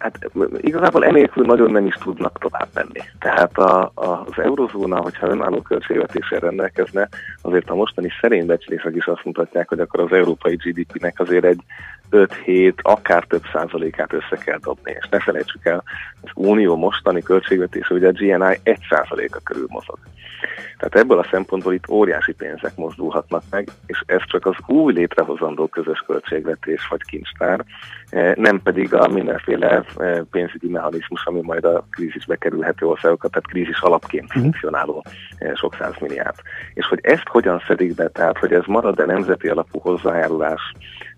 Hát 0.01 0.31
igazából 0.61 1.05
enélkül 1.05 1.45
nagyon 1.47 1.71
nem 1.71 1.87
is 1.87 1.95
tudnak 1.95 2.39
tovább 2.39 2.69
menni. 2.75 3.01
Tehát 3.19 3.59
a, 3.59 3.93
a, 3.95 4.07
az 4.27 4.39
eurozóna, 4.39 5.01
hogyha 5.01 5.29
önálló 5.29 5.63
költségvetéssel 5.63 6.39
rendelkezne, 6.39 7.09
azért 7.43 7.71
a 7.71 7.75
mostani 7.75 8.09
szerény 8.21 8.47
becslések 8.47 8.95
is 8.97 9.07
azt 9.07 9.25
mutatják, 9.25 9.69
hogy 9.69 9.81
akkor 9.81 10.01
az 10.01 10.13
európai 10.13 10.55
GDP-nek 10.55 11.21
azért 11.21 11.45
egy 11.45 11.61
5-7, 12.11 12.75
akár 12.83 13.25
több 13.25 13.43
százalékát 13.53 14.13
össze 14.13 14.37
kell 14.45 14.59
dobni. 14.59 14.97
És 14.99 15.09
ne 15.11 15.21
felejtsük 15.21 15.65
el, 15.65 15.83
az 16.21 16.31
unió 16.35 16.77
mostani 16.77 17.23
költségvetése, 17.23 17.95
ugye 17.95 18.09
a 18.09 18.13
GNI 18.13 18.59
1 18.63 18.79
százaléka 18.91 19.41
körül 19.45 19.67
mozog. 19.69 19.99
Tehát 20.81 20.97
ebből 20.97 21.19
a 21.19 21.29
szempontból 21.31 21.75
itt 21.75 21.89
óriási 21.89 22.33
pénzek 22.33 22.77
mozdulhatnak 22.77 23.43
meg, 23.51 23.69
és 23.87 24.03
ez 24.07 24.21
csak 24.27 24.47
az 24.47 24.55
új 24.67 24.93
létrehozandó 24.93 25.67
közös 25.67 26.05
költségvetés 26.07 26.87
vagy 26.89 27.03
kincstár, 27.03 27.65
eh, 28.11 28.35
nem 28.35 28.63
pedig 28.63 28.95
a 28.95 29.09
mindenféle 29.09 29.85
eh, 29.97 30.21
pénzügyi 30.31 30.69
mechanizmus, 30.69 31.25
ami 31.25 31.41
majd 31.43 31.65
a 31.65 31.85
krízisbe 31.91 32.37
kerülhető 32.37 32.87
országokat, 32.87 33.31
tehát 33.31 33.49
krízis 33.49 33.81
alapként 33.81 34.25
uh-huh. 34.25 34.43
funkcionáló 34.43 35.05
eh, 35.39 35.55
sok 35.55 35.75
százmilliárd. 35.79 36.37
És 36.75 36.87
hogy 36.87 36.99
ezt 37.03 37.29
hogyan 37.29 37.63
szedik 37.67 37.95
be, 37.95 38.09
tehát 38.09 38.39
hogy 38.39 38.53
ez 38.53 38.65
marad-e 38.67 39.05
nemzeti 39.05 39.49
alapú 39.49 39.79
hozzájárulás, 39.79 40.61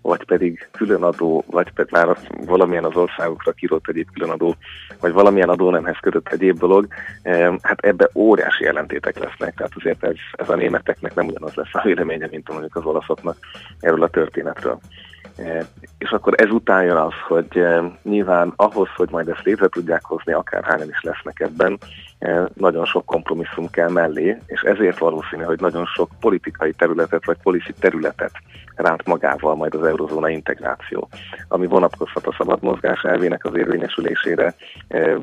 vagy 0.01 0.23
pedig 0.25 0.69
különadó, 0.71 1.43
vagy 1.47 1.71
pedig 1.71 1.91
már 1.91 2.17
valamilyen 2.45 2.83
az 2.83 2.95
országokra 2.95 3.51
kirott 3.51 3.87
egyéb 3.87 4.07
különadó, 4.13 4.55
vagy 4.99 5.11
valamilyen 5.11 5.49
adónemhez 5.49 5.97
kötött 6.01 6.27
egyéb 6.27 6.57
dolog, 6.57 6.87
hát 7.61 7.79
ebbe 7.79 8.09
óriási 8.15 8.63
jelentétek 8.63 9.19
lesznek, 9.19 9.52
tehát 9.55 9.71
azért 9.75 10.03
ez, 10.03 10.15
ez 10.31 10.49
a 10.49 10.55
németeknek 10.55 11.15
nem 11.15 11.27
ugyanaz 11.27 11.53
lesz 11.53 11.73
a 11.73 11.81
véleménye, 11.83 12.27
mint 12.31 12.49
mondjuk 12.49 12.75
az 12.75 12.85
olaszoknak 12.85 13.37
erről 13.79 14.03
a 14.03 14.09
történetről. 14.09 14.79
És 15.97 16.09
akkor 16.09 16.33
ezután 16.37 16.83
jön 16.83 16.97
az, 16.97 17.13
hogy 17.27 17.65
nyilván 18.03 18.53
ahhoz, 18.55 18.87
hogy 18.95 19.09
majd 19.09 19.27
ezt 19.27 19.43
létre 19.43 19.67
tudják 19.67 20.05
hozni, 20.05 20.33
akárhányan 20.33 20.89
is 20.89 21.01
lesznek 21.01 21.39
ebben, 21.39 21.77
nagyon 22.53 22.85
sok 22.85 23.05
kompromisszum 23.05 23.69
kell 23.69 23.89
mellé, 23.89 24.37
és 24.45 24.61
ezért 24.61 24.97
valószínű, 24.97 25.43
hogy 25.43 25.59
nagyon 25.59 25.85
sok 25.85 26.09
politikai 26.19 26.73
területet 26.73 27.25
vagy 27.25 27.37
policy 27.43 27.73
területet 27.79 28.31
ránt 28.75 29.05
magával 29.05 29.55
majd 29.55 29.75
az 29.75 29.83
eurozóna 29.85 30.29
integráció, 30.29 31.09
ami 31.47 31.67
vonatkozhat 31.67 32.27
a 32.27 32.35
szabad 32.37 32.61
mozgás 32.61 33.01
elvének 33.01 33.45
az 33.45 33.55
érvényesülésére, 33.55 34.55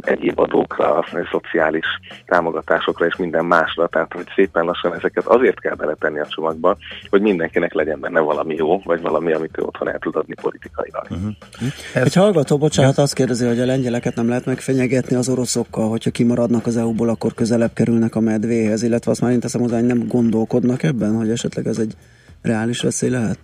egyéb 0.00 0.38
adókra, 0.38 1.04
szociális 1.30 1.86
támogatásokra 2.26 3.06
és 3.06 3.16
minden 3.16 3.44
másra, 3.44 3.86
tehát 3.86 4.12
hogy 4.12 4.26
szépen 4.34 4.64
lassan 4.64 4.94
ezeket 4.94 5.26
azért 5.26 5.60
kell 5.60 5.74
beletenni 5.74 6.20
a 6.20 6.26
csomagba, 6.26 6.76
hogy 7.10 7.20
mindenkinek 7.20 7.72
legyen 7.72 8.00
benne 8.00 8.20
valami 8.20 8.54
jó, 8.54 8.80
vagy 8.84 9.00
valami, 9.00 9.32
amit 9.32 9.58
ő 9.58 9.62
otthon 9.62 9.88
el 9.88 9.98
tud 9.98 10.16
adni 10.16 10.34
politikailag. 10.42 11.06
Uh-huh. 11.10 12.04
Egy 12.04 12.14
hallgató, 12.14 12.58
bocsánat, 12.58 12.98
azt 12.98 13.14
kérdezi, 13.14 13.46
hogy 13.46 13.60
a 13.60 13.66
lengyeleket 13.66 14.14
nem 14.14 14.28
lehet 14.28 14.46
megfenyegetni 14.46 15.16
az 15.16 15.28
oroszokkal, 15.28 15.88
hogyha 15.88 16.10
kimaradnak 16.10 16.66
az 16.66 16.76
EU-ból, 16.90 17.08
akkor 17.08 17.34
közelebb 17.34 17.72
kerülnek 17.74 18.14
a 18.14 18.20
medvéhez, 18.20 18.82
illetve 18.82 19.10
azt 19.10 19.20
már 19.20 19.30
én 19.32 19.40
teszem 19.40 19.60
hozzá, 19.60 19.76
hogy 19.76 19.86
nem 19.86 20.06
gondolkodnak 20.08 20.82
ebben, 20.82 21.16
hogy 21.16 21.30
esetleg 21.30 21.66
ez 21.66 21.78
egy 21.78 21.94
reális 22.42 22.80
veszély 22.82 23.10
lehet? 23.10 23.38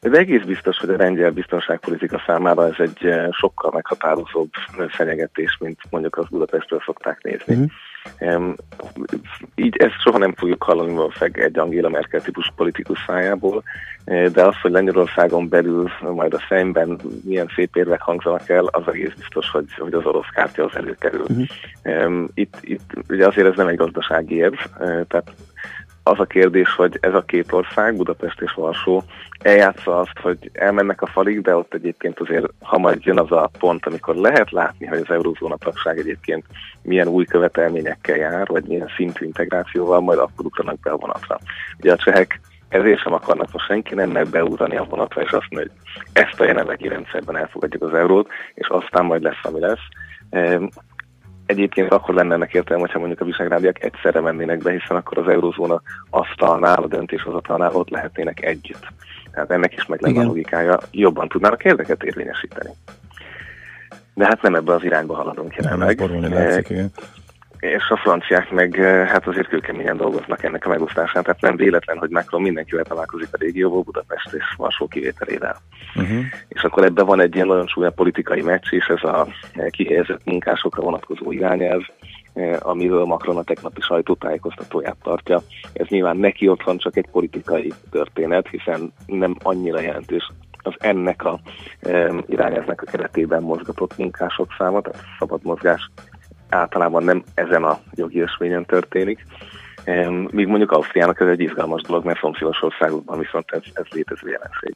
Ez 0.00 0.12
egész 0.12 0.42
biztos, 0.42 0.76
hogy 0.76 0.90
a 0.90 0.96
lengyel 0.96 1.30
biztonságpolitika 1.30 2.22
számára 2.26 2.66
ez 2.66 2.74
egy 2.78 3.04
eh, 3.04 3.28
sokkal 3.30 3.70
meghatározóbb 3.74 4.50
fenyegetés, 4.88 5.56
mint 5.60 5.78
mondjuk 5.90 6.16
az 6.16 6.28
Budapestről 6.28 6.82
szokták 6.84 7.22
nézni. 7.22 7.54
Uh-huh. 7.54 7.70
Um, 8.20 8.54
így 9.54 9.76
ezt 9.76 10.00
soha 10.00 10.18
nem 10.18 10.34
fogjuk 10.34 10.62
hallani 10.62 10.94
valószínűleg 10.94 11.44
egy 11.44 11.58
Angela 11.58 11.88
Merkel 11.88 12.20
típus 12.20 12.52
politikus 12.56 13.04
szájából, 13.06 13.62
eh, 14.04 14.26
de 14.26 14.44
az, 14.44 14.60
hogy 14.62 14.70
Lengyelországon 14.70 15.48
belül 15.48 15.90
majd 16.00 16.34
a 16.34 16.44
szemben 16.48 17.00
milyen 17.24 17.50
szép 17.54 17.76
érvek 17.76 18.00
hangzanak 18.00 18.48
el, 18.48 18.64
az 18.64 18.82
egész 18.86 19.12
biztos, 19.16 19.50
hogy, 19.50 19.74
hogy 19.78 19.92
az 19.92 20.04
orosz 20.04 20.28
kártya 20.34 20.64
az 20.64 20.76
előkerül. 20.76 21.20
Uh-huh. 21.20 21.46
Um, 22.04 22.28
itt, 22.34 22.56
itt 22.60 22.90
ugye 23.08 23.26
azért 23.26 23.46
ez 23.46 23.56
nem 23.56 23.68
egy 23.68 23.76
gazdasági 23.76 24.34
érv, 24.34 24.58
eh, 24.80 25.00
tehát 25.08 25.32
az 26.10 26.20
a 26.20 26.24
kérdés, 26.24 26.74
hogy 26.74 26.98
ez 27.00 27.14
a 27.14 27.22
két 27.22 27.52
ország, 27.52 27.96
Budapest 27.96 28.40
és 28.40 28.52
Varsó, 28.52 29.02
eljátsza 29.42 29.98
azt, 29.98 30.18
hogy 30.22 30.50
elmennek 30.52 31.02
a 31.02 31.06
falig, 31.06 31.40
de 31.40 31.56
ott 31.56 31.74
egyébként 31.74 32.20
azért, 32.20 32.46
ha 32.60 32.78
majd 32.78 33.04
jön 33.04 33.18
az 33.18 33.32
a 33.32 33.50
pont, 33.58 33.86
amikor 33.86 34.14
lehet 34.14 34.50
látni, 34.50 34.86
hogy 34.86 34.98
az 34.98 35.10
eurózóna 35.10 35.56
tagság 35.56 35.98
egyébként 35.98 36.44
milyen 36.82 37.08
új 37.08 37.24
követelményekkel 37.24 38.16
jár, 38.16 38.46
vagy 38.46 38.64
milyen 38.64 38.90
szintű 38.96 39.24
integrációval, 39.24 40.00
majd 40.00 40.18
akkor 40.18 40.46
ugranak 40.46 40.80
be 40.80 40.90
a 40.90 40.96
vonatra. 40.96 41.38
Ugye 41.78 41.92
a 41.92 41.96
csehek 41.96 42.40
ezért 42.68 43.00
sem 43.00 43.12
akarnak 43.12 43.52
most 43.52 43.66
senki 43.66 43.94
nem 43.94 44.12
beúrani 44.30 44.76
a 44.76 44.84
vonatra, 44.84 45.22
és 45.22 45.30
azt 45.30 45.46
mondani, 45.50 45.70
hogy 45.94 46.06
ezt 46.12 46.40
a 46.40 46.44
jelenlegi 46.44 46.88
rendszerben 46.88 47.36
elfogadjuk 47.36 47.82
az 47.82 47.94
eurót, 47.94 48.28
és 48.54 48.68
aztán 48.68 49.04
majd 49.04 49.22
lesz, 49.22 49.42
ami 49.42 49.60
lesz. 49.60 49.86
Egyébként 51.50 51.92
akkor 51.92 52.14
lenne 52.14 52.34
ennek 52.34 52.54
értelme, 52.54 52.82
hogyha 52.82 52.98
mondjuk 52.98 53.20
a 53.20 53.24
visegrádiak 53.24 53.84
egyszerre 53.84 54.20
mennének 54.20 54.58
be, 54.58 54.70
hiszen 54.70 54.96
akkor 54.96 55.18
az 55.18 55.28
eurozóna 55.28 55.82
asztalnál, 56.10 56.82
a 56.82 56.86
döntéshozatalnál 56.86 57.74
ott 57.74 57.88
lehetnének 57.88 58.44
együtt. 58.44 58.86
Tehát 59.32 59.50
ennek 59.50 59.72
is 59.72 59.86
meg 59.86 60.00
lenne 60.00 60.20
a 60.20 60.24
logikája, 60.24 60.78
jobban 60.90 61.28
tudnának 61.28 61.64
érdeket 61.64 62.02
érvényesíteni. 62.02 62.70
De 64.14 64.24
hát 64.24 64.42
nem 64.42 64.54
ebbe 64.54 64.74
az 64.74 64.84
irányba 64.84 65.14
haladunk 65.14 65.54
jelenleg. 65.54 65.98
Nem, 65.98 66.32
látszik, 66.32 66.68
igen 66.68 66.92
és 67.60 67.88
a 67.88 67.96
franciák 67.96 68.50
meg 68.50 68.74
hát 69.08 69.26
azért 69.26 69.48
kőkeményen 69.48 69.96
dolgoznak 69.96 70.42
ennek 70.42 70.66
a 70.66 70.68
megosztásán, 70.68 71.22
tehát 71.22 71.40
nem 71.40 71.56
véletlen, 71.56 71.98
hogy 71.98 72.10
Macron 72.10 72.42
mindenkivel 72.42 72.84
találkozik 72.84 73.28
a 73.32 73.36
régióból, 73.40 73.82
Budapest 73.82 74.32
és 74.32 74.44
Varsó 74.56 74.86
kivételével. 74.86 75.56
Uh-huh. 75.94 76.18
És 76.48 76.62
akkor 76.62 76.84
ebben 76.84 77.06
van 77.06 77.20
egy 77.20 77.34
ilyen 77.34 77.46
nagyon 77.46 77.66
súlyabb 77.66 77.94
politikai 77.94 78.42
meccs, 78.42 78.70
és 78.70 78.86
ez 78.86 79.02
a 79.02 79.26
kihelyezett 79.70 80.24
munkásokra 80.24 80.82
vonatkozó 80.82 81.32
irányelv, 81.32 81.82
amiről 82.58 83.04
Macron 83.04 83.36
a 83.36 83.42
tegnapi 83.42 83.80
sajtótájékoztatóját 83.80 84.96
tartja. 85.02 85.40
Ez 85.72 85.86
nyilván 85.88 86.16
neki 86.16 86.48
otthon 86.48 86.78
csak 86.78 86.96
egy 86.96 87.06
politikai 87.12 87.72
történet, 87.90 88.48
hiszen 88.48 88.92
nem 89.06 89.36
annyira 89.42 89.80
jelentős 89.80 90.30
az 90.62 90.74
ennek 90.78 91.24
a 91.24 91.40
e, 91.80 92.12
irányelvnek 92.26 92.82
a 92.82 92.90
keretében 92.90 93.42
mozgatott 93.42 93.96
munkások 93.96 94.54
száma, 94.58 94.80
tehát 94.80 95.02
szabad 95.18 95.40
mozgás 95.42 95.90
általában 96.50 97.04
nem 97.04 97.22
ezen 97.34 97.64
a 97.64 97.78
jogi 97.94 98.20
ösvényen 98.20 98.64
történik. 98.64 99.26
Míg 100.30 100.46
mondjuk 100.46 100.70
Ausztriának 100.70 101.20
ez 101.20 101.28
egy 101.28 101.40
izgalmas 101.40 101.82
dolog, 101.82 102.04
mert 102.04 102.20
szomszédos 102.20 102.62
országokban 102.62 103.18
viszont 103.18 103.50
ez, 103.50 103.62
ez 103.72 103.84
létező 103.90 104.28
jelenség 104.28 104.74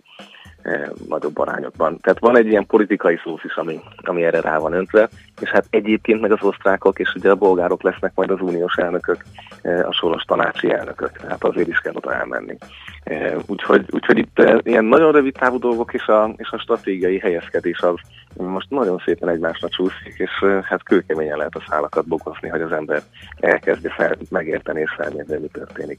nagyobb 1.09 1.39
arányokban. 1.39 1.99
Tehát 2.01 2.19
van 2.19 2.37
egy 2.37 2.47
ilyen 2.47 2.67
politikai 2.67 3.19
szósz 3.25 3.45
is, 3.45 3.55
ami, 3.55 3.81
ami 3.97 4.25
erre 4.25 4.41
rá 4.41 4.59
van 4.59 4.73
öntve, 4.73 5.09
és 5.41 5.51
hát 5.51 5.67
egyébként 5.71 6.21
meg 6.21 6.33
az 6.33 6.43
osztrákok 6.43 6.99
és 6.99 7.15
ugye 7.15 7.31
a 7.31 7.35
bolgárok 7.35 7.83
lesznek 7.83 8.13
majd 8.15 8.31
az 8.31 8.41
uniós 8.41 8.77
elnökök, 8.77 9.25
a 9.63 9.93
soros 9.93 10.23
tanácsi 10.23 10.73
elnökök, 10.73 11.13
tehát 11.13 11.45
azért 11.45 11.69
is 11.69 11.79
kell 11.79 11.95
oda 11.95 12.15
elmenni. 12.15 12.57
Úgyhogy, 13.47 13.87
úgyhogy 13.91 14.19
itt 14.19 14.43
ilyen 14.63 14.85
nagyon 14.85 15.13
rövid 15.13 15.35
távú 15.39 15.59
dolgok 15.59 15.95
és 15.95 16.07
a, 16.07 16.35
és 16.37 16.51
a 16.51 16.59
stratégiai 16.59 17.19
helyezkedés 17.19 17.79
az 17.79 17.95
most 18.37 18.71
nagyon 18.71 19.03
szépen 19.05 19.29
egymásra 19.29 19.69
csúszik, 19.69 20.15
és 20.17 20.31
hát 20.63 20.83
kőkeményen 20.83 21.37
lehet 21.37 21.55
a 21.55 21.65
szálakat 21.69 22.07
bogozni, 22.07 22.49
hogy 22.49 22.61
az 22.61 22.73
ember 22.73 23.03
elkezdje 23.41 23.91
fel, 23.91 24.17
megérteni 24.31 24.81
és 24.81 24.95
felmérni, 24.97 25.39
mi 25.39 25.49
történik. 25.53 25.99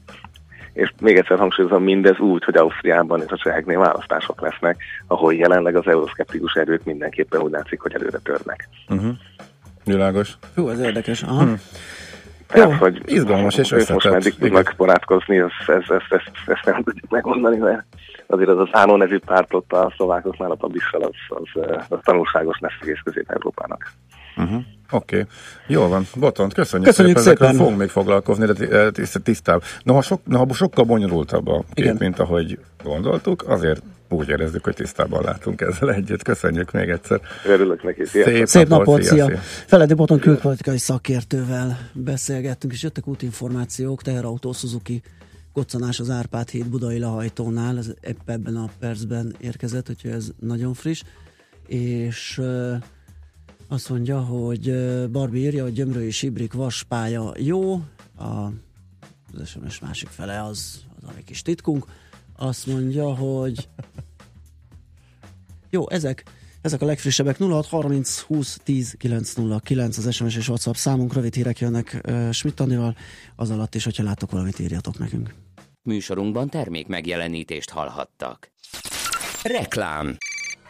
És 0.76 0.92
még 1.00 1.16
egyszer 1.16 1.38
hangsúlyozom, 1.38 1.82
mindez 1.82 2.18
úgy, 2.18 2.44
hogy 2.44 2.56
Ausztriában 2.56 3.22
és 3.22 3.30
a 3.30 3.36
cseheknél 3.36 3.78
választások 3.78 4.40
lesznek, 4.40 4.82
ahol 5.06 5.34
jelenleg 5.34 5.76
az 5.76 5.86
euroszkeptikus 5.86 6.54
erők 6.54 6.84
mindenképpen 6.84 7.40
úgy 7.40 7.50
látszik, 7.50 7.80
hogy 7.80 7.94
előre 7.94 8.18
törnek. 8.18 8.68
Uh-huh. 8.88 9.14
Világos. 9.84 10.38
Jó, 10.56 10.68
ez 10.68 10.80
érdekes. 10.80 11.22
Aha. 11.22 11.42
Hmm. 11.42 11.60
Tehát, 12.46 12.70
Jó, 12.70 12.76
hogy 12.76 13.02
izgalmas 13.04 13.58
és 13.58 13.72
ők 13.72 13.78
most 13.78 13.90
összetett. 13.90 14.12
meddig 14.12 14.38
tudnak 14.38 14.74
barátkozni, 14.76 15.38
ezt, 15.38 15.68
ezt, 15.68 15.90
ezt, 15.90 16.06
ezt, 16.08 16.30
ezt 16.46 16.64
nem 16.64 16.82
tudjuk 16.82 17.10
megmondani, 17.10 17.56
mert 17.56 17.84
azért 18.26 18.48
az 18.48 18.58
az 18.58 18.68
Ánó 18.72 18.96
nevű 18.96 19.18
pártot 19.18 19.72
a 19.72 19.92
szlovákoknál 19.96 20.50
a 20.50 20.54
Babissal, 20.54 21.02
az, 21.02 21.10
az, 21.28 21.62
az, 21.62 21.84
az 21.88 21.98
tanulságos 22.02 22.58
lesz 22.60 22.78
egész 22.80 23.00
Közép-Európának. 23.04 23.92
Uh-huh. 24.36 24.62
Oké, 24.90 25.16
okay. 25.20 25.26
jól 25.66 25.88
van. 25.88 26.06
Botont, 26.14 26.54
köszönjük, 26.54 26.88
Köszönjük 26.88 27.16
szépen. 27.18 27.32
szépen. 27.32 27.46
Ezekről 27.46 27.64
fogunk 27.64 27.78
még 27.78 27.88
foglalkozni, 27.88 28.46
de 28.46 28.68
eh, 28.68 28.90
tiszt- 28.90 29.22
tisztább. 29.22 29.62
Noha, 29.82 30.02
sok, 30.02 30.20
noha 30.24 30.52
sokkal 30.52 30.84
bonyolultabb 30.84 31.48
a 31.48 31.64
kép, 31.72 31.84
Igen. 31.84 31.96
mint 31.98 32.18
ahogy 32.18 32.58
gondoltuk, 32.82 33.48
azért 33.48 33.82
úgy 34.08 34.28
érezzük, 34.28 34.64
hogy 34.64 34.74
tisztában 34.74 35.22
látunk 35.22 35.60
ezzel 35.60 35.92
együtt. 35.92 36.22
Köszönjük 36.22 36.72
még 36.72 36.88
egyszer. 36.88 37.20
Örülök 37.46 37.82
neki, 37.82 38.04
sziasztok! 38.04 38.46
Szép 38.46 38.68
napot, 38.68 39.02
szia! 39.02 39.26
szia. 39.26 39.38
Feledi 39.66 39.94
Boton 39.94 40.18
külpolitikai 40.18 40.78
szakértővel 40.78 41.78
beszélgettünk, 41.92 42.72
és 42.72 42.82
jöttek 42.82 43.06
útinformációk, 43.06 44.02
teherautó 44.02 44.52
Suzuki 44.52 45.02
koccanás 45.52 46.00
az 46.00 46.10
Árpád 46.10 46.48
híd 46.48 46.66
Budai 46.66 46.98
lehajtónál, 46.98 47.78
ez 47.78 47.90
ebben 48.26 48.56
a 48.56 48.68
percben 48.78 49.34
érkezett, 49.40 49.90
úgyhogy 49.90 50.10
ez 50.10 50.28
nagyon 50.40 50.74
friss, 50.74 51.02
és 51.66 52.38
ö, 52.38 52.74
azt 53.68 53.88
mondja, 53.88 54.20
hogy 54.20 54.72
Barbie 55.10 55.46
írja, 55.46 55.62
hogy 55.62 55.72
Gyömrői 55.72 56.10
Sibrik 56.10 56.52
vaspálya 56.52 57.32
jó, 57.36 57.74
a, 58.16 58.50
az 59.32 59.48
SMS 59.48 59.78
másik 59.78 60.08
fele 60.08 60.42
az, 60.42 60.84
az 61.00 61.08
a 61.08 61.12
kis 61.24 61.42
titkunk, 61.42 61.86
azt 62.36 62.66
mondja, 62.66 63.14
hogy 63.14 63.68
jó, 65.70 65.90
ezek, 65.90 66.24
ezek 66.60 66.82
a 66.82 66.86
legfrissebbek. 66.86 67.38
0630 67.38 68.20
20 68.20 68.60
10 68.64 68.94
909 68.98 69.96
az 69.96 70.14
SMS 70.14 70.36
és 70.36 70.48
WhatsApp 70.48 70.74
számunk, 70.74 71.12
rövid 71.12 71.34
hírek 71.34 71.58
jönnek 71.58 72.00
uh, 72.08 72.30
Schmidt 72.30 72.62
az 73.36 73.50
alatt 73.50 73.74
is, 73.74 73.84
hogyha 73.84 74.02
látok 74.02 74.30
valamit, 74.30 74.58
írjatok 74.58 74.98
nekünk. 74.98 75.34
Műsorunkban 75.82 76.48
termék 76.48 76.86
megjelenítést 76.86 77.70
hallhattak. 77.70 78.50
Reklám 79.42 80.16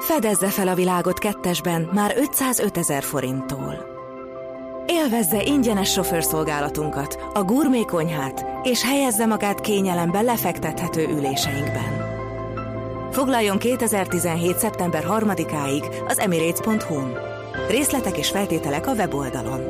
Fedezze 0.00 0.50
fel 0.50 0.68
a 0.68 0.74
világot 0.74 1.18
kettesben 1.18 1.88
már 1.92 2.14
505 2.16 2.78
ezer 2.78 3.02
forinttól. 3.02 3.92
Élvezze 4.86 5.42
ingyenes 5.42 5.90
sofőrszolgálatunkat, 5.90 7.18
a 7.34 7.42
gurmé 7.42 7.84
konyhát, 7.84 8.44
és 8.62 8.82
helyezze 8.82 9.26
magát 9.26 9.60
kényelembe 9.60 10.20
lefektethető 10.20 11.08
üléseinkben. 11.08 12.12
Foglaljon 13.10 13.58
2017. 13.58 14.58
szeptember 14.58 15.04
3-áig 15.08 16.04
az 16.06 16.18
emirates.hu-n. 16.18 17.18
Részletek 17.68 18.16
és 18.16 18.28
feltételek 18.28 18.86
a 18.86 18.92
weboldalon. 18.92 19.60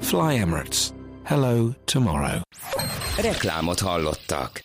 Fly 0.00 0.38
Emirates. 0.38 0.88
Hello 1.24 1.68
tomorrow. 1.84 2.40
Reklámot 3.20 3.80
hallottak. 3.80 4.60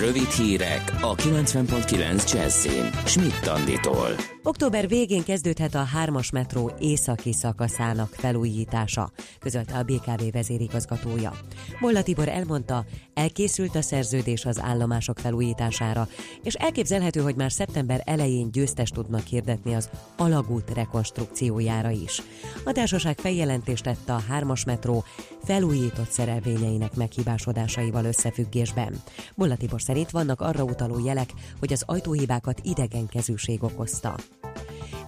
Rövid 0.00 0.30
hírek 0.30 0.92
a 1.00 1.14
90.9 1.14 2.32
Jazzin. 2.32 2.90
Schmidt 3.04 3.46
Anditól. 3.46 4.31
Október 4.44 4.88
végén 4.88 5.22
kezdődhet 5.22 5.74
a 5.74 5.86
3-as 6.04 6.32
metró 6.32 6.72
északi 6.78 7.32
szakaszának 7.32 8.08
felújítása, 8.12 9.10
közölte 9.38 9.78
a 9.78 9.82
BKV 9.82 10.22
vezérigazgatója. 10.32 11.32
Bolla 11.80 12.02
Tibor 12.02 12.28
elmondta, 12.28 12.84
elkészült 13.14 13.76
a 13.76 13.82
szerződés 13.82 14.44
az 14.44 14.60
állomások 14.60 15.18
felújítására, 15.18 16.08
és 16.42 16.54
elképzelhető, 16.54 17.20
hogy 17.20 17.34
már 17.34 17.52
szeptember 17.52 18.02
elején 18.04 18.50
győztes 18.50 18.90
tudnak 18.90 19.26
hirdetni 19.26 19.74
az 19.74 19.90
alagút 20.16 20.74
rekonstrukciójára 20.74 21.90
is. 21.90 22.22
A 22.64 22.72
társaság 22.72 23.18
feljelentést 23.18 23.82
tette 23.82 24.14
a 24.14 24.22
3-as 24.30 24.66
metró 24.66 25.04
felújított 25.44 26.10
szerelvényeinek 26.10 26.94
meghibásodásaival 26.94 28.04
összefüggésben. 28.04 29.02
Bolla 29.34 29.56
Tibor 29.56 29.82
szerint 29.82 30.10
vannak 30.10 30.40
arra 30.40 30.62
utaló 30.62 31.04
jelek, 31.04 31.30
hogy 31.58 31.72
az 31.72 31.82
ajtóhibákat 31.86 32.60
idegenkezűség 32.62 33.62
okozta. 33.62 34.14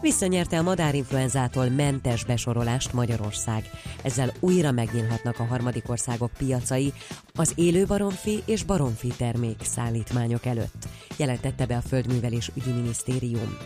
Visszanyerte 0.04 0.58
a 0.58 0.62
madárinfluenzától 0.62 1.68
mentes 1.68 2.24
besorolást 2.24 2.92
Magyarország. 2.92 3.70
Ezzel 4.02 4.32
újra 4.40 4.70
megnyílhatnak 4.70 5.38
a 5.38 5.44
harmadik 5.44 5.88
országok 5.88 6.30
piacai 6.38 6.92
az 7.34 7.52
élő 7.54 7.84
baromfi 7.84 8.42
és 8.44 8.62
baromfi 8.62 9.08
termék 9.08 9.56
szállítmányok 9.62 10.46
előtt, 10.46 10.88
jelentette 11.16 11.66
be 11.66 11.76
a 11.76 11.80
Földművelés 11.80 12.50
ügyi 12.54 12.70
minisztérium. 12.70 13.56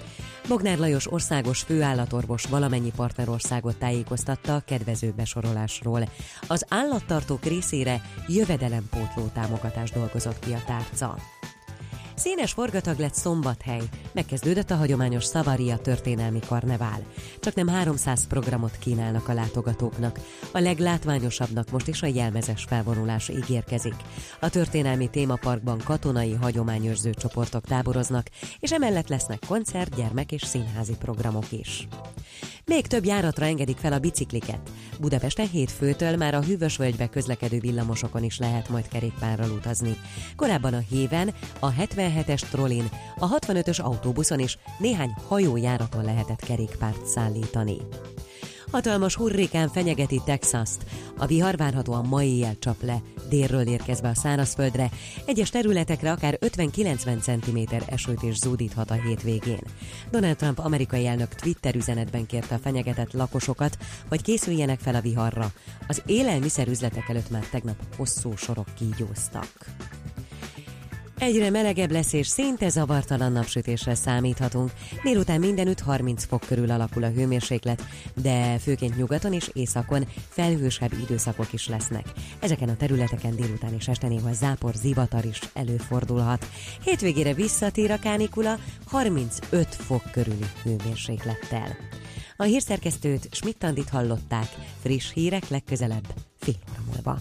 Bognár 0.49 0.79
Lajos 0.79 1.13
országos 1.13 1.61
főállatorvos 1.61 2.45
valamennyi 2.45 2.93
partnerországot 2.97 3.77
tájékoztatta 3.77 4.55
a 4.55 4.63
kedvező 4.67 5.13
besorolásról. 5.17 6.09
Az 6.47 6.65
állattartók 6.69 7.45
részére 7.45 8.03
jövedelempótló 8.29 9.31
támogatást 9.35 9.95
dolgozott 9.95 10.39
ki 10.39 10.53
a 10.53 10.63
tárca. 10.67 11.17
Színes 12.19 12.53
forgatag 12.53 12.99
lett 12.99 13.15
Szombathely. 13.15 13.83
Megkezdődött 14.13 14.71
a 14.71 14.77
hagyományos 14.77 15.25
Szavaria 15.25 15.77
történelmi 15.77 16.39
karnevál. 16.49 17.01
Csak 17.41 17.55
nem 17.55 17.69
300 17.69 18.27
programot 18.27 18.79
kínálnak 18.79 19.29
a 19.29 19.33
látogatóknak. 19.33 20.21
A 20.53 20.59
leglátványosabbnak 20.59 21.71
most 21.71 21.89
is 21.89 22.03
a 22.03 22.07
jelmezes 22.07 22.65
felvonulás 22.65 23.29
ígérkezik. 23.29 23.95
A 24.41 24.51
történelmi 24.51 25.11
témaparkban 25.11 25.79
katonai 25.85 26.33
hagyományőrző 26.33 27.15
csoportok 27.15 27.65
táboroznak, 27.65 28.27
és 28.61 28.73
emellett 28.73 29.09
lesznek 29.09 29.39
koncert, 29.47 29.97
gyermek 29.97 30.33
és 30.33 30.43
színházi 30.43 30.97
programok 30.97 31.53
is. 31.53 31.89
Még 32.69 32.87
több 32.87 33.05
járatra 33.05 33.45
engedik 33.45 33.77
fel 33.77 33.93
a 33.93 33.99
bicikliket. 33.99 34.71
Budapesten 35.01 35.49
hétfőtől 35.49 36.17
már 36.17 36.35
a 36.35 36.43
Hűvösvölgybe 36.43 37.09
közlekedő 37.09 37.59
villamosokon 37.59 38.23
is 38.23 38.39
lehet 38.39 38.69
majd 38.69 38.89
kerékpárral 38.89 39.51
utazni. 39.51 39.97
Korábban 40.37 40.75
a 40.75 40.79
Héven, 40.79 41.35
a 41.59 41.73
77-es 41.73 42.41
Trollin, 42.41 42.89
a 43.19 43.39
65-ös 43.39 43.83
autóbuszon 43.83 44.39
is 44.39 44.59
néhány 44.79 45.15
hajójáraton 45.29 46.05
lehetett 46.05 46.45
kerékpárt 46.45 47.07
szállítani. 47.07 47.77
Hatalmas 48.71 49.15
hurrikán 49.15 49.69
fenyegeti 49.69 50.21
Texast. 50.25 50.77
A 51.17 51.27
vihar 51.27 51.57
várhatóan 51.57 52.07
ma 52.07 52.23
éjjel 52.23 52.59
csap 52.59 52.83
le, 52.83 53.03
délről 53.29 53.67
érkezve 53.67 54.09
a 54.09 54.15
szárazföldre. 54.15 54.91
Egyes 55.25 55.51
területekre 55.51 56.11
akár 56.11 56.39
50-90 56.41 57.21
cm 57.21 57.75
esőt 57.87 58.23
is 58.23 58.37
zúdíthat 58.37 58.91
a 58.91 58.95
hétvégén. 58.95 59.63
Donald 60.11 60.37
Trump 60.37 60.59
amerikai 60.59 61.07
elnök 61.07 61.35
Twitter 61.35 61.75
üzenetben 61.75 62.27
kérte 62.27 62.55
a 62.55 62.59
fenyegetett 62.59 63.13
lakosokat, 63.13 63.79
hogy 64.09 64.23
készüljenek 64.23 64.81
fel 64.81 64.95
a 64.95 65.01
viharra. 65.01 65.53
Az 65.87 66.03
élelmiszerüzletek 66.07 67.09
előtt 67.09 67.31
már 67.31 67.45
tegnap 67.51 67.77
hosszú 67.97 68.37
sorok 68.37 68.67
kígyóztak. 68.75 69.49
Egyre 71.19 71.51
melegebb 71.51 71.91
lesz 71.91 72.13
és 72.13 72.27
szinte 72.27 72.69
zavartalan 72.69 73.33
napsütésre 73.33 73.95
számíthatunk. 73.95 74.73
Délután 75.03 75.41
mindenütt 75.41 75.81
30 75.81 76.25
fok 76.25 76.41
körül 76.47 76.71
alakul 76.71 77.05
a 77.05 77.09
hőmérséklet, 77.09 77.83
de 78.23 78.59
főként 78.59 78.97
nyugaton 78.97 79.33
és 79.33 79.51
északon 79.53 80.07
felhősebb 80.29 80.93
időszakok 81.03 81.53
is 81.53 81.69
lesznek. 81.69 82.07
Ezeken 82.41 82.69
a 82.69 82.77
területeken 82.77 83.37
délután 83.37 83.75
és 83.75 83.89
este 83.89 84.09
néha 84.09 84.33
zápor, 84.33 84.75
zivatar 84.75 85.25
is 85.25 85.41
előfordulhat. 85.53 86.47
Hétvégére 86.85 87.35
visszatér 87.35 87.91
a 87.91 87.99
kánikula 87.99 88.59
35 88.87 89.75
fok 89.75 90.03
körüli 90.11 90.47
hőmérséklettel. 90.63 91.77
A 92.37 92.43
hírszerkesztőt 92.43 93.29
Schmidt-Tandit 93.31 93.89
hallották, 93.89 94.49
friss 94.83 95.13
hírek 95.13 95.49
legközelebb 95.49 96.15
fél 96.39 96.55
óra 96.71 96.83
múlva. 96.93 97.21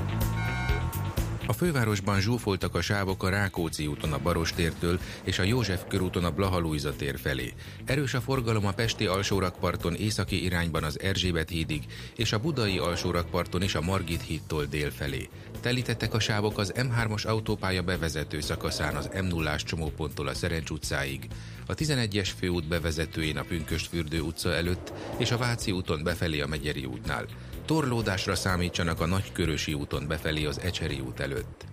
A 1.51 1.53
fővárosban 1.53 2.21
zsúfoltak 2.21 2.75
a 2.75 2.81
sávok 2.81 3.23
a 3.23 3.29
Rákóczi 3.29 3.87
úton 3.87 4.13
a 4.13 4.19
Barostértől 4.19 4.99
és 5.23 5.39
a 5.39 5.43
József 5.43 5.81
körúton 5.87 6.23
a 6.23 6.31
Blaha 6.31 6.59
Lujza 6.59 6.95
tér 6.95 7.19
felé. 7.19 7.53
Erős 7.85 8.13
a 8.13 8.21
forgalom 8.21 8.65
a 8.65 8.71
Pesti 8.71 9.05
alsórakparton 9.05 9.95
északi 9.95 10.43
irányban 10.43 10.83
az 10.83 10.99
Erzsébet 10.99 11.49
hídig 11.49 11.83
és 12.15 12.31
a 12.31 12.39
Budai 12.39 12.77
alsórakparton 12.77 13.61
is 13.61 13.75
a 13.75 13.81
Margit 13.81 14.21
hídtól 14.21 14.65
dél 14.65 14.91
felé. 14.91 15.29
Telítettek 15.61 16.13
a 16.13 16.19
sávok 16.19 16.57
az 16.57 16.73
M3-as 16.75 17.27
autópálya 17.27 17.81
bevezető 17.81 18.41
szakaszán 18.41 18.95
az 18.95 19.09
M0-ás 19.13 19.63
csomóponttól 19.63 20.27
a 20.27 20.33
Szerencs 20.33 20.69
utcáig, 20.69 21.27
a 21.65 21.73
11-es 21.73 22.29
főút 22.39 22.67
bevezetőjén 22.67 23.37
a 23.37 23.43
Pünköstfürdő 23.43 24.21
utca 24.21 24.53
előtt 24.53 24.93
és 25.17 25.31
a 25.31 25.37
Váci 25.37 25.71
úton 25.71 26.03
befelé 26.03 26.39
a 26.41 26.47
Megyeri 26.47 26.85
útnál. 26.85 27.25
Torlódásra 27.65 28.35
számítsanak 28.35 29.01
a 29.01 29.05
Nagykörösi 29.05 29.73
úton 29.73 30.07
befelé 30.07 30.45
az 30.45 30.59
Ecseri 30.59 30.99
út 30.99 31.19
előtt. 31.19 31.65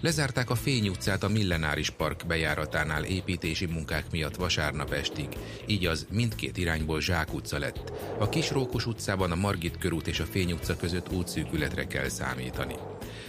Lezárták 0.00 0.50
a 0.50 0.54
Fény 0.54 0.88
utcát 0.88 1.22
a 1.22 1.28
Millenáris 1.28 1.90
Park 1.90 2.26
bejáratánál 2.26 3.04
építési 3.04 3.66
munkák 3.66 4.04
miatt 4.10 4.36
vasárnap 4.36 4.92
estig, 4.92 5.28
így 5.66 5.86
az 5.86 6.06
mindkét 6.10 6.56
irányból 6.56 7.00
Zsák 7.00 7.34
utca 7.34 7.58
lett. 7.58 7.92
A 8.18 8.28
Kisrókus 8.28 8.86
utcában 8.86 9.30
a 9.30 9.34
Margit 9.34 9.78
körút 9.78 10.06
és 10.06 10.20
a 10.20 10.24
Fény 10.24 10.52
utca 10.52 10.76
között 10.76 11.12
útszűkületre 11.12 11.86
kell 11.86 12.08
számítani. 12.08 12.74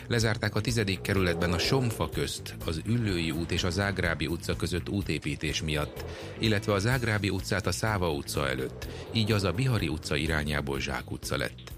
Lezárták 0.08 0.56
a 0.56 0.62
tizedik 0.62 1.02
kerületben 1.02 1.54
a 1.54 1.58
Somfa 1.58 2.10
közt, 2.10 2.56
az 2.66 2.82
Üllői 2.86 3.32
út 3.32 3.52
és 3.52 3.64
a 3.64 3.70
Zágrábi 3.70 4.28
utca 4.28 4.56
között 4.56 4.90
útépítés 4.90 5.62
miatt, 5.62 6.06
illetve 6.40 6.74
a 6.74 6.80
Zágrábi 6.80 7.30
utcát 7.30 7.68
a 7.68 7.72
Száva 7.72 8.12
utca 8.12 8.50
előtt, 8.50 8.88
így 9.14 9.32
az 9.32 9.44
a 9.44 9.52
Bihari 9.52 9.88
utca 9.88 10.16
irányából 10.16 10.80
Zsák 10.80 11.12
utca 11.12 11.38
lett. 11.38 11.78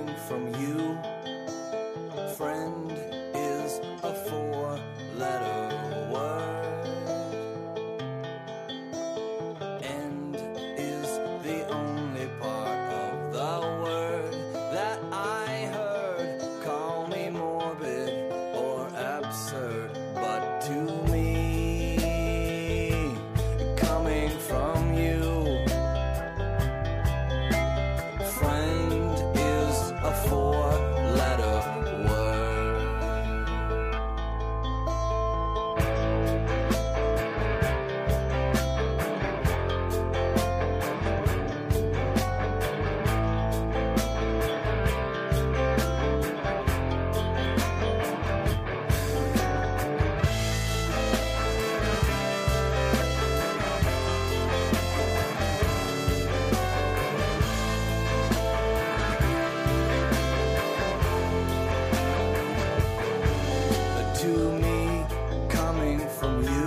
from 66.21 66.43
you. 66.43 66.60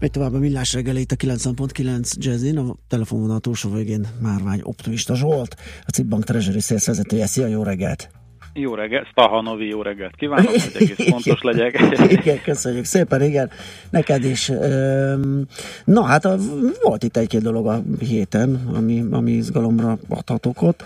Megy 0.00 0.10
tovább 0.10 0.34
a 0.34 0.38
millás 0.38 0.72
reggeli 0.74 1.00
itt 1.00 1.12
a 1.12 1.16
90.9 1.16 2.12
Jazzin, 2.16 2.58
a 2.58 2.74
telefonvonal 2.88 3.40
túlsó 3.40 3.70
végén 3.70 4.06
Márvány 4.22 4.60
Optimista 4.62 5.14
Zsolt, 5.14 5.56
a 5.86 5.90
Cibbank 5.90 6.24
Treasury 6.24 6.60
Sales 6.60 6.86
vezetője. 6.86 7.26
Szia, 7.26 7.46
jó 7.46 7.62
reggelt! 7.62 8.10
Jó 8.54 8.74
reggelt, 8.74 9.06
Stahanovi, 9.06 9.68
jó 9.68 9.82
reggelt 9.82 10.16
kívánok, 10.16 10.50
hogy 10.50 10.70
egész 10.74 11.08
fontos 11.08 11.40
legyek. 11.42 11.80
igen, 12.20 12.42
köszönjük 12.42 12.84
szépen, 12.84 13.22
igen, 13.22 13.50
neked 13.90 14.24
is. 14.24 14.48
Öm, 14.48 15.46
Na 15.84 16.02
hát 16.02 16.24
a, 16.24 16.36
volt 16.82 17.02
itt 17.02 17.16
egy-két 17.16 17.42
dolog 17.42 17.66
a 17.66 17.82
héten, 17.98 18.70
ami, 18.74 19.04
ami 19.10 19.30
izgalomra 19.30 19.98
adhat 20.08 20.46
okot. 20.46 20.84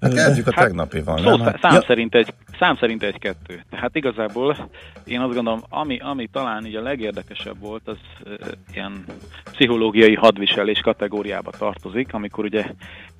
Hát 0.00 0.14
kezdjük 0.14 0.46
a 0.46 0.50
tegnapival, 0.50 1.18
Szó, 1.18 1.24
nem? 1.24 1.40
Hát- 1.40 1.60
szám, 1.60 1.74
Ja. 1.74 1.84
szerint 1.86 2.14
egy, 2.14 2.34
szám 2.60 2.76
szerint 2.76 3.02
egy-kettő. 3.02 3.64
Tehát 3.70 3.96
igazából 3.96 4.56
én 5.04 5.20
azt 5.20 5.34
gondolom, 5.34 5.60
ami, 5.68 5.98
ami 5.98 6.26
talán 6.26 6.66
így 6.66 6.74
a 6.74 6.82
legérdekesebb 6.82 7.58
volt, 7.60 7.88
az 7.88 7.98
ö, 8.22 8.34
ilyen 8.72 9.04
pszichológiai 9.44 10.14
hadviselés 10.14 10.80
kategóriába 10.80 11.50
tartozik, 11.50 12.14
amikor 12.14 12.44
ugye 12.44 12.66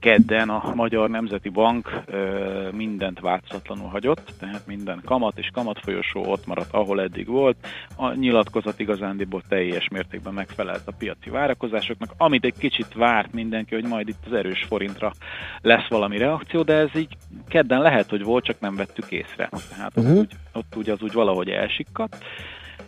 kedden 0.01 0.49
a 0.49 0.75
Magyar 0.75 1.11
Nemzeti 1.11 1.49
Bank 1.49 2.03
ö, 2.07 2.69
mindent 2.73 3.21
változatlanul 3.21 3.89
hagyott, 3.89 4.33
tehát 4.39 4.67
minden 4.67 5.01
kamat 5.05 5.39
és 5.39 5.51
kamatfolyosó 5.53 6.25
ott 6.25 6.47
maradt, 6.47 6.73
ahol 6.73 7.01
eddig 7.01 7.27
volt. 7.27 7.57
A 7.97 8.13
nyilatkozat 8.13 8.81
igazándiból 8.81 9.43
teljes 9.49 9.89
mértékben 9.89 10.35
megfelelt 10.35 10.87
a 10.87 10.95
piaci 10.99 11.31
várakozásoknak, 11.31 12.11
amit 12.17 12.45
egy 12.45 12.59
kicsit 12.59 12.95
várt 12.95 13.33
mindenki, 13.33 13.75
hogy 13.75 13.87
majd 13.87 14.09
itt 14.09 14.27
az 14.27 14.33
erős 14.33 14.65
forintra 14.69 15.13
lesz 15.61 15.89
valami 15.89 16.19
reakció, 16.19 16.63
de 16.63 16.75
ez 16.75 16.97
így 16.97 17.17
kedden 17.49 17.81
lehet, 17.81 18.11
hogy 18.11 18.23
volt, 18.23 18.45
csak 18.45 18.61
nem 18.61 18.77
vettük 18.77 19.11
észre. 19.11 19.30
Tehát 19.37 19.97
ott, 19.97 20.05
Mhm. 20.05 20.17
úgy, 20.17 20.33
ott 20.53 20.77
úgy 20.77 20.91
az 20.91 21.03
úgy 21.03 21.13
valahogy 21.13 21.49
elsikkadt. 21.49 22.25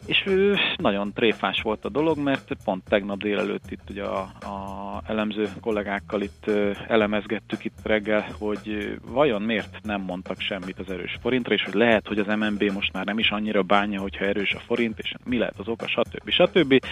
És 0.07 0.23
ő, 0.27 0.57
nagyon 0.77 1.13
tréfás 1.13 1.61
volt 1.63 1.85
a 1.85 1.89
dolog, 1.89 2.19
mert 2.19 2.57
pont 2.65 2.85
tegnap 2.89 3.19
délelőtt 3.19 3.71
itt 3.71 3.91
ugye 3.91 4.03
a, 4.03 4.21
a 4.41 5.03
elemző 5.07 5.49
kollégákkal 5.61 6.23
itt 6.23 6.51
elemezgettük 6.89 7.65
itt 7.65 7.77
reggel, 7.83 8.27
hogy 8.39 8.95
vajon 9.07 9.43
miért 9.43 9.79
nem 9.83 10.01
mondtak 10.01 10.41
semmit 10.41 10.79
az 10.79 10.91
erős 10.91 11.19
forintra, 11.21 11.55
és 11.55 11.65
hogy 11.65 11.75
lehet, 11.75 12.07
hogy 12.07 12.19
az 12.19 12.27
MNB 12.27 12.63
most 12.63 12.93
már 12.93 13.05
nem 13.05 13.19
is 13.19 13.31
annyira 13.31 13.63
bánja, 13.63 14.01
hogyha 14.01 14.25
erős 14.25 14.53
a 14.55 14.59
forint, 14.67 14.99
és 14.99 15.15
mi 15.25 15.39
lehet 15.39 15.59
az 15.59 15.69
oka, 15.69 15.89
stb. 15.89 16.31
stb. 16.31 16.85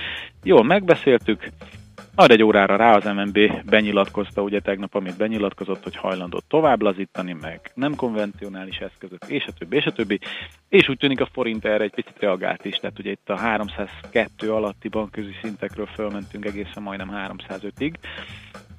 Jól 0.43 0.65
megbeszéltük, 0.65 1.49
majd 2.21 2.33
egy 2.33 2.43
órára 2.43 2.77
rá 2.77 2.97
az 2.97 3.05
MNB 3.05 3.39
benyilatkozta, 3.65 4.43
ugye 4.43 4.61
tegnap, 4.61 4.95
amit 4.95 5.17
benyilatkozott, 5.17 5.83
hogy 5.83 5.97
hajlandó 5.97 6.43
tovább 6.49 6.83
lazítani, 6.83 7.37
meg 7.41 7.71
nem 7.75 7.95
konvencionális 7.95 8.77
eszközök, 8.77 9.25
és 9.27 9.45
a 9.47 9.53
többi, 9.53 9.77
és 9.77 9.85
a 9.85 9.93
többi. 9.93 10.19
És 10.69 10.89
úgy 10.89 10.99
tűnik 10.99 11.21
a 11.21 11.29
forint 11.33 11.65
erre 11.65 11.85
egy 11.85 11.95
picit 11.95 12.19
reagált 12.19 12.65
is, 12.65 12.77
tehát 12.77 12.99
ugye 12.99 13.11
itt 13.11 13.29
a 13.29 13.37
302 13.37 14.53
alatti 14.53 14.89
bankközi 14.89 15.35
szintekről 15.43 15.87
fölmentünk 15.87 16.45
egészen 16.45 16.83
majdnem 16.83 17.11
305-ig, 17.15 17.95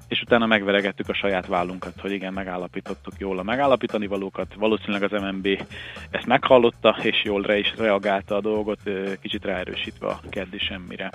és 0.07 0.21
utána 0.21 0.45
megveregettük 0.45 1.09
a 1.09 1.13
saját 1.13 1.47
vállunkat, 1.47 1.93
hogy 2.01 2.11
igen, 2.11 2.33
megállapítottuk 2.33 3.13
jól 3.17 3.39
a 3.39 3.43
megállapítani 3.43 4.07
valókat. 4.07 4.53
Valószínűleg 4.53 5.03
az 5.03 5.21
MNB 5.21 5.47
ezt 6.11 6.25
meghallotta, 6.25 6.97
és 7.01 7.23
jól 7.23 7.41
re 7.41 7.57
is 7.57 7.73
reagálta 7.77 8.35
a 8.35 8.41
dolgot, 8.41 8.79
kicsit 9.21 9.45
ráerősítve 9.45 10.07
a 10.07 10.19
keddi 10.29 10.57
semmire. 10.57 11.09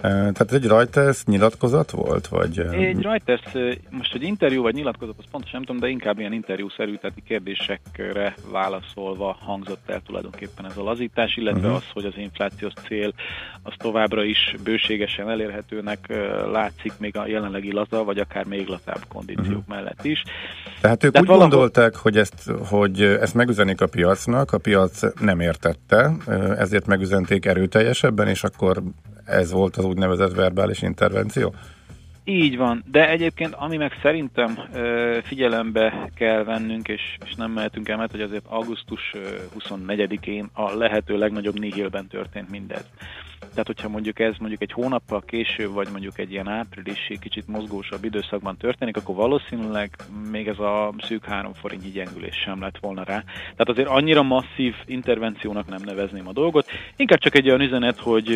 Tehát 0.00 0.52
egy 0.52 0.66
Reuters 0.66 1.24
nyilatkozat 1.24 1.90
volt? 1.90 2.26
Vagy, 2.28 2.58
Egy 2.58 3.02
Reuters, 3.02 3.42
most 3.90 4.14
egy 4.14 4.22
interjú 4.22 4.62
vagy 4.62 4.74
nyilatkozat, 4.74 5.14
az 5.18 5.24
pontosan 5.30 5.58
nem 5.58 5.64
tudom, 5.64 5.80
de 5.80 5.88
inkább 5.88 6.18
ilyen 6.18 6.32
interjúszerű, 6.32 6.96
tehát 6.96 7.16
kérdésekre 7.26 8.34
válaszolva 8.50 9.36
hangzott 9.40 9.90
el 9.90 10.00
tulajdonképpen 10.06 10.66
ez 10.66 10.76
a 10.76 10.82
lazítás, 10.82 11.36
illetve 11.36 11.60
uh-huh. 11.60 11.74
az, 11.74 11.84
hogy 11.92 12.04
az 12.04 12.12
inflációs 12.16 12.72
cél 12.88 13.12
az 13.62 13.72
továbbra 13.76 14.24
is 14.24 14.54
bőségesen 14.64 15.30
elérhetőnek 15.30 15.98
látszik 16.52 16.92
még 16.98 17.16
a 17.16 17.26
jelenlegi 17.26 17.72
laza, 17.72 18.04
vagy 18.04 18.18
akár 18.18 18.44
még 18.44 18.66
lazább 18.66 19.04
kondíciók 19.08 19.46
uh-huh. 19.46 19.64
mellett 19.66 20.04
is. 20.04 20.22
Tehát 20.80 21.04
ők 21.04 21.12
De 21.12 21.20
úgy 21.20 21.26
valahol- 21.26 21.50
gondolták, 21.50 21.96
hogy 21.96 22.16
ezt, 22.16 22.50
hogy 22.68 23.02
ezt 23.02 23.34
megüzenik 23.34 23.80
a 23.80 23.86
piacnak, 23.86 24.52
a 24.52 24.58
piac 24.58 25.20
nem 25.20 25.40
értette, 25.40 26.12
ezért 26.58 26.86
megüzenték 26.86 27.46
erőteljesebben, 27.46 28.28
és 28.28 28.44
akkor 28.44 28.82
ez 29.30 29.52
volt 29.52 29.76
az 29.76 29.84
úgynevezett 29.84 30.34
verbális 30.34 30.82
intervenció? 30.82 31.54
Így 32.24 32.56
van, 32.56 32.84
de 32.90 33.08
egyébként 33.08 33.54
ami 33.54 33.76
meg 33.76 33.92
szerintem 34.02 34.58
ö, 34.74 35.18
figyelembe 35.22 36.10
kell 36.14 36.44
vennünk, 36.44 36.88
és, 36.88 37.16
és 37.24 37.34
nem 37.34 37.50
mehetünk 37.50 37.88
el, 37.88 37.96
mert 37.96 38.10
hogy 38.10 38.20
azért 38.20 38.44
augusztus 38.46 39.12
ö, 39.14 39.18
24-én 39.58 40.50
a 40.52 40.74
lehető 40.74 41.18
legnagyobb 41.18 41.58
nihilben 41.58 42.06
történt 42.06 42.50
mindez. 42.50 42.84
Tehát, 43.40 43.66
hogyha 43.66 43.88
mondjuk 43.88 44.18
ez 44.18 44.34
mondjuk 44.38 44.62
egy 44.62 44.72
hónappal 44.72 45.22
később, 45.26 45.72
vagy 45.72 45.88
mondjuk 45.90 46.18
egy 46.18 46.30
ilyen 46.32 46.48
áprilisi, 46.48 47.18
kicsit 47.20 47.46
mozgósabb 47.46 48.04
időszakban 48.04 48.56
történik, 48.56 48.96
akkor 48.96 49.14
valószínűleg 49.14 49.90
még 50.30 50.48
ez 50.48 50.58
a 50.58 50.94
szűk 51.06 51.24
3 51.24 51.52
forintnyi 51.52 51.90
gyengülés 51.90 52.36
sem 52.44 52.60
lett 52.60 52.78
volna 52.80 53.04
rá. 53.04 53.24
Tehát 53.42 53.68
azért 53.68 53.88
annyira 53.88 54.22
masszív 54.22 54.74
intervenciónak 54.86 55.68
nem 55.68 55.80
nevezném 55.84 56.28
a 56.28 56.32
dolgot. 56.32 56.66
Inkább 56.96 57.18
csak 57.18 57.34
egy 57.34 57.48
olyan 57.48 57.60
üzenet, 57.60 57.98
hogy 57.98 58.28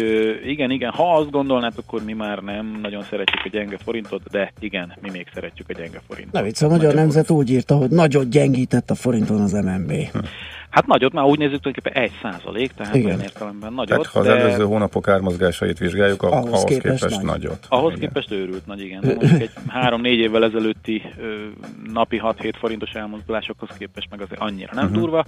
igen, 0.44 0.70
igen, 0.70 0.90
ha 0.90 1.16
azt 1.16 1.30
gondolnád, 1.30 1.74
akkor 1.76 2.04
mi 2.04 2.12
már 2.12 2.38
nem 2.38 2.78
nagyon 2.82 3.02
szeretjük 3.02 3.44
a 3.44 3.48
gyenge 3.48 3.78
forintot, 3.78 4.22
de 4.30 4.52
igen, 4.58 4.96
mi 5.00 5.10
még 5.10 5.26
szeretjük 5.34 5.68
a 5.68 5.72
gyenge 5.72 6.00
forintot. 6.08 6.32
Ne 6.32 6.42
vicc, 6.42 6.62
a 6.62 6.68
Magyar 6.68 6.94
Nemzet 6.94 7.30
úgy 7.30 7.50
írta, 7.50 7.76
hogy 7.76 7.90
nagyon 7.90 8.30
gyengített 8.30 8.90
a 8.90 8.94
forinton 8.94 9.40
az 9.40 9.52
MNB. 9.52 9.92
Hát 10.74 10.86
nagyot, 10.86 11.12
már 11.12 11.24
úgy 11.24 11.38
nézzük 11.38 11.60
tulajdonképpen 11.60 12.02
1 12.02 12.10
százalék, 12.22 12.72
tehát 12.72 12.94
Igen. 12.94 13.06
olyan 13.06 13.20
értelemben 13.20 13.72
nagyot. 13.72 13.88
Tehát 13.88 14.06
ha 14.06 14.18
az 14.18 14.26
de... 14.26 14.32
előző 14.36 14.64
hónapok 14.64 15.08
ármozgásait 15.08 15.78
vizsgáljuk, 15.78 16.22
ahhoz, 16.22 16.46
Ahhoz 16.46 16.64
képest 16.64 16.82
képest, 17.00 17.16
nagy. 17.22 17.24
nagyot. 17.24 17.66
Ahhoz 17.68 17.94
képest 17.98 18.30
őrült 18.32 18.66
nagy, 18.66 18.80
igen. 18.80 19.00
De 19.00 19.14
mondjuk 19.14 19.40
egy 19.40 19.50
három-négy 19.68 20.18
évvel 20.18 20.44
ezelőtti 20.44 21.02
ö, 21.20 21.24
napi 21.92 22.20
6-7 22.24 22.52
forintos 22.58 22.90
elmozdulásokhoz 22.90 23.68
képest 23.78 24.08
meg 24.10 24.20
azért 24.20 24.40
annyira 24.40 24.70
nem 24.74 24.84
Mhm. 24.84 24.94
durva. 24.94 25.24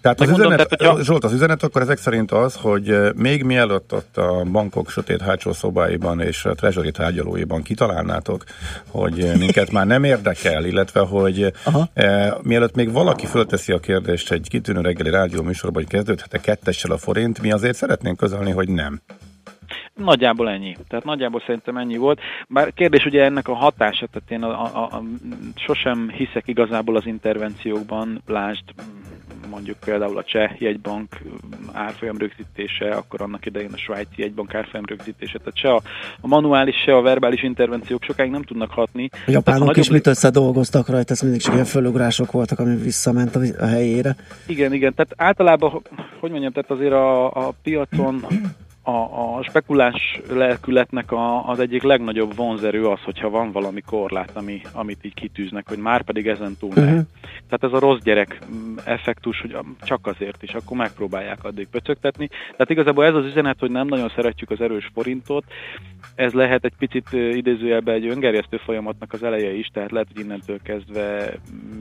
Tehát 0.00 0.20
az 0.20 0.26
Meg 0.26 0.28
mondom, 0.28 0.52
üzenet, 0.52 0.68
tehát, 0.68 0.86
hogyha- 0.94 1.04
Zsolt, 1.04 1.24
az 1.24 1.32
üzenet 1.32 1.62
akkor 1.62 1.82
ezek 1.82 1.98
szerint 1.98 2.32
az, 2.32 2.54
hogy 2.54 2.98
még 3.14 3.42
mielőtt 3.42 3.92
ott 3.94 4.16
a 4.16 4.42
bankok 4.52 4.90
sötét 4.90 5.20
hátsó 5.22 5.52
szobáiban 5.52 6.20
és 6.20 6.44
a 6.44 6.54
treasury 6.54 6.90
tárgyalóiban 6.90 7.62
kitalálnátok, 7.62 8.44
hogy 8.90 9.30
minket 9.38 9.70
már 9.70 9.86
nem 9.86 10.04
érdekel, 10.04 10.64
illetve 10.64 11.00
hogy 11.00 11.52
eh, 11.94 12.32
mielőtt 12.42 12.74
még 12.74 12.92
valaki 12.92 13.26
fölteszi 13.26 13.72
a 13.72 13.78
kérdést 13.78 14.32
egy 14.32 14.46
kitűnő 14.68 14.86
reggeli 14.86 15.10
rádió 15.10 15.42
műsorban, 15.42 15.82
hogy 15.82 15.92
kezdődhet-e 15.92 16.38
kettessel 16.40 16.90
a 16.90 16.96
forint, 16.96 17.40
mi 17.40 17.52
azért 17.52 17.76
szeretnénk 17.76 18.16
közölni, 18.16 18.50
hogy 18.50 18.68
nem. 18.68 19.00
Nagyjából 19.94 20.48
ennyi. 20.50 20.76
Tehát 20.88 21.04
nagyjából 21.04 21.42
szerintem 21.46 21.76
ennyi 21.76 21.96
volt. 21.96 22.20
Bár 22.48 22.72
kérdés 22.72 23.04
ugye 23.04 23.24
ennek 23.24 23.48
a 23.48 23.54
hatása, 23.54 24.06
tehát 24.06 24.30
én 24.30 24.42
a, 24.42 24.76
a, 24.76 24.96
a, 24.96 25.02
sosem 25.54 26.08
hiszek 26.08 26.46
igazából 26.46 26.96
az 26.96 27.06
intervenciókban, 27.06 28.22
lásd 28.26 28.64
mondjuk 29.50 29.76
például 29.84 30.18
a 30.18 30.24
cseh 30.24 30.60
jegybank 30.60 31.18
árfolyam 31.72 32.18
rögzítése, 32.18 32.90
akkor 32.90 33.22
annak 33.22 33.46
idején 33.46 33.72
a 33.72 33.76
svájci 33.76 34.14
jegybank 34.22 34.54
árfolyam 34.54 34.84
rögzítése, 34.86 35.38
tehát 35.38 35.56
se 35.56 35.72
a, 35.72 35.82
a 36.20 36.26
manuális, 36.26 36.76
se 36.84 36.96
a 36.96 37.02
verbális 37.02 37.42
intervenciók 37.42 38.02
sokáig 38.02 38.30
nem 38.30 38.42
tudnak 38.42 38.70
hatni. 38.70 39.08
A 39.26 39.30
japánok 39.30 39.60
nagyobb- 39.66 39.84
is 39.84 39.90
mit 39.90 40.06
összedolgoztak 40.06 40.88
rajta, 40.88 41.12
ez 41.12 41.20
mindig 41.20 41.40
csak 41.40 41.52
ilyen 41.52 41.64
fölugrások 41.64 42.32
voltak, 42.32 42.58
ami 42.58 42.76
visszament 42.76 43.36
a, 43.36 43.66
helyére. 43.66 44.16
Igen, 44.46 44.72
igen, 44.72 44.94
tehát 44.94 45.12
általában, 45.16 45.70
ho- 45.70 45.88
hogy 46.20 46.30
mondjam, 46.30 46.52
tehát 46.52 46.70
azért 46.70 46.92
a, 46.92 47.26
a 47.26 47.52
piacon 47.62 48.26
a, 48.88 49.36
a 49.36 49.42
spekuláns 49.42 50.20
lelkületnek 50.28 51.12
a, 51.12 51.48
az 51.48 51.60
egyik 51.60 51.82
legnagyobb 51.82 52.36
vonzerő 52.36 52.86
az, 52.86 53.00
hogyha 53.04 53.30
van 53.30 53.52
valami 53.52 53.80
korlát, 53.80 54.30
ami, 54.34 54.60
amit 54.72 55.04
így 55.04 55.14
kitűznek, 55.14 55.68
hogy 55.68 55.78
már 55.78 56.02
pedig 56.02 56.26
ezen 56.26 56.56
túl 56.58 56.72
ne. 56.74 56.90
Mhm. 56.90 57.00
Tehát 57.48 57.74
ez 57.74 57.82
a 57.82 57.86
rossz 57.86 58.00
gyerek 58.02 58.38
mm, 58.50 58.76
effektus, 58.84 59.40
hogy 59.40 59.56
csak 59.80 60.06
azért 60.06 60.42
is, 60.42 60.50
akkor 60.54 60.76
megpróbálják 60.76 61.44
addig 61.44 61.68
pöcögtetni. 61.68 62.28
Tehát 62.28 62.70
igazából 62.70 63.04
ez 63.04 63.14
az 63.14 63.24
üzenet, 63.24 63.58
hogy 63.58 63.70
nem 63.70 63.86
nagyon 63.86 64.12
szeretjük 64.14 64.50
az 64.50 64.60
erős 64.60 64.90
forintot, 64.94 65.44
ez 66.14 66.32
lehet 66.32 66.64
egy 66.64 66.74
picit 66.78 67.12
idézőjelben 67.12 67.94
egy 67.94 68.06
öngerjesztő 68.06 68.56
folyamatnak 68.56 69.12
az 69.12 69.22
eleje 69.22 69.52
is, 69.52 69.66
tehát 69.72 69.90
lehet, 69.90 70.08
hogy 70.14 70.24
innentől 70.24 70.58
kezdve 70.62 71.32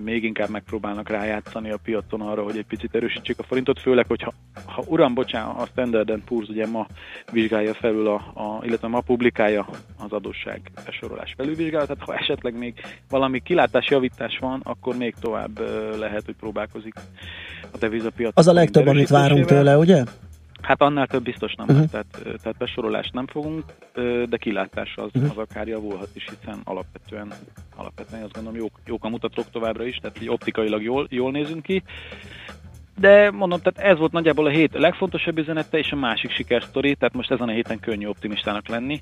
még 0.03 0.24
inkább 0.24 0.49
megpróbálnak 0.49 1.10
rájátszani 1.10 1.72
a 1.72 1.80
piacon 1.84 2.22
arra, 2.22 2.43
hogy 2.43 2.58
egy 2.58 2.66
picit 2.66 2.95
erősítsék 2.95 3.39
a 3.39 3.43
forintot, 3.43 3.80
főleg, 3.80 4.05
hogyha 4.08 4.34
ha 4.66 4.84
uram, 4.88 5.14
bocsánat, 5.14 5.62
a 5.62 5.66
Standard 5.66 6.22
Poor's 6.30 6.49
ugye 6.49 6.68
ma 6.68 6.88
vizsgálja 7.32 7.74
felül, 7.74 8.08
a, 8.08 8.14
a, 8.16 8.66
illetve 8.66 8.88
ma 8.88 9.02
publikálja 9.02 9.68
az 9.98 10.12
adósság 10.12 10.62
besorolás 10.86 11.34
felülvizsgálatát, 11.38 11.98
ha 12.00 12.16
esetleg 12.16 12.58
még 12.58 12.74
valami 13.10 13.39
kilátás 13.39 13.89
javítás 13.89 14.38
van, 14.39 14.62
akkor 14.64 14.98
még 14.98 15.16
tovább 15.20 15.60
lehet, 16.00 16.26
hogy 16.26 16.36
próbálkozik 16.36 16.93
a 17.72 17.78
devizapiac. 17.78 18.32
Az 18.36 18.48
a 18.48 18.54
legtöbb, 18.54 18.88
amit 18.88 19.10
várunk 19.10 19.45
tőle, 19.45 19.78
ugye? 19.78 20.04
Hát 20.62 20.82
annál 20.82 21.08
több 21.08 21.24
biztos 21.24 21.56
nem, 21.56 21.68
uh-huh. 21.70 21.89
tehát, 21.89 22.08
tehát 22.22 22.58
besorolást 22.58 23.14
nem 23.14 23.28
fogunk, 23.28 23.64
de 24.30 24.38
kilátás 24.38 24.93
az, 24.95 25.10
uh-huh. 25.14 25.32
az 25.32 25.38
akár 25.38 25.68
javulhat 25.68 26.10
is, 26.14 26.26
hiszen 26.39 26.62
alapvetően, 26.64 27.34
alapvetően 27.76 28.24
azt 28.24 28.34
gondolom 28.34 28.60
jók, 28.60 28.80
jók 28.86 29.04
a 29.04 29.10
mutatók 29.10 29.50
továbbra 29.52 29.86
is, 29.86 29.95
tehát 29.95 30.22
így 30.22 30.30
optikailag 30.30 30.84
jól, 30.84 31.08
jól 31.10 31.32
nézünk 31.32 31.64
ki. 31.64 31.84
De 33.00 33.32
mondom, 33.32 33.60
tehát 33.60 33.91
ez 33.91 33.98
volt 33.98 34.12
nagyjából 34.12 34.45
a 34.45 34.50
hét 34.50 34.74
legfontosabb 34.74 35.38
üzenete, 35.38 35.78
és 35.78 35.91
a 35.91 35.95
másik 35.95 36.32
sikersztori, 36.32 36.95
tehát 36.95 37.14
most 37.14 37.32
ezen 37.32 37.48
a 37.48 37.52
héten 37.52 37.80
könnyű 37.80 38.08
optimistának 38.08 38.68
lenni. 38.68 39.02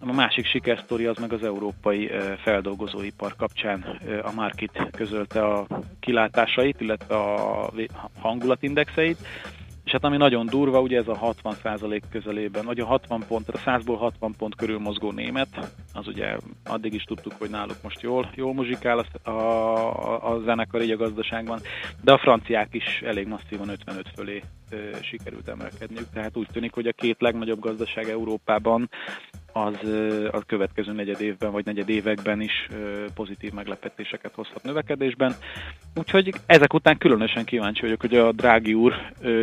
A 0.00 0.12
másik 0.12 0.46
sikersztori 0.46 1.04
az 1.06 1.18
meg 1.18 1.32
az 1.32 1.42
európai 1.44 2.10
feldolgozóipar 2.42 3.36
kapcsán 3.36 4.00
a 4.22 4.32
Markit 4.34 4.88
közölte 4.90 5.44
a 5.44 5.66
kilátásait, 6.00 6.80
illetve 6.80 7.14
a 7.14 7.70
hangulatindexeit, 8.20 9.18
És 9.88 9.94
hát 9.94 10.04
ami 10.04 10.16
nagyon 10.16 10.46
durva, 10.46 10.80
ugye 10.80 10.98
ez 10.98 11.08
a 11.08 11.34
60% 11.42 12.02
közelében, 12.10 12.64
vagy 12.64 12.80
a 12.80 12.86
60 12.86 13.24
pont, 13.28 13.46
tehát 13.46 13.66
a 13.66 13.70
100-ból 13.70 13.96
60 13.98 14.34
pont 14.38 14.54
körül 14.54 14.78
mozgó 14.78 15.12
német, 15.12 15.48
az 15.92 16.06
ugye 16.06 16.36
addig 16.64 16.94
is 16.94 17.02
tudtuk, 17.02 17.32
hogy 17.38 17.50
náluk 17.50 17.76
most 17.82 18.00
jól, 18.00 18.30
jól 18.34 18.54
muzsikál 18.54 18.98
a, 19.22 19.30
a, 19.30 20.32
a 20.32 20.40
zenekar 20.44 20.82
így 20.82 20.90
a 20.90 20.96
gazdaságban, 20.96 21.60
de 22.02 22.12
a 22.12 22.18
franciák 22.18 22.68
is 22.70 23.00
elég 23.04 23.26
masszívan 23.26 23.68
55 23.68 24.08
fölé 24.14 24.42
sikerült 25.02 25.48
emelkedniük, 25.48 26.10
tehát 26.12 26.36
úgy 26.36 26.48
tűnik, 26.52 26.72
hogy 26.72 26.86
a 26.86 26.92
két 26.92 27.20
legnagyobb 27.20 27.60
gazdaság 27.60 28.08
Európában 28.08 28.90
az 29.52 29.78
a 30.30 30.42
következő 30.46 30.92
negyed 30.92 31.20
évben 31.20 31.52
vagy 31.52 31.64
negyed 31.64 31.88
években 31.88 32.40
is 32.40 32.68
pozitív 33.14 33.52
meglepetéseket 33.52 34.34
hozhat 34.34 34.62
növekedésben. 34.62 35.34
Úgyhogy 35.94 36.34
ezek 36.46 36.74
után 36.74 36.98
különösen 36.98 37.44
kíváncsi 37.44 37.80
vagyok, 37.80 38.00
hogy 38.00 38.16
a 38.16 38.32
Drági 38.32 38.74
úr 38.74 38.94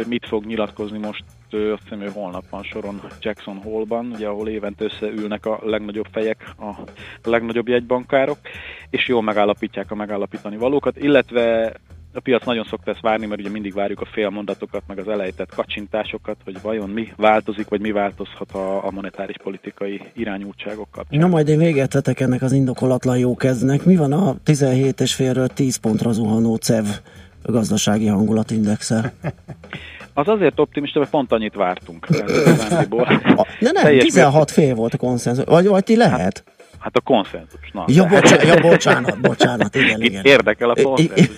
mit 0.07 0.27
fog 0.27 0.45
nyilatkozni 0.45 0.97
most, 0.97 1.23
azt 1.51 1.81
hiszem, 1.83 1.99
hogy 1.99 2.11
holnap 2.13 2.49
van 2.49 2.63
soron 2.63 3.01
Jackson 3.19 3.61
Hole-ban, 3.61 4.11
ugye, 4.13 4.27
ahol 4.27 4.47
évente 4.47 4.83
összeülnek 4.83 5.45
a 5.45 5.59
legnagyobb 5.63 6.07
fejek, 6.11 6.53
a 6.59 6.71
legnagyobb 7.23 7.67
jegybankárok, 7.67 8.37
és 8.89 9.07
jól 9.07 9.21
megállapítják 9.21 9.91
a 9.91 9.95
megállapítani 9.95 10.57
valókat, 10.57 10.97
illetve 10.97 11.73
a 12.15 12.19
piac 12.19 12.45
nagyon 12.45 12.65
szokta 12.69 12.91
ezt 12.91 13.01
várni, 13.01 13.25
mert 13.25 13.39
ugye 13.39 13.49
mindig 13.49 13.73
várjuk 13.73 14.01
a 14.01 14.05
félmondatokat, 14.05 14.83
meg 14.87 14.99
az 14.99 15.07
elejtett 15.07 15.55
kacsintásokat, 15.55 16.37
hogy 16.43 16.61
vajon 16.61 16.89
mi 16.89 17.13
változik, 17.15 17.67
vagy 17.67 17.81
mi 17.81 17.91
változhat 17.91 18.51
a, 18.51 18.85
a 18.85 18.91
monetáris 18.91 19.35
politikai 19.43 20.01
irányultságok 20.13 20.91
kapcsán. 20.91 21.19
Na 21.19 21.27
majd 21.27 21.47
én 21.47 21.57
véget 21.57 21.93
vetek 21.93 22.19
ennek 22.19 22.41
az 22.41 22.51
indokolatlan 22.51 23.17
jó 23.17 23.35
kezdnek. 23.35 23.85
Mi 23.85 23.95
van 23.95 24.13
a 24.13 24.35
17 24.43 24.99
és 24.99 25.13
félről 25.13 25.47
10 25.47 25.75
pontra 25.75 26.11
zuhanó 26.11 26.55
CEV 26.55 26.85
gazdasági 27.43 28.07
hangulatindexel? 28.07 29.13
Az 30.17 30.27
azért 30.27 30.59
optimista, 30.59 30.99
mert 30.99 31.11
pont 31.11 31.31
annyit 31.31 31.55
vártunk. 31.55 32.07
De 33.59 33.71
nem, 33.71 33.83
Teljes 33.83 34.03
16 34.03 34.51
fél 34.51 34.75
volt 34.75 34.93
a 34.93 34.97
konszenzus. 34.97 35.45
Vagy, 35.45 35.67
vagy 35.67 35.83
ti 35.83 35.95
lehet? 35.95 36.43
Hát 36.79 36.95
a 36.95 37.01
konszenzus. 37.01 37.71
Na, 37.71 37.85
Ja, 37.87 38.05
bocsánat, 38.05 38.43
ja, 38.43 38.61
bocsánat, 38.61 39.21
bocsánat, 39.21 39.75
igen, 39.75 40.01
Itt 40.01 40.09
igen. 40.09 40.23
érdekel 40.23 40.69
a 40.69 40.83
konszenzus. 40.83 41.37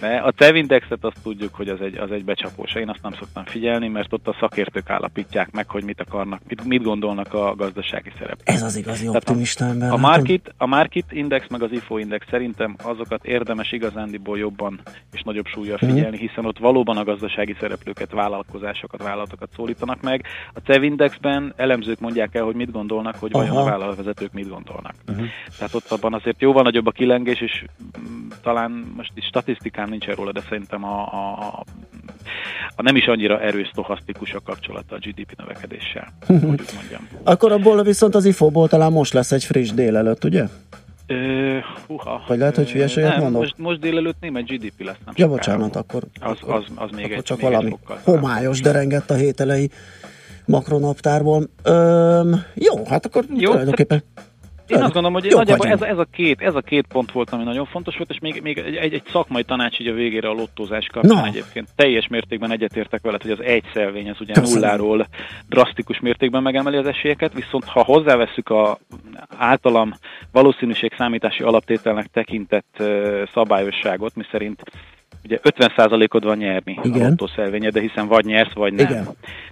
Ne, 0.00 0.16
A 0.16 0.32
CEV 0.32 0.54
indexet 0.54 1.04
azt 1.04 1.16
tudjuk, 1.22 1.54
hogy 1.54 1.68
az 1.68 1.80
egy, 1.80 1.96
az 1.96 2.10
egy 2.10 2.24
becsapós. 2.24 2.74
Én 2.74 2.88
azt 2.88 3.02
nem 3.02 3.12
szoktam 3.12 3.44
figyelni, 3.44 3.88
mert 3.88 4.12
ott 4.12 4.28
a 4.28 4.36
szakértők 4.40 4.90
állapítják 4.90 5.50
meg, 5.50 5.68
hogy 5.68 5.84
mit 5.84 6.00
akarnak, 6.00 6.40
mit, 6.48 6.64
mit 6.64 6.82
gondolnak 6.82 7.34
a 7.34 7.54
gazdasági 7.56 8.12
szerep. 8.18 8.40
Ez 8.44 8.62
az 8.62 8.76
igazi 8.76 9.06
Tehát 9.06 9.28
optimista 9.28 9.64
ember. 9.64 9.90
A 9.90 9.96
market, 9.96 10.54
a 10.56 10.66
market 10.66 11.12
index 11.12 11.46
meg 11.48 11.62
az 11.62 11.72
IFO 11.72 11.98
index 11.98 12.26
szerintem 12.30 12.76
azokat 12.82 13.24
érdemes 13.24 13.72
igazándiból 13.72 14.38
jobban 14.38 14.80
és 15.12 15.22
nagyobb 15.22 15.46
súlyjal 15.46 15.78
Mhm. 15.80 15.90
figyelni, 15.90 16.16
hiszen 16.18 16.44
ott 16.44 16.58
valóban 16.58 16.96
a 16.96 17.04
gazdasági 17.04 17.56
szereplőket, 17.60 18.12
vállalkozásokat, 18.12 19.02
vállalatokat 19.02 19.48
szólítanak 19.56 20.02
meg. 20.02 20.24
A 20.54 20.58
CEV 20.58 20.82
indexben 20.82 21.52
elemzők 21.56 22.00
mondják 22.00 22.34
el, 22.34 22.44
hogy 22.44 22.54
mit 22.54 22.70
gondolnak, 22.70 23.16
hogy 23.16 23.32
vajon 23.32 23.56
Aha. 23.56 23.60
a 23.60 23.70
vállalatvezetők 23.70 24.32
mit 24.32 24.48
gondolnak. 24.48 24.94
Mhm. 25.06 25.24
Tehát 25.58 25.74
ott 25.74 25.90
abban 25.90 26.14
azért 26.14 26.40
jóval 26.40 26.62
nagyobb 26.62 26.86
a 26.86 26.90
kilengés, 26.90 27.40
és 27.40 27.64
mm, 28.00 28.28
talán 28.42 28.92
most 28.96 29.12
is 29.14 29.28
statisztikám 29.88 29.90
nincsen 29.90 30.14
róla, 30.14 30.32
de 30.32 30.40
szerintem 30.48 30.84
a, 30.84 31.12
a, 31.12 31.64
a, 32.76 32.82
nem 32.82 32.96
is 32.96 33.06
annyira 33.06 33.40
erős 33.40 33.68
sztohasztikus 33.72 34.32
a 34.32 34.40
kapcsolata 34.40 34.94
a 34.94 34.98
GDP 34.98 35.34
növekedéssel, 35.36 36.12
hogy 36.26 36.36
úgy 36.36 36.70
mondjam. 36.74 37.08
Akkor 37.22 37.52
abból 37.52 37.82
viszont 37.82 38.14
az 38.14 38.24
ifóból 38.24 38.68
talán 38.68 38.92
most 38.92 39.12
lesz 39.12 39.32
egy 39.32 39.44
friss 39.44 39.70
délelőtt, 39.70 40.24
ugye? 40.24 40.44
Ö. 41.06 41.58
Vagy 42.26 42.38
lehet, 42.38 42.56
hogy 42.56 42.70
hülyeséget 42.70 43.10
nem, 43.10 43.20
mondok? 43.20 43.40
Most, 43.40 43.58
most 43.58 43.80
délelőtt 43.80 44.20
német 44.20 44.46
GDP 44.46 44.84
lesz, 44.84 44.96
nem 45.04 45.14
Ja, 45.16 45.28
bocsánat, 45.28 45.76
akkor, 45.76 46.02
Az, 46.20 46.38
az, 46.40 46.64
az 46.74 46.90
még 46.90 47.04
akkor 47.04 47.16
egy, 47.16 47.22
csak 47.22 47.40
még 47.40 47.50
valami 47.50 47.76
egy 47.88 47.98
homályos 48.04 48.60
derengett 48.60 49.10
a 49.10 49.14
hételei 49.14 49.70
makronaptárból. 50.44 51.48
Öm, 51.62 52.42
jó, 52.54 52.84
hát 52.84 53.06
akkor 53.06 53.24
Jó, 53.34 53.50
tulajdonképpen 53.50 54.02
Én 54.68 54.82
azt 54.82 54.92
gondolom, 54.92 55.12
hogy 55.12 55.32
nagyjából 55.34 55.66
ez, 55.66 55.82
ez, 55.82 55.98
a 55.98 56.06
két, 56.12 56.40
ez 56.40 56.54
a 56.54 56.60
két 56.60 56.86
pont 56.86 57.12
volt, 57.12 57.30
ami 57.30 57.44
nagyon 57.44 57.66
fontos 57.66 57.96
volt, 57.96 58.10
és 58.10 58.18
még, 58.18 58.42
még 58.42 58.58
egy, 58.58 58.76
egy, 58.76 58.92
egy 58.92 59.02
szakmai 59.10 59.42
tanács 59.42 59.78
így 59.80 59.86
a 59.86 59.92
végére 59.92 60.28
a 60.28 60.32
lottózás 60.32 60.86
kapcsán 60.92 61.16
Na. 61.16 61.26
egyébként 61.26 61.68
teljes 61.76 62.06
mértékben 62.06 62.52
egyetértek 62.52 63.02
veled, 63.02 63.22
hogy 63.22 63.30
az 63.30 63.42
egy 63.42 63.64
szelvény 63.74 64.10
az 64.10 64.20
ugye 64.20 64.32
Köszönöm. 64.32 64.60
nulláról 64.60 65.06
drasztikus 65.48 66.00
mértékben 66.00 66.42
megemeli 66.42 66.76
az 66.76 66.86
esélyeket, 66.86 67.34
viszont 67.34 67.64
ha 67.64 67.84
hozzáveszünk 67.84 68.48
a 68.48 68.78
általam 69.38 69.92
valószínűség 70.32 70.92
számítási 70.96 71.42
alaptételnek 71.42 72.06
tekintett 72.06 72.74
ö, 72.78 73.22
szabályosságot, 73.32 74.14
mi 74.14 74.24
szerint 74.30 74.62
ugye 75.24 75.38
50%-od 75.42 76.24
van 76.24 76.36
nyerni 76.36 76.78
Igen. 76.82 77.04
a 77.04 77.08
lottószelvényed, 77.08 77.72
de 77.72 77.80
hiszen 77.80 78.06
vagy 78.06 78.24
nyersz, 78.24 78.52
vagy 78.52 78.72
nem. 78.72 78.86
Igen. 78.86 79.02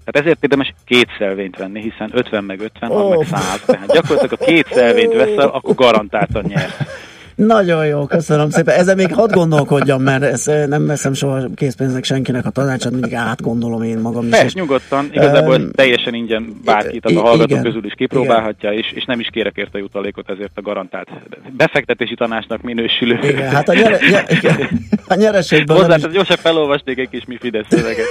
Tehát 0.04 0.26
ezért 0.26 0.42
érdemes 0.42 0.74
két 0.84 1.08
szelvényt 1.18 1.56
venni, 1.56 1.80
hiszen 1.80 2.10
50 2.12 2.44
meg 2.44 2.60
50, 2.60 2.90
Ó. 2.90 2.94
az 2.94 3.16
meg 3.30 3.40
100. 3.40 3.62
Tehát 3.66 3.92
gyakorlatilag 3.92 4.40
a 4.40 4.44
két 4.44 4.66
szelvényt 4.70 5.12
veszel, 5.12 5.48
akkor 5.48 5.74
garantáltan 5.74 6.44
nyersz. 6.48 6.78
Nagyon 7.36 7.86
jó, 7.86 8.06
köszönöm 8.06 8.50
szépen. 8.50 8.78
Ezen 8.78 8.96
még 8.96 9.14
hadd 9.14 9.32
gondolkodjam, 9.32 10.02
mert 10.02 10.22
ezt 10.22 10.48
eh, 10.48 10.66
nem 10.66 10.86
veszem 10.86 11.12
soha 11.12 11.48
készpénznek 11.54 12.04
senkinek 12.04 12.46
a 12.46 12.50
tanácsát, 12.50 12.92
mindig 12.92 13.14
átgondolom 13.14 13.82
én 13.82 13.98
magam 13.98 14.24
is. 14.24 14.30
Persze, 14.30 14.58
nyugodtan, 14.60 15.08
igazából 15.12 15.54
ez 15.54 15.62
teljesen 15.72 16.14
ingyen 16.14 16.60
bárki, 16.64 17.00
tehát 17.00 17.18
a 17.18 17.22
hallgatók 17.22 17.50
igen, 17.50 17.62
közül 17.62 17.84
is 17.84 17.92
kipróbálhatja, 17.96 18.72
és, 18.72 18.92
és 18.94 19.04
nem 19.04 19.20
is 19.20 19.28
kérek 19.32 19.56
érte 19.56 19.78
jutalékot, 19.78 20.30
ezért 20.30 20.50
a 20.54 20.60
garantált 20.60 21.08
befektetési 21.56 22.14
tanácsnak 22.14 22.62
minősülő. 22.62 23.18
Igen, 23.22 23.50
hát 23.50 23.68
a, 23.68 23.74
nyere, 23.74 23.98
nye- 24.10 24.26
igen, 24.28 24.68
a 25.08 25.14
nyereségből 25.14 25.76
Hozzá, 25.76 25.96
is, 25.96 26.02
gyorsan 26.02 26.36
felolvasnék 26.36 26.98
egy 26.98 27.08
kis 27.08 27.24
mi 27.24 27.36
Fidesz 27.40 27.66
szöveget. 27.68 28.06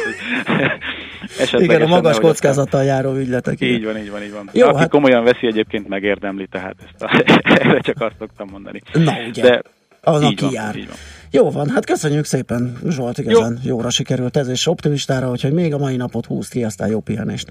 igen, 1.57 1.81
a 1.81 1.87
magas 1.87 2.19
kockázattal 2.19 2.83
járó 2.83 3.13
ügyletek. 3.15 3.61
igen. 3.61 3.75
Így 3.75 3.85
van, 3.85 3.97
így 3.97 4.11
van, 4.11 4.23
így 4.23 4.31
van. 4.31 4.49
Jó, 4.53 4.67
Aki 4.67 4.77
hát- 4.77 4.89
komolyan 4.89 5.23
veszi, 5.23 5.47
egyébként 5.47 5.87
megérdemli, 5.87 6.47
tehát 6.47 6.75
ezt 6.85 7.03
a, 7.03 7.23
erre 7.59 7.79
csak 7.79 8.01
azt 8.01 8.15
szoktam 8.19 8.47
mondani. 8.51 8.81
Na, 8.93 9.14
ugye. 9.27 9.41
De 9.41 9.61
Az, 10.01 10.21
így 10.23 10.41
van, 10.41 10.51
jár. 10.51 10.75
így 10.75 10.87
van. 10.87 10.95
Jó 11.31 11.51
van, 11.51 11.69
hát 11.69 11.85
köszönjük 11.85 12.25
szépen, 12.25 12.77
Zsolt, 12.89 13.17
igazán 13.17 13.59
jó. 13.63 13.69
jóra 13.75 13.89
sikerült 13.89 14.37
ez, 14.37 14.47
és 14.47 14.67
optimistára, 14.67 15.27
hogy 15.27 15.51
még 15.53 15.73
a 15.73 15.77
mai 15.77 15.95
napot 15.95 16.25
húzt 16.25 16.51
ki, 16.51 16.63
aztán 16.63 16.89
jó 16.89 16.99
pihenést. 16.99 17.47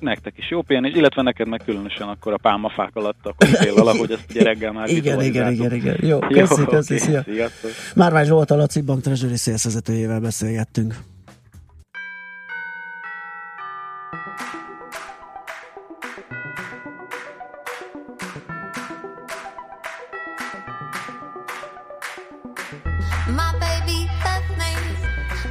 Nektek 0.00 0.34
is 0.36 0.50
jó 0.50 0.62
pihenés, 0.62 0.94
illetve 0.94 1.22
neked 1.22 1.48
meg 1.48 1.60
különösen 1.64 2.08
akkor 2.08 2.32
a 2.32 2.36
pálmafák 2.42 2.90
alatt 2.96 3.18
a 3.22 3.34
koktéllal, 3.36 3.88
ahogy 3.88 4.10
ezt 4.12 4.24
ugye 4.30 4.42
reggel 4.52 4.72
már 4.72 4.88
Igen, 4.88 5.22
igen, 5.22 5.52
igen, 5.52 5.74
igen. 5.74 5.96
Jó, 6.00 6.18
köszi, 6.18 6.64
köszi, 6.64 6.94
oké, 6.94 6.96
szia. 7.04 7.22
Sziasztok. 7.22 7.70
Márvány 7.94 8.24
Zsolt 8.24 8.50
a 8.50 8.56
Laci 8.56 8.80
Bank 8.80 9.00
Treasury 9.02 9.36
Sales 9.36 9.64
vezetőjével 9.64 10.20
beszélgettünk. 10.20 10.94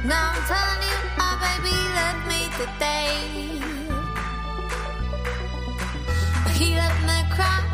Now 0.04 0.32
I'm 0.34 0.42
telling 0.50 0.82
you, 0.82 0.98
my 1.16 1.32
baby 1.38 1.76
left 1.94 2.26
me 2.26 2.40
today. 2.58 3.14
He 6.58 6.74
left 6.74 7.00
me 7.06 7.22
crying 7.30 7.68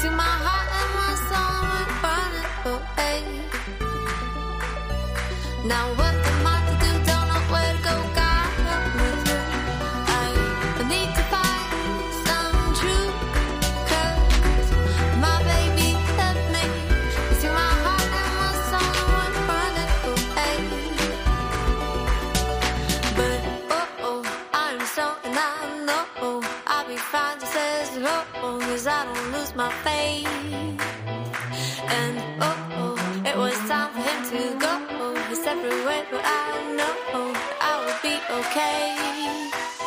to 0.00 0.10
my 0.12 0.34
heart 0.44 0.68
and 0.80 0.90
my 0.96 1.12
soul 1.28 1.60
went 1.72 1.92
running 2.04 2.50
away. 2.72 3.20
Now 5.68 5.86
what 5.98 6.19
as 27.90 27.98
long 28.42 28.62
as 28.62 28.86
I 28.86 29.04
don't 29.04 29.32
lose 29.32 29.54
my 29.54 29.70
faith. 29.84 30.26
And 31.98 32.18
oh 32.40 32.58
oh, 32.82 33.22
it 33.26 33.36
was 33.36 33.56
time 33.68 33.92
for 33.92 34.00
him 34.00 34.20
to 34.30 34.58
go 34.58 34.70
separate 35.34 35.86
way, 35.86 36.04
but 36.10 36.20
I 36.22 36.74
know 36.76 37.32
I 37.60 37.72
will 37.84 38.00
be 38.02 38.14
okay. 38.38 39.79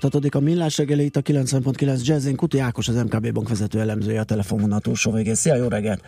Folytatódik 0.00 0.34
a 0.34 0.40
millás 0.40 0.78
reggeli 0.78 1.04
itt 1.04 1.16
a 1.16 1.20
90.9 1.22 2.04
Jazzin. 2.04 2.36
Kuti 2.36 2.58
Ákos, 2.58 2.88
az 2.88 2.94
MKB 3.02 3.32
Bank 3.32 3.48
vezető 3.48 3.80
elemzője 3.80 4.20
a 4.20 4.24
telefonvonal 4.24 4.80
túlsó 4.80 5.12
végén. 5.12 5.34
Szia, 5.34 5.54
jó 5.54 5.68
reggelt! 5.68 6.00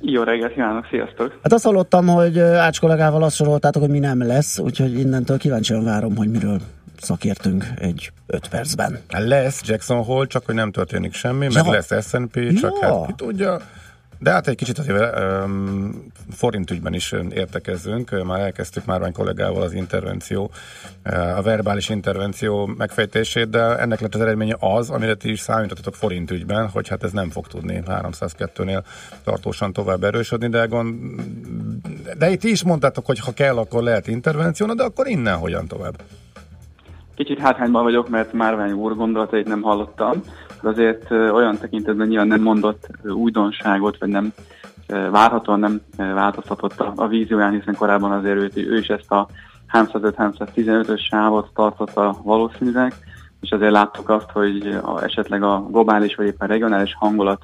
Jó 0.00 0.22
reggelt 0.22 0.52
kívánok, 0.52 0.86
sziasztok! 0.90 1.38
Hát 1.42 1.52
azt 1.52 1.64
hallottam, 1.64 2.06
hogy 2.06 2.38
Ács 2.38 2.80
kollégával 2.80 3.22
azt 3.22 3.34
soroltátok, 3.36 3.82
hogy 3.82 3.90
mi 3.90 3.98
nem 3.98 4.22
lesz, 4.26 4.58
úgyhogy 4.58 4.98
innentől 4.98 5.38
kíváncsian 5.38 5.84
várom, 5.84 6.16
hogy 6.16 6.30
miről 6.30 6.60
szakértünk 7.00 7.64
egy 7.80 8.10
öt 8.26 8.48
percben. 8.48 8.98
Lesz 9.08 9.60
Jackson 9.64 10.02
Hole, 10.04 10.26
csak 10.26 10.44
hogy 10.46 10.54
nem 10.54 10.70
történik 10.72 11.12
semmi, 11.14 11.46
Ja. 11.50 11.62
meg 11.62 11.72
lesz 11.72 12.08
S&P, 12.08 12.52
csak 12.60 12.78
Ja. 12.80 12.98
hát 12.98 13.06
ki 13.06 13.12
tudja. 13.16 13.60
De 14.18 14.30
hát 14.30 14.48
egy 14.48 14.56
kicsit 14.56 14.78
azért 14.78 15.18
um, 15.18 16.06
forint 16.30 16.70
ügyben 16.70 16.94
is 16.94 17.14
értekezzünk. 17.30 18.24
Már 18.24 18.40
elkezdtük 18.40 18.84
Márvány 18.84 19.12
kollégával 19.12 19.62
az 19.62 19.72
intervenció, 19.72 20.50
a 21.36 21.42
verbális 21.42 21.88
intervenció 21.88 22.66
megfejtését, 22.66 23.50
de 23.50 23.78
ennek 23.78 24.00
lett 24.00 24.14
az 24.14 24.20
eredménye 24.20 24.56
az, 24.58 24.90
amire 24.90 25.14
ti 25.14 25.30
is 25.30 25.40
számítottatok 25.40 25.94
forint 25.94 26.30
ügyben, 26.30 26.68
hogy 26.68 26.88
hát 26.88 27.02
ez 27.02 27.12
nem 27.12 27.30
fog 27.30 27.46
tudni 27.46 27.82
302-nél 27.86 28.82
tartósan 29.24 29.72
tovább 29.72 30.04
erősödni, 30.04 30.48
de, 30.48 30.64
gond, 30.64 30.94
de 32.18 32.30
itt 32.30 32.44
is 32.44 32.64
mondtátok, 32.64 33.06
hogy 33.06 33.18
ha 33.18 33.32
kell, 33.32 33.56
akkor 33.56 33.82
lehet 33.82 34.06
intervenció, 34.06 34.74
de 34.74 34.82
akkor 34.82 35.06
innen 35.06 35.36
hogyan 35.36 35.66
tovább? 35.66 36.02
Kicsit 37.14 37.38
hátrányban 37.38 37.82
vagyok, 37.82 38.08
mert 38.08 38.32
Márvány 38.32 38.72
úr 38.72 38.96
gondolatait 38.96 39.46
nem 39.46 39.62
hallottam, 39.62 40.22
azért 40.62 41.10
olyan 41.10 41.58
tekintetben 41.58 42.06
nyilván 42.06 42.26
nem 42.26 42.42
mondott 42.42 42.88
újdonságot, 43.04 43.98
vagy 43.98 44.08
nem 44.08 44.32
várhatóan 44.86 45.60
nem 45.60 45.80
változtatott 45.96 46.80
a, 46.80 46.92
a 46.96 47.06
vízióján, 47.06 47.52
hiszen 47.52 47.74
korábban 47.74 48.12
azért 48.12 48.36
ő, 48.36 48.50
ő 48.54 48.78
is 48.78 48.88
ezt 48.88 49.10
a 49.10 49.28
305-315-ös 49.72 50.98
sávot 50.98 51.50
tartotta 51.54 52.16
valószínűleg, 52.22 52.94
és 53.40 53.50
azért 53.50 53.72
láttuk 53.72 54.08
azt, 54.08 54.30
hogy 54.32 54.66
a, 54.82 55.02
esetleg 55.02 55.42
a 55.42 55.66
globális 55.70 56.14
vagy 56.14 56.26
éppen 56.26 56.48
regionális 56.48 56.94
hangulat 56.98 57.42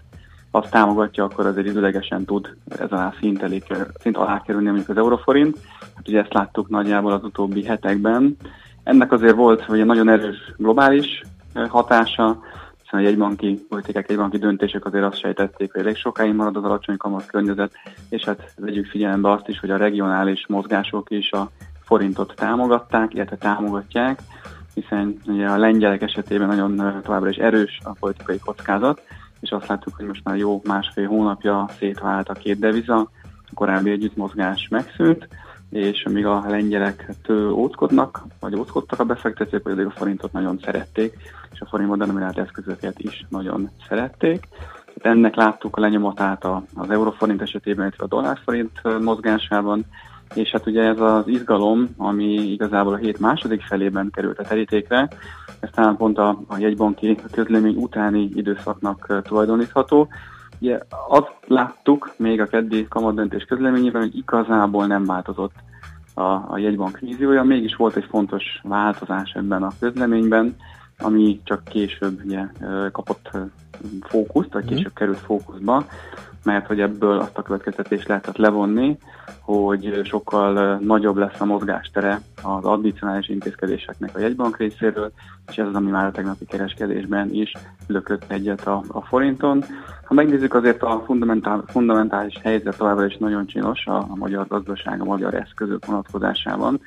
azt 0.50 0.70
támogatja, 0.70 1.24
akkor 1.24 1.46
azért 1.46 1.66
időlegesen 1.66 2.24
tud 2.24 2.56
ez 2.68 2.90
alá 2.90 3.14
szint, 3.20 3.42
elé, 3.42 3.62
szint 4.00 4.16
alá 4.16 4.42
kerülni 4.42 4.66
mondjuk 4.66 4.88
az 4.88 4.96
euroforint. 4.96 5.58
Hát 5.94 6.08
ugye 6.08 6.20
ezt 6.20 6.32
láttuk 6.32 6.68
nagyjából 6.68 7.12
az 7.12 7.24
utóbbi 7.24 7.64
hetekben. 7.64 8.36
Ennek 8.82 9.12
azért 9.12 9.34
volt 9.34 9.68
ugye 9.68 9.84
nagyon 9.84 10.08
erős 10.08 10.52
globális 10.56 11.22
hatása, 11.68 12.38
hiszen 12.84 13.00
a 13.00 13.02
jegybanki 13.02 13.64
politikák, 13.68 14.08
jegybanki 14.08 14.38
döntések 14.38 14.84
azért 14.84 15.04
azt 15.04 15.18
sejtették, 15.18 15.72
hogy 15.72 15.80
elég 15.80 15.96
sokáig 15.96 16.34
marad 16.34 16.56
az 16.56 16.64
alacsony 16.64 16.96
kamat 16.96 17.26
környezet, 17.26 17.72
és 18.08 18.24
hát 18.24 18.54
vegyük 18.56 18.86
figyelembe 18.86 19.30
azt 19.30 19.48
is, 19.48 19.60
hogy 19.60 19.70
a 19.70 19.76
regionális 19.76 20.46
mozgások 20.48 21.10
is 21.10 21.32
a 21.32 21.50
forintot 21.80 22.34
támogatták, 22.36 23.14
illetve 23.14 23.36
támogatják, 23.36 24.18
hiszen 24.74 25.16
ugye 25.26 25.46
a 25.46 25.58
lengyelek 25.58 26.02
esetében 26.02 26.48
nagyon 26.48 27.02
továbbra 27.02 27.28
is 27.28 27.36
erős 27.36 27.80
a 27.82 27.92
politikai 28.00 28.38
kockázat, 28.38 29.02
és 29.40 29.50
azt 29.50 29.66
láttuk, 29.66 29.94
hogy 29.96 30.06
most 30.06 30.24
már 30.24 30.36
jó 30.36 30.60
másfél 30.64 31.06
hónapja 31.06 31.68
szétvált 31.78 32.28
a 32.28 32.32
két 32.32 32.58
deviza, 32.58 32.96
a 33.22 33.54
korábbi 33.54 33.90
együttmozgás 33.90 34.68
megszűnt, 34.70 35.28
és 35.74 36.04
amíg 36.04 36.26
a 36.26 36.44
lengyelek 36.48 37.08
tő 37.22 37.50
óckodnak, 37.50 38.24
vagy 38.40 38.56
óckodtak 38.56 39.00
a 39.00 39.04
befektetők, 39.04 39.62
vagy 39.64 39.80
a 39.80 39.90
forintot 39.90 40.32
nagyon 40.32 40.58
szerették, 40.64 41.16
és 41.52 41.60
a 41.60 41.66
forintban 41.66 41.98
denominált 41.98 42.38
eszközöket 42.38 42.98
is 42.98 43.26
nagyon 43.28 43.70
szerették. 43.88 44.48
Tehát 44.94 45.16
ennek 45.16 45.34
láttuk 45.34 45.76
a 45.76 45.80
lenyomatát 45.80 46.44
az 46.74 46.90
euróforint 46.90 47.42
esetében, 47.42 47.84
illetve 47.86 48.04
a 48.04 48.08
dollárforint 48.08 49.00
mozgásában, 49.00 49.84
és 50.34 50.50
hát 50.50 50.66
ugye 50.66 50.82
ez 50.82 51.00
az 51.00 51.28
izgalom, 51.28 51.88
ami 51.96 52.32
igazából 52.32 52.92
a 52.92 52.96
hét 52.96 53.18
második 53.18 53.62
felében 53.62 54.10
került 54.10 54.38
a 54.38 54.44
terítékre, 54.44 55.08
ez 55.60 55.68
talán 55.72 55.96
pont 55.96 56.18
a, 56.18 56.38
a 56.46 56.58
jegybanki 56.58 57.18
közlemény 57.32 57.76
utáni 57.76 58.30
időszaknak 58.34 59.22
tulajdonítható. 59.22 60.08
Ugye 60.64 60.78
azt 61.08 61.36
láttuk 61.46 62.14
még 62.16 62.40
a 62.40 62.46
keddi 62.46 62.86
kamatdöntés 62.88 63.44
közleményében, 63.44 64.02
hogy 64.02 64.16
igazából 64.16 64.86
nem 64.86 65.04
változott 65.04 65.52
a, 66.14 66.22
a 66.22 66.58
jegybank 66.58 66.98
víziója, 66.98 67.42
mégis 67.42 67.76
volt 67.76 67.96
egy 67.96 68.06
fontos 68.08 68.44
változás 68.62 69.32
ebben 69.32 69.62
a 69.62 69.72
közleményben, 69.80 70.56
ami 70.98 71.40
csak 71.44 71.64
később 71.64 72.24
ugye, 72.24 72.46
kapott 72.92 73.30
fókuszt, 74.00 74.52
vagy 74.52 74.64
később 74.64 74.92
került 74.94 75.18
fókuszba, 75.18 75.86
mert 76.44 76.66
hogy 76.66 76.80
ebből 76.80 77.18
azt 77.18 77.38
a 77.38 77.42
következtetést 77.42 78.08
lehetett 78.08 78.36
levonni, 78.36 78.98
hogy 79.40 80.00
sokkal 80.04 80.78
nagyobb 80.78 81.16
lesz 81.16 81.40
a 81.40 81.44
mozgástere 81.44 82.20
az 82.42 82.64
addicionális 82.64 83.28
intézkedéseknek 83.28 84.16
a 84.16 84.20
jegybank 84.20 84.56
részéről, 84.56 85.12
és 85.48 85.58
ez 85.58 85.66
az, 85.66 85.74
ami 85.74 85.90
már 85.90 86.06
a 86.06 86.10
tegnapi 86.10 86.44
kereskedésben 86.44 87.32
is 87.32 87.52
lökött 87.86 88.24
egyet 88.28 88.66
a, 88.66 88.82
a 88.88 89.00
forinton. 89.00 89.64
Ha 90.04 90.14
megnézzük 90.14 90.54
azért 90.54 90.82
a 90.82 91.02
fundamentál, 91.06 91.64
fundamentális 91.66 92.38
helyzet 92.42 92.76
továbbra 92.76 93.06
is 93.06 93.16
nagyon 93.16 93.46
csinos 93.46 93.86
a, 93.86 93.96
a 93.96 94.14
magyar 94.14 94.46
gazdaság, 94.46 95.00
a 95.00 95.04
magyar 95.04 95.34
eszközök 95.34 95.86
vonatkozásában, 95.86 96.80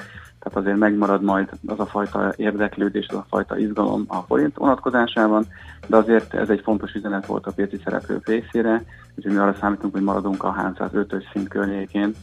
tehát 0.48 0.64
azért 0.66 0.78
megmarad 0.78 1.22
majd 1.22 1.50
az 1.66 1.80
a 1.80 1.86
fajta 1.86 2.34
érdeklődés, 2.36 3.06
az 3.08 3.16
a 3.16 3.26
fajta 3.30 3.58
izgalom 3.58 4.06
a 4.08 4.16
forint 4.16 4.58
vonatkozásában, 4.58 5.46
de 5.88 5.96
azért 5.96 6.34
ez 6.34 6.50
egy 6.50 6.62
fontos 6.64 6.94
üzenet 6.94 7.26
volt 7.26 7.46
a 7.46 7.52
piaci 7.52 7.80
szereplők 7.84 8.28
részére, 8.28 8.84
úgyhogy 9.16 9.34
mi 9.34 9.38
arra 9.38 9.56
számítunk, 9.60 9.94
hogy 9.94 10.02
maradunk 10.02 10.44
a 10.44 10.74
305-ös 10.80 11.24
szint 11.32 11.48
környékén 11.48 12.14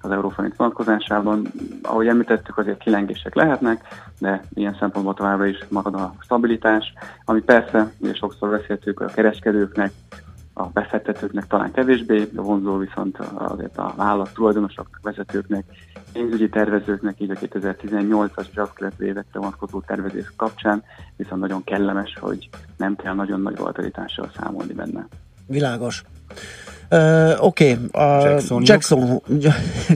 az 0.00 0.10
euróforint 0.10 0.56
vonatkozásában. 0.56 1.46
Ahogy 1.82 2.06
említettük, 2.06 2.58
azért 2.58 2.78
kilengések 2.78 3.34
lehetnek, 3.34 3.84
de 4.18 4.44
ilyen 4.54 4.76
szempontból 4.78 5.14
továbbra 5.14 5.46
is 5.46 5.58
marad 5.68 5.94
a 5.94 6.14
stabilitás, 6.20 6.92
ami 7.24 7.40
persze, 7.40 7.92
ugye 7.98 8.14
sokszor 8.14 8.50
beszéltük 8.50 9.00
a 9.00 9.04
kereskedőknek, 9.04 9.92
a 10.54 10.66
befektetőknek 10.66 11.46
talán 11.46 11.72
kevésbé, 11.72 12.28
de 12.32 12.40
vonzó 12.40 12.76
viszont 12.76 13.18
azért 13.18 13.78
a 13.78 13.94
vállalat 13.96 14.34
tulajdonosoknak, 14.34 15.00
vezetőknek, 15.02 15.64
pénzügyi 16.12 16.48
tervezőknek, 16.48 17.20
így 17.20 17.30
a 17.30 17.34
2018-as 17.34 18.46
és 18.50 18.56
azt 18.56 18.72
követő 18.72 19.04
évekre 19.06 19.38
vonatkozó 19.38 19.80
tervezés 19.80 20.32
kapcsán, 20.36 20.82
viszont 21.16 21.40
nagyon 21.40 21.64
kellemes, 21.64 22.16
hogy 22.20 22.48
nem 22.76 22.96
kell 22.96 23.14
nagyon 23.14 23.40
nagy 23.40 23.56
volatilitással 23.56 24.30
számolni 24.36 24.72
benne. 24.72 25.06
Világos. 25.46 26.04
Uh, 26.90 27.44
Oké, 27.44 27.78
okay. 27.90 28.02
a 28.02 28.28
Jacksonjuk. 28.28 28.68
Jackson, 28.68 29.20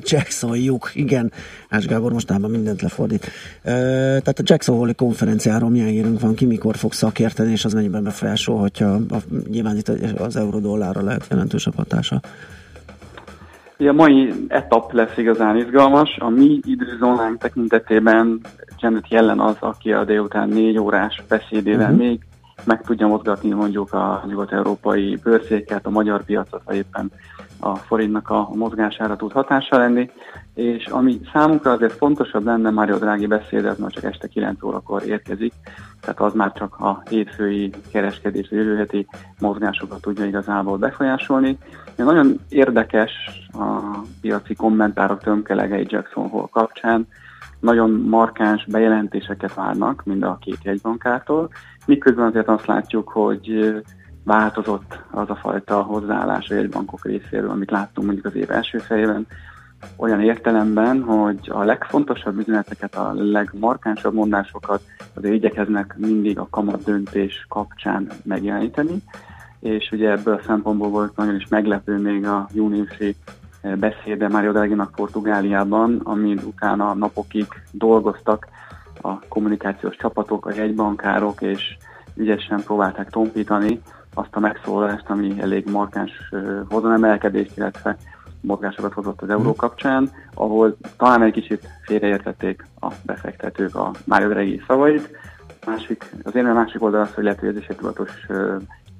Jacksonjuk, 0.00 0.90
igen. 1.04 1.32
Ács 1.68 1.86
Gábor 1.86 2.12
mostában 2.12 2.50
mindent 2.50 2.82
lefordít. 2.82 3.24
Uh, 3.24 3.30
tehát 3.62 4.38
a 4.38 4.42
Jackson 4.44 4.76
Hole 4.76 4.92
konferenciáról 4.92 5.70
milyen 5.70 5.88
hírünk 5.88 6.20
van, 6.20 6.34
ki 6.34 6.44
mikor 6.46 6.76
fog 6.76 6.92
szakérteni, 6.92 7.50
és 7.50 7.64
az 7.64 7.72
mennyiben 7.72 8.02
befolyásolhatja, 8.02 8.94
a, 8.94 9.16
nyilván 9.50 9.76
itt 9.76 9.88
az 10.18 10.36
euró-dollárra 10.36 11.02
lehet 11.02 11.26
jelentősebb 11.30 11.74
hatása. 11.76 12.20
A 13.78 13.92
mai 13.92 14.32
etap 14.48 14.92
lesz 14.92 15.16
igazán 15.16 15.56
izgalmas. 15.56 16.16
A 16.18 16.28
mi 16.28 16.60
időzónánk 16.64 17.38
tekintetében 17.38 18.40
Janet 18.80 19.08
Yellen 19.08 19.40
az, 19.40 19.56
aki 19.60 19.92
a 19.92 20.04
délután 20.04 20.48
négy 20.48 20.78
órás 20.78 21.22
beszédével 21.28 21.90
Mhm. 21.90 21.98
még 21.98 22.20
meg 22.64 22.82
tudja 22.82 23.06
mozgatni 23.06 23.50
mondjuk 23.50 23.92
a 23.92 24.24
nyugat-európai 24.26 25.18
bőrszéket, 25.22 25.86
a 25.86 25.90
magyar 25.90 26.24
piacot, 26.24 26.62
vagy 26.64 26.76
éppen 26.76 27.12
a 27.60 27.76
forintnak 27.76 28.30
a 28.30 28.48
mozgására 28.54 29.16
tud 29.16 29.32
hatással 29.32 29.78
lenni, 29.78 30.10
és 30.54 30.86
ami 30.86 31.20
számunkra 31.32 31.70
azért 31.70 31.92
fontosabb 31.92 32.44
lenne, 32.44 32.70
Mário 32.70 32.96
Drági 32.96 33.26
beszéde, 33.26 33.68
az 33.68 33.78
már 33.78 33.90
csak 33.90 34.04
este 34.04 34.26
9 34.26 34.62
órakor 34.62 35.02
érkezik, 35.06 35.52
tehát 36.00 36.20
az 36.20 36.34
már 36.34 36.52
csak 36.52 36.80
a 36.80 37.02
hétfői 37.08 37.70
kereskedés, 37.92 38.50
jövő 38.50 38.76
heti 38.76 39.06
mozgásokat 39.40 40.00
tudja 40.00 40.24
igazából 40.24 40.76
befolyásolni. 40.76 41.58
De 41.96 42.04
nagyon 42.04 42.40
érdekes 42.48 43.12
a 43.52 43.98
piaci 44.20 44.54
kommentárok 44.54 45.22
tömkelegei 45.22 45.86
Jackson 45.88 46.28
Hole 46.28 46.48
kapcsán, 46.50 47.06
nagyon 47.60 47.90
markáns 47.90 48.64
bejelentéseket 48.64 49.54
várnak 49.54 50.02
mind 50.04 50.22
a 50.22 50.38
két 50.40 50.58
jegybankától, 50.62 51.48
miközben 51.88 52.26
azért 52.26 52.48
azt 52.48 52.66
látjuk, 52.66 53.08
hogy 53.08 53.74
változott 54.24 54.98
az 55.10 55.30
a 55.30 55.34
fajta 55.34 55.82
hozzáállás 55.82 56.50
a 56.50 56.54
jegybankok 56.54 57.04
részéről, 57.04 57.50
amit 57.50 57.70
láttunk 57.70 58.06
mondjuk 58.06 58.26
az 58.26 58.34
év 58.34 58.50
első 58.50 58.78
fejében, 58.78 59.26
olyan 59.96 60.20
értelemben, 60.20 61.02
hogy 61.02 61.38
a 61.48 61.62
legfontosabb 61.62 62.38
üzeneteket, 62.38 62.94
a 62.94 63.12
legmarkánsabb 63.14 64.14
mondásokat 64.14 64.82
azért 65.14 65.34
igyekeznek 65.34 65.94
mindig 65.96 66.38
a 66.38 66.48
kamat 66.50 66.84
döntés 66.84 67.46
kapcsán 67.48 68.08
megjeleníteni, 68.24 69.02
és 69.60 69.90
ugye 69.92 70.10
ebből 70.10 70.34
a 70.34 70.42
szempontból 70.46 70.88
volt 70.88 71.16
nagyon 71.16 71.34
is 71.34 71.48
meglepő 71.48 71.96
még 71.96 72.26
a 72.26 72.48
júniusi 72.52 73.16
beszéde 73.62 74.28
Mário 74.28 74.52
Draghi-nak 74.52 74.94
Portugáliában, 74.94 76.00
amin 76.04 76.40
utána 76.44 76.94
napokig 76.94 77.46
dolgoztak 77.70 78.48
a 79.02 79.18
kommunikációs 79.28 79.96
csapatok, 79.96 80.46
a 80.46 80.54
jegybankárok, 80.54 81.42
és 81.42 81.76
ügyesen 82.14 82.62
próbálták 82.62 83.10
tompítani 83.10 83.80
azt 84.14 84.36
a 84.36 84.40
megszólalást, 84.40 85.08
ami 85.08 85.40
elég 85.40 85.70
markáns 85.70 86.12
hozonemelkedést, 86.68 87.56
illetve 87.56 87.96
mozgásokat 88.40 88.92
hozott 88.92 89.22
az 89.22 89.30
euró 89.30 89.54
kapcsán, 89.54 90.10
ahol 90.34 90.76
talán 90.96 91.22
egy 91.22 91.32
kicsit 91.32 91.68
félreértették 91.82 92.66
a 92.80 92.92
befektetők 93.02 93.74
a 93.74 93.90
Mário 94.04 94.28
Draghi 94.28 94.62
szavait. 94.66 95.16
Másik, 95.66 96.14
az 96.22 96.34
érme 96.34 96.52
másik 96.52 96.82
oldal 96.82 97.00
az, 97.00 97.14
hogy 97.14 97.24
lehet, 97.24 97.38
hogy 97.38 97.48
ez 97.48 97.56
is 97.56 97.66
egy 97.66 97.76
tudatos 97.76 98.26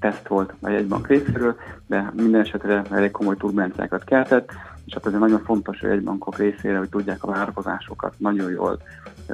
teszt 0.01 0.29
volt 0.29 0.55
a 0.61 0.69
jegybank 0.69 1.07
részéről, 1.07 1.57
de 1.87 2.13
minden 2.15 2.41
esetre 2.41 2.83
elég 2.91 3.11
komoly 3.11 3.37
turbulenciákat 3.37 4.05
keltett, 4.05 4.51
és 4.85 4.95
hát 4.95 5.07
azért 5.07 5.21
nagyon 5.21 5.43
fontos 5.45 5.83
a 5.83 5.87
jegybankok 5.87 6.39
részére, 6.39 6.79
hogy 6.79 6.89
tudják 6.89 7.25
a 7.25 7.31
várakozásokat 7.31 8.15
nagyon 8.19 8.51
jól 8.51 8.79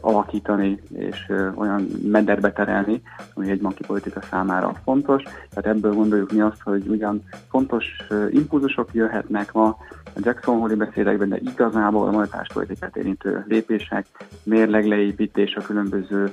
alakítani 0.00 0.80
és 0.92 1.32
olyan 1.54 1.88
mederbe 2.02 2.52
terelni, 2.52 3.02
ami 3.34 3.50
egy 3.50 3.60
banki 3.60 3.82
politika 3.86 4.20
számára 4.30 4.72
fontos. 4.84 5.22
Tehát 5.22 5.76
ebből 5.76 5.94
gondoljuk 5.94 6.32
mi 6.32 6.40
azt, 6.40 6.62
hogy 6.62 6.86
ugyan 6.86 7.22
fontos 7.48 7.84
impulzusok 8.30 8.88
jöhetnek 8.92 9.52
ma 9.52 9.76
a 10.16 10.20
Jackson 10.22 10.58
Hole 10.58 10.74
beszédekben, 10.74 11.28
de 11.28 11.36
igazából 11.36 12.08
a 12.08 12.10
monetáris 12.10 12.52
politikát 12.52 12.96
érintő 12.96 13.44
lépések, 13.48 14.06
mérleg 14.42 14.86
leépítés 14.86 15.54
a 15.54 15.60
különböző 15.60 16.32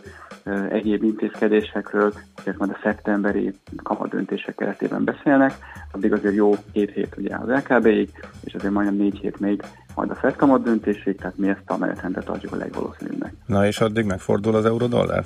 egyéb 0.70 1.04
intézkedésekről, 1.04 2.14
ezek 2.36 2.58
majd 2.58 2.72
a 2.72 2.80
szeptemberi 2.84 3.54
kamadöntések 3.84 4.56
keretében 4.56 5.04
beszélnek, 5.04 5.54
addig 5.92 6.14
azért 6.14 6.36
jó 6.36 6.52
két 6.72 6.92
hét 6.92 7.16
ugye 7.18 7.36
az 7.36 7.48
LKB-ig, 7.48 8.10
és 8.44 8.54
azért 8.54 8.74
majdnem 8.74 8.96
négy 8.96 9.18
hét 9.18 9.40
még 9.40 9.62
majd 9.96 10.10
a 10.10 10.16
Fed 10.16 10.36
kamat 10.36 10.64
döntésig, 10.64 11.18
tehát 11.18 11.38
mi 11.38 11.50
ezt 11.50 11.62
a 11.66 11.78
menetrendet 11.78 12.30
adjuk 12.30 12.54
a 12.54 12.56
legvalószínűbbnek. 12.56 13.34
Na 13.46 13.66
és 13.68 13.80
addig 13.80 14.06
megfordul 14.06 14.56
az 14.56 14.66
euró-dollár? 14.66 15.24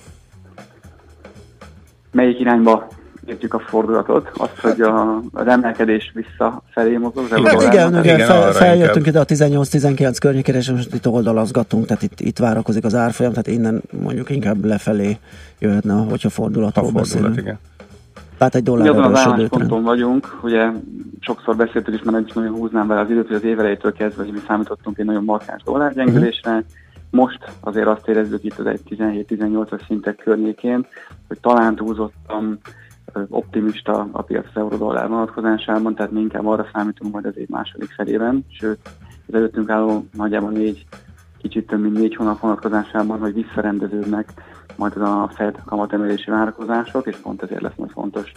Melyik 2.11 2.39
irányba 2.39 2.87
értjük 3.25 3.53
a 3.53 3.59
fordulatot? 3.59 4.29
Azt, 4.37 4.59
hogy 4.59 4.81
a, 4.81 5.19
az 5.33 5.47
emelkedés 5.47 6.11
visszafelé 6.13 6.97
mozog 6.97 7.23
az 7.23 7.29
Hát 7.29 7.53
euró 7.53 7.61
igen, 7.67 7.89
igen, 7.89 8.03
igen, 8.03 8.27
fel, 8.27 8.51
feljöttünk 8.51 9.05
inkább. 9.07 9.29
ide 9.29 9.45
a 9.45 9.59
18-19 9.61 10.15
környékére, 10.19 10.57
és 10.57 10.69
most 10.69 10.93
itt 10.93 11.07
oldalazgatunk, 11.07 11.85
tehát 11.85 12.03
itt, 12.03 12.19
itt 12.19 12.37
várakozik 12.37 12.83
az 12.83 12.95
árfolyam, 12.95 13.31
tehát 13.31 13.47
innen 13.47 13.81
mondjuk 14.01 14.29
inkább 14.29 14.65
lefelé 14.65 15.17
jöhetne, 15.59 15.93
hogyha 15.93 16.27
Ha 16.27 16.33
fordulatról 16.33 16.83
fordulat, 16.89 17.09
beszélünk. 17.11 17.37
igen. 17.37 17.59
Tehát 18.37 18.55
egy 18.55 18.63
dollár 18.63 18.89
azon 18.89 19.03
az 19.03 19.09
erősödő 19.09 19.23
trend. 19.23 19.39
állásponton 19.39 19.83
vagyunk, 19.83 20.39
ugye 20.43 20.71
sokszor 21.19 21.55
beszéltük 21.55 21.93
is, 21.93 22.03
már 22.03 22.13
nem 22.13 22.25
is 22.27 22.33
nagyon 22.33 22.53
húznám 22.53 22.87
vele 22.87 22.99
az 23.01 23.09
időt, 23.09 23.27
hogy 23.27 23.35
az 23.35 23.43
év 23.43 23.59
elejétől 23.59 23.93
kezdve, 23.93 24.23
hogy 24.23 24.33
mi 24.33 24.39
számítottunk 24.47 24.97
egy 24.97 25.05
nagyon 25.05 25.23
markáns 25.23 25.63
dollárgyengülésre. 25.63 26.63
Most 27.11 27.39
azért 27.59 27.87
azt 27.87 28.07
érezzük 28.07 28.43
itt 28.43 28.57
az 28.57 28.65
egy 28.65 28.81
17-18-as 28.89 29.85
szintek 29.85 30.15
környékén, 30.15 30.85
hogy 31.27 31.39
talán 31.39 31.75
túlzottan 31.75 32.59
ö, 33.13 33.21
optimista 33.29 34.07
a 34.11 34.21
piac 34.21 34.45
az 34.45 34.61
euró-dollár 34.61 35.07
vonatkozásában, 35.07 35.95
tehát 35.95 36.11
mi 36.11 36.19
inkább 36.19 36.47
arra 36.47 36.67
számítunk 36.73 37.13
majd 37.13 37.25
az 37.25 37.37
év 37.37 37.47
második 37.47 37.89
felében, 37.95 38.45
sőt, 38.49 38.79
az 39.27 39.33
előttünk 39.33 39.69
álló 39.69 40.05
nagyjából 40.13 40.51
négy, 40.51 40.85
kicsit 41.47 41.67
több 41.67 41.81
mint 41.81 41.97
négy 41.97 42.15
hónap 42.15 42.39
vonatkozásában, 42.39 43.19
hogy 43.19 43.33
visszarendeződnek 43.33 44.29
majd 44.75 44.95
az 44.95 45.01
a 45.01 45.29
Fed 45.33 45.61
kamatemelési 45.65 46.31
várakozások, 46.31 47.07
és 47.07 47.15
pont 47.15 47.41
ezért 47.41 47.61
lesz 47.61 47.75
majd 47.75 47.91
fontos 47.91 48.31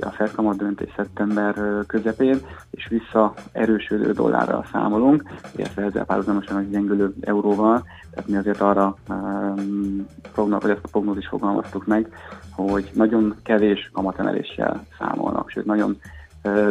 a 0.00 0.10
Fed 0.10 0.30
kamat 0.30 0.56
döntés 0.56 0.92
szeptember 0.96 1.54
közepén, 1.86 2.38
és 2.70 2.88
vissza 2.88 3.34
erősödő 3.52 4.12
dollárral 4.12 4.66
számolunk, 4.72 5.24
illetve 5.56 5.82
ezzel 5.82 6.04
párhuzamosan 6.04 6.58
egy 6.58 6.70
gyengülő 6.70 7.14
euróval, 7.20 7.84
tehát 8.10 8.28
mi 8.28 8.36
azért 8.36 8.60
arra 8.60 8.96
um, 9.08 10.06
prognóz, 10.32 10.62
vagy 10.62 10.70
ezt 10.70 10.84
a 10.84 10.88
prognózis 10.90 11.26
fogalmaztuk 11.26 11.86
meg, 11.86 12.08
hogy 12.50 12.90
nagyon 12.94 13.34
kevés 13.42 13.90
kamatemeléssel 13.92 14.86
számolnak, 14.98 15.50
sőt 15.50 15.64
nagyon 15.64 15.96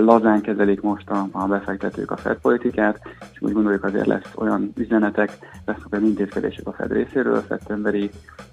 lazán 0.05 0.41
kezelik 0.41 0.81
most 0.81 1.09
a, 1.09 1.27
a 1.31 1.45
befektetők 1.47 2.11
a 2.11 2.17
Fed 2.17 2.37
politikát, 2.37 2.99
és 3.31 3.41
úgy 3.41 3.51
gondoljuk 3.51 3.83
azért 3.83 4.05
lesz 4.05 4.31
olyan 4.35 4.71
üzenetek, 4.75 5.37
lesznek 5.65 5.91
olyan 5.91 6.05
intézkedések 6.05 6.67
a 6.67 6.73
Fed 6.73 6.91
részéről 6.91 7.43
szeptemberi 7.47 8.09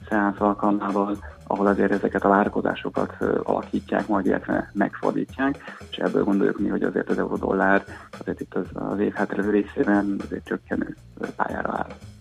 szeánsz 0.08 0.40
alkalmával, 0.40 1.16
ahol 1.46 1.66
azért 1.66 1.92
ezeket 1.92 2.24
a 2.24 2.28
várakozásokat 2.28 3.16
alakítják, 3.42 4.08
majd 4.08 4.26
illetve 4.26 4.70
megfordítják, 4.74 5.76
és 5.90 5.96
ebből 5.96 6.24
gondoljuk 6.24 6.58
mi, 6.58 6.68
hogy 6.68 6.82
azért 6.82 7.10
az 7.10 7.18
euró-dollár 7.18 7.84
azért 8.18 8.40
itt 8.40 8.54
az, 8.54 8.66
az 8.72 8.98
év 8.98 9.12
hátralévő 9.12 9.50
részében 9.50 10.16
azért 10.24 10.44
csökkenő 10.44 10.96
pályára 11.36 11.72
áll. 11.72 12.17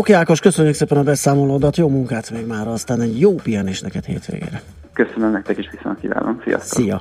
Oké, 0.00 0.12
Ákos, 0.12 0.40
köszönjük 0.40 0.74
szépen 0.74 0.98
a 0.98 1.02
beszámolódat, 1.02 1.76
jó 1.76 1.88
munkát 1.88 2.30
még 2.30 2.46
már, 2.46 2.68
aztán 2.68 3.00
egy 3.00 3.20
jó 3.20 3.34
pihenés 3.34 3.80
neked 3.80 4.04
hétvégére. 4.04 4.62
Köszönöm 4.92 5.30
nektek 5.30 5.58
is, 5.58 5.68
viszont 5.70 6.00
kívánom. 6.00 6.40
Sziasztok! 6.44 6.82
Szia! 6.82 7.00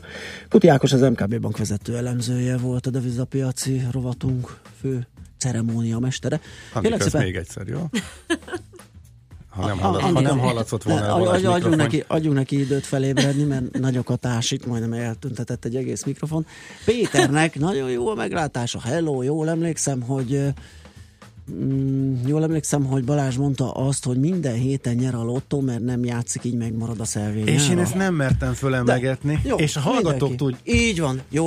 Kuti 0.49 0.67
Ákos 0.67 0.91
az 0.93 1.01
MKB 1.01 1.39
bank 1.39 1.57
vezető 1.57 1.95
elemzője 1.97 2.57
volt 2.57 2.85
a 2.85 2.89
devizapiaci 2.89 3.81
rovatunk 3.91 4.57
fő 4.81 5.07
ceremónia 5.37 5.99
mestere. 5.99 6.39
Kérlek 6.81 6.99
ez 6.99 7.05
szépen- 7.05 7.23
még 7.23 7.35
egyszer, 7.35 7.67
jó? 7.67 7.89
Ha 9.49 9.65
nem, 9.67 9.77
hallat, 9.77 10.01
ha 10.01 10.21
nem 10.21 10.39
hallatszott 10.39 10.83
volna 10.83 11.13
adj- 11.13 11.27
adjunk, 11.27 11.53
mikrofon. 11.53 11.77
neki, 11.77 12.03
adjunk 12.07 12.35
neki 12.35 12.59
időt 12.59 12.85
felébredni, 12.85 13.43
mert 13.43 13.79
nagyok 13.79 14.09
a 14.09 14.15
tásik, 14.15 14.65
majdnem 14.65 14.93
eltüntetett 14.93 15.65
egy 15.65 15.75
egész 15.75 16.03
mikrofon. 16.03 16.45
Péternek 16.85 17.59
nagyon 17.59 17.89
jó 17.89 18.07
a 18.07 18.15
meglátása. 18.15 18.79
Hello, 18.79 19.21
jól 19.21 19.49
emlékszem, 19.49 20.01
hogy 20.01 20.41
jól 22.25 22.43
emlékszem, 22.43 22.83
hogy 22.85 23.03
Balázs 23.03 23.35
mondta 23.37 23.71
azt, 23.71 24.05
hogy 24.05 24.17
minden 24.19 24.53
héten 24.53 24.95
nyer 24.95 25.15
a 25.15 25.23
lottó, 25.23 25.59
mert 25.61 25.83
nem 25.83 26.03
játszik, 26.05 26.43
így 26.43 26.55
megmarad 26.55 26.99
a 26.99 27.05
szelvény. 27.05 27.47
És 27.47 27.69
én 27.69 27.79
ezt 27.79 27.95
nem 27.95 28.13
mertem 28.13 28.53
fölemlegetni, 28.53 29.39
Jó, 29.43 29.55
és 29.55 29.75
a 29.75 29.79
hallgatók 29.79 30.29
mindenki. 30.29 30.35
tud, 30.63 30.73
Így 30.75 30.99
van, 30.99 31.21
jó 31.29 31.43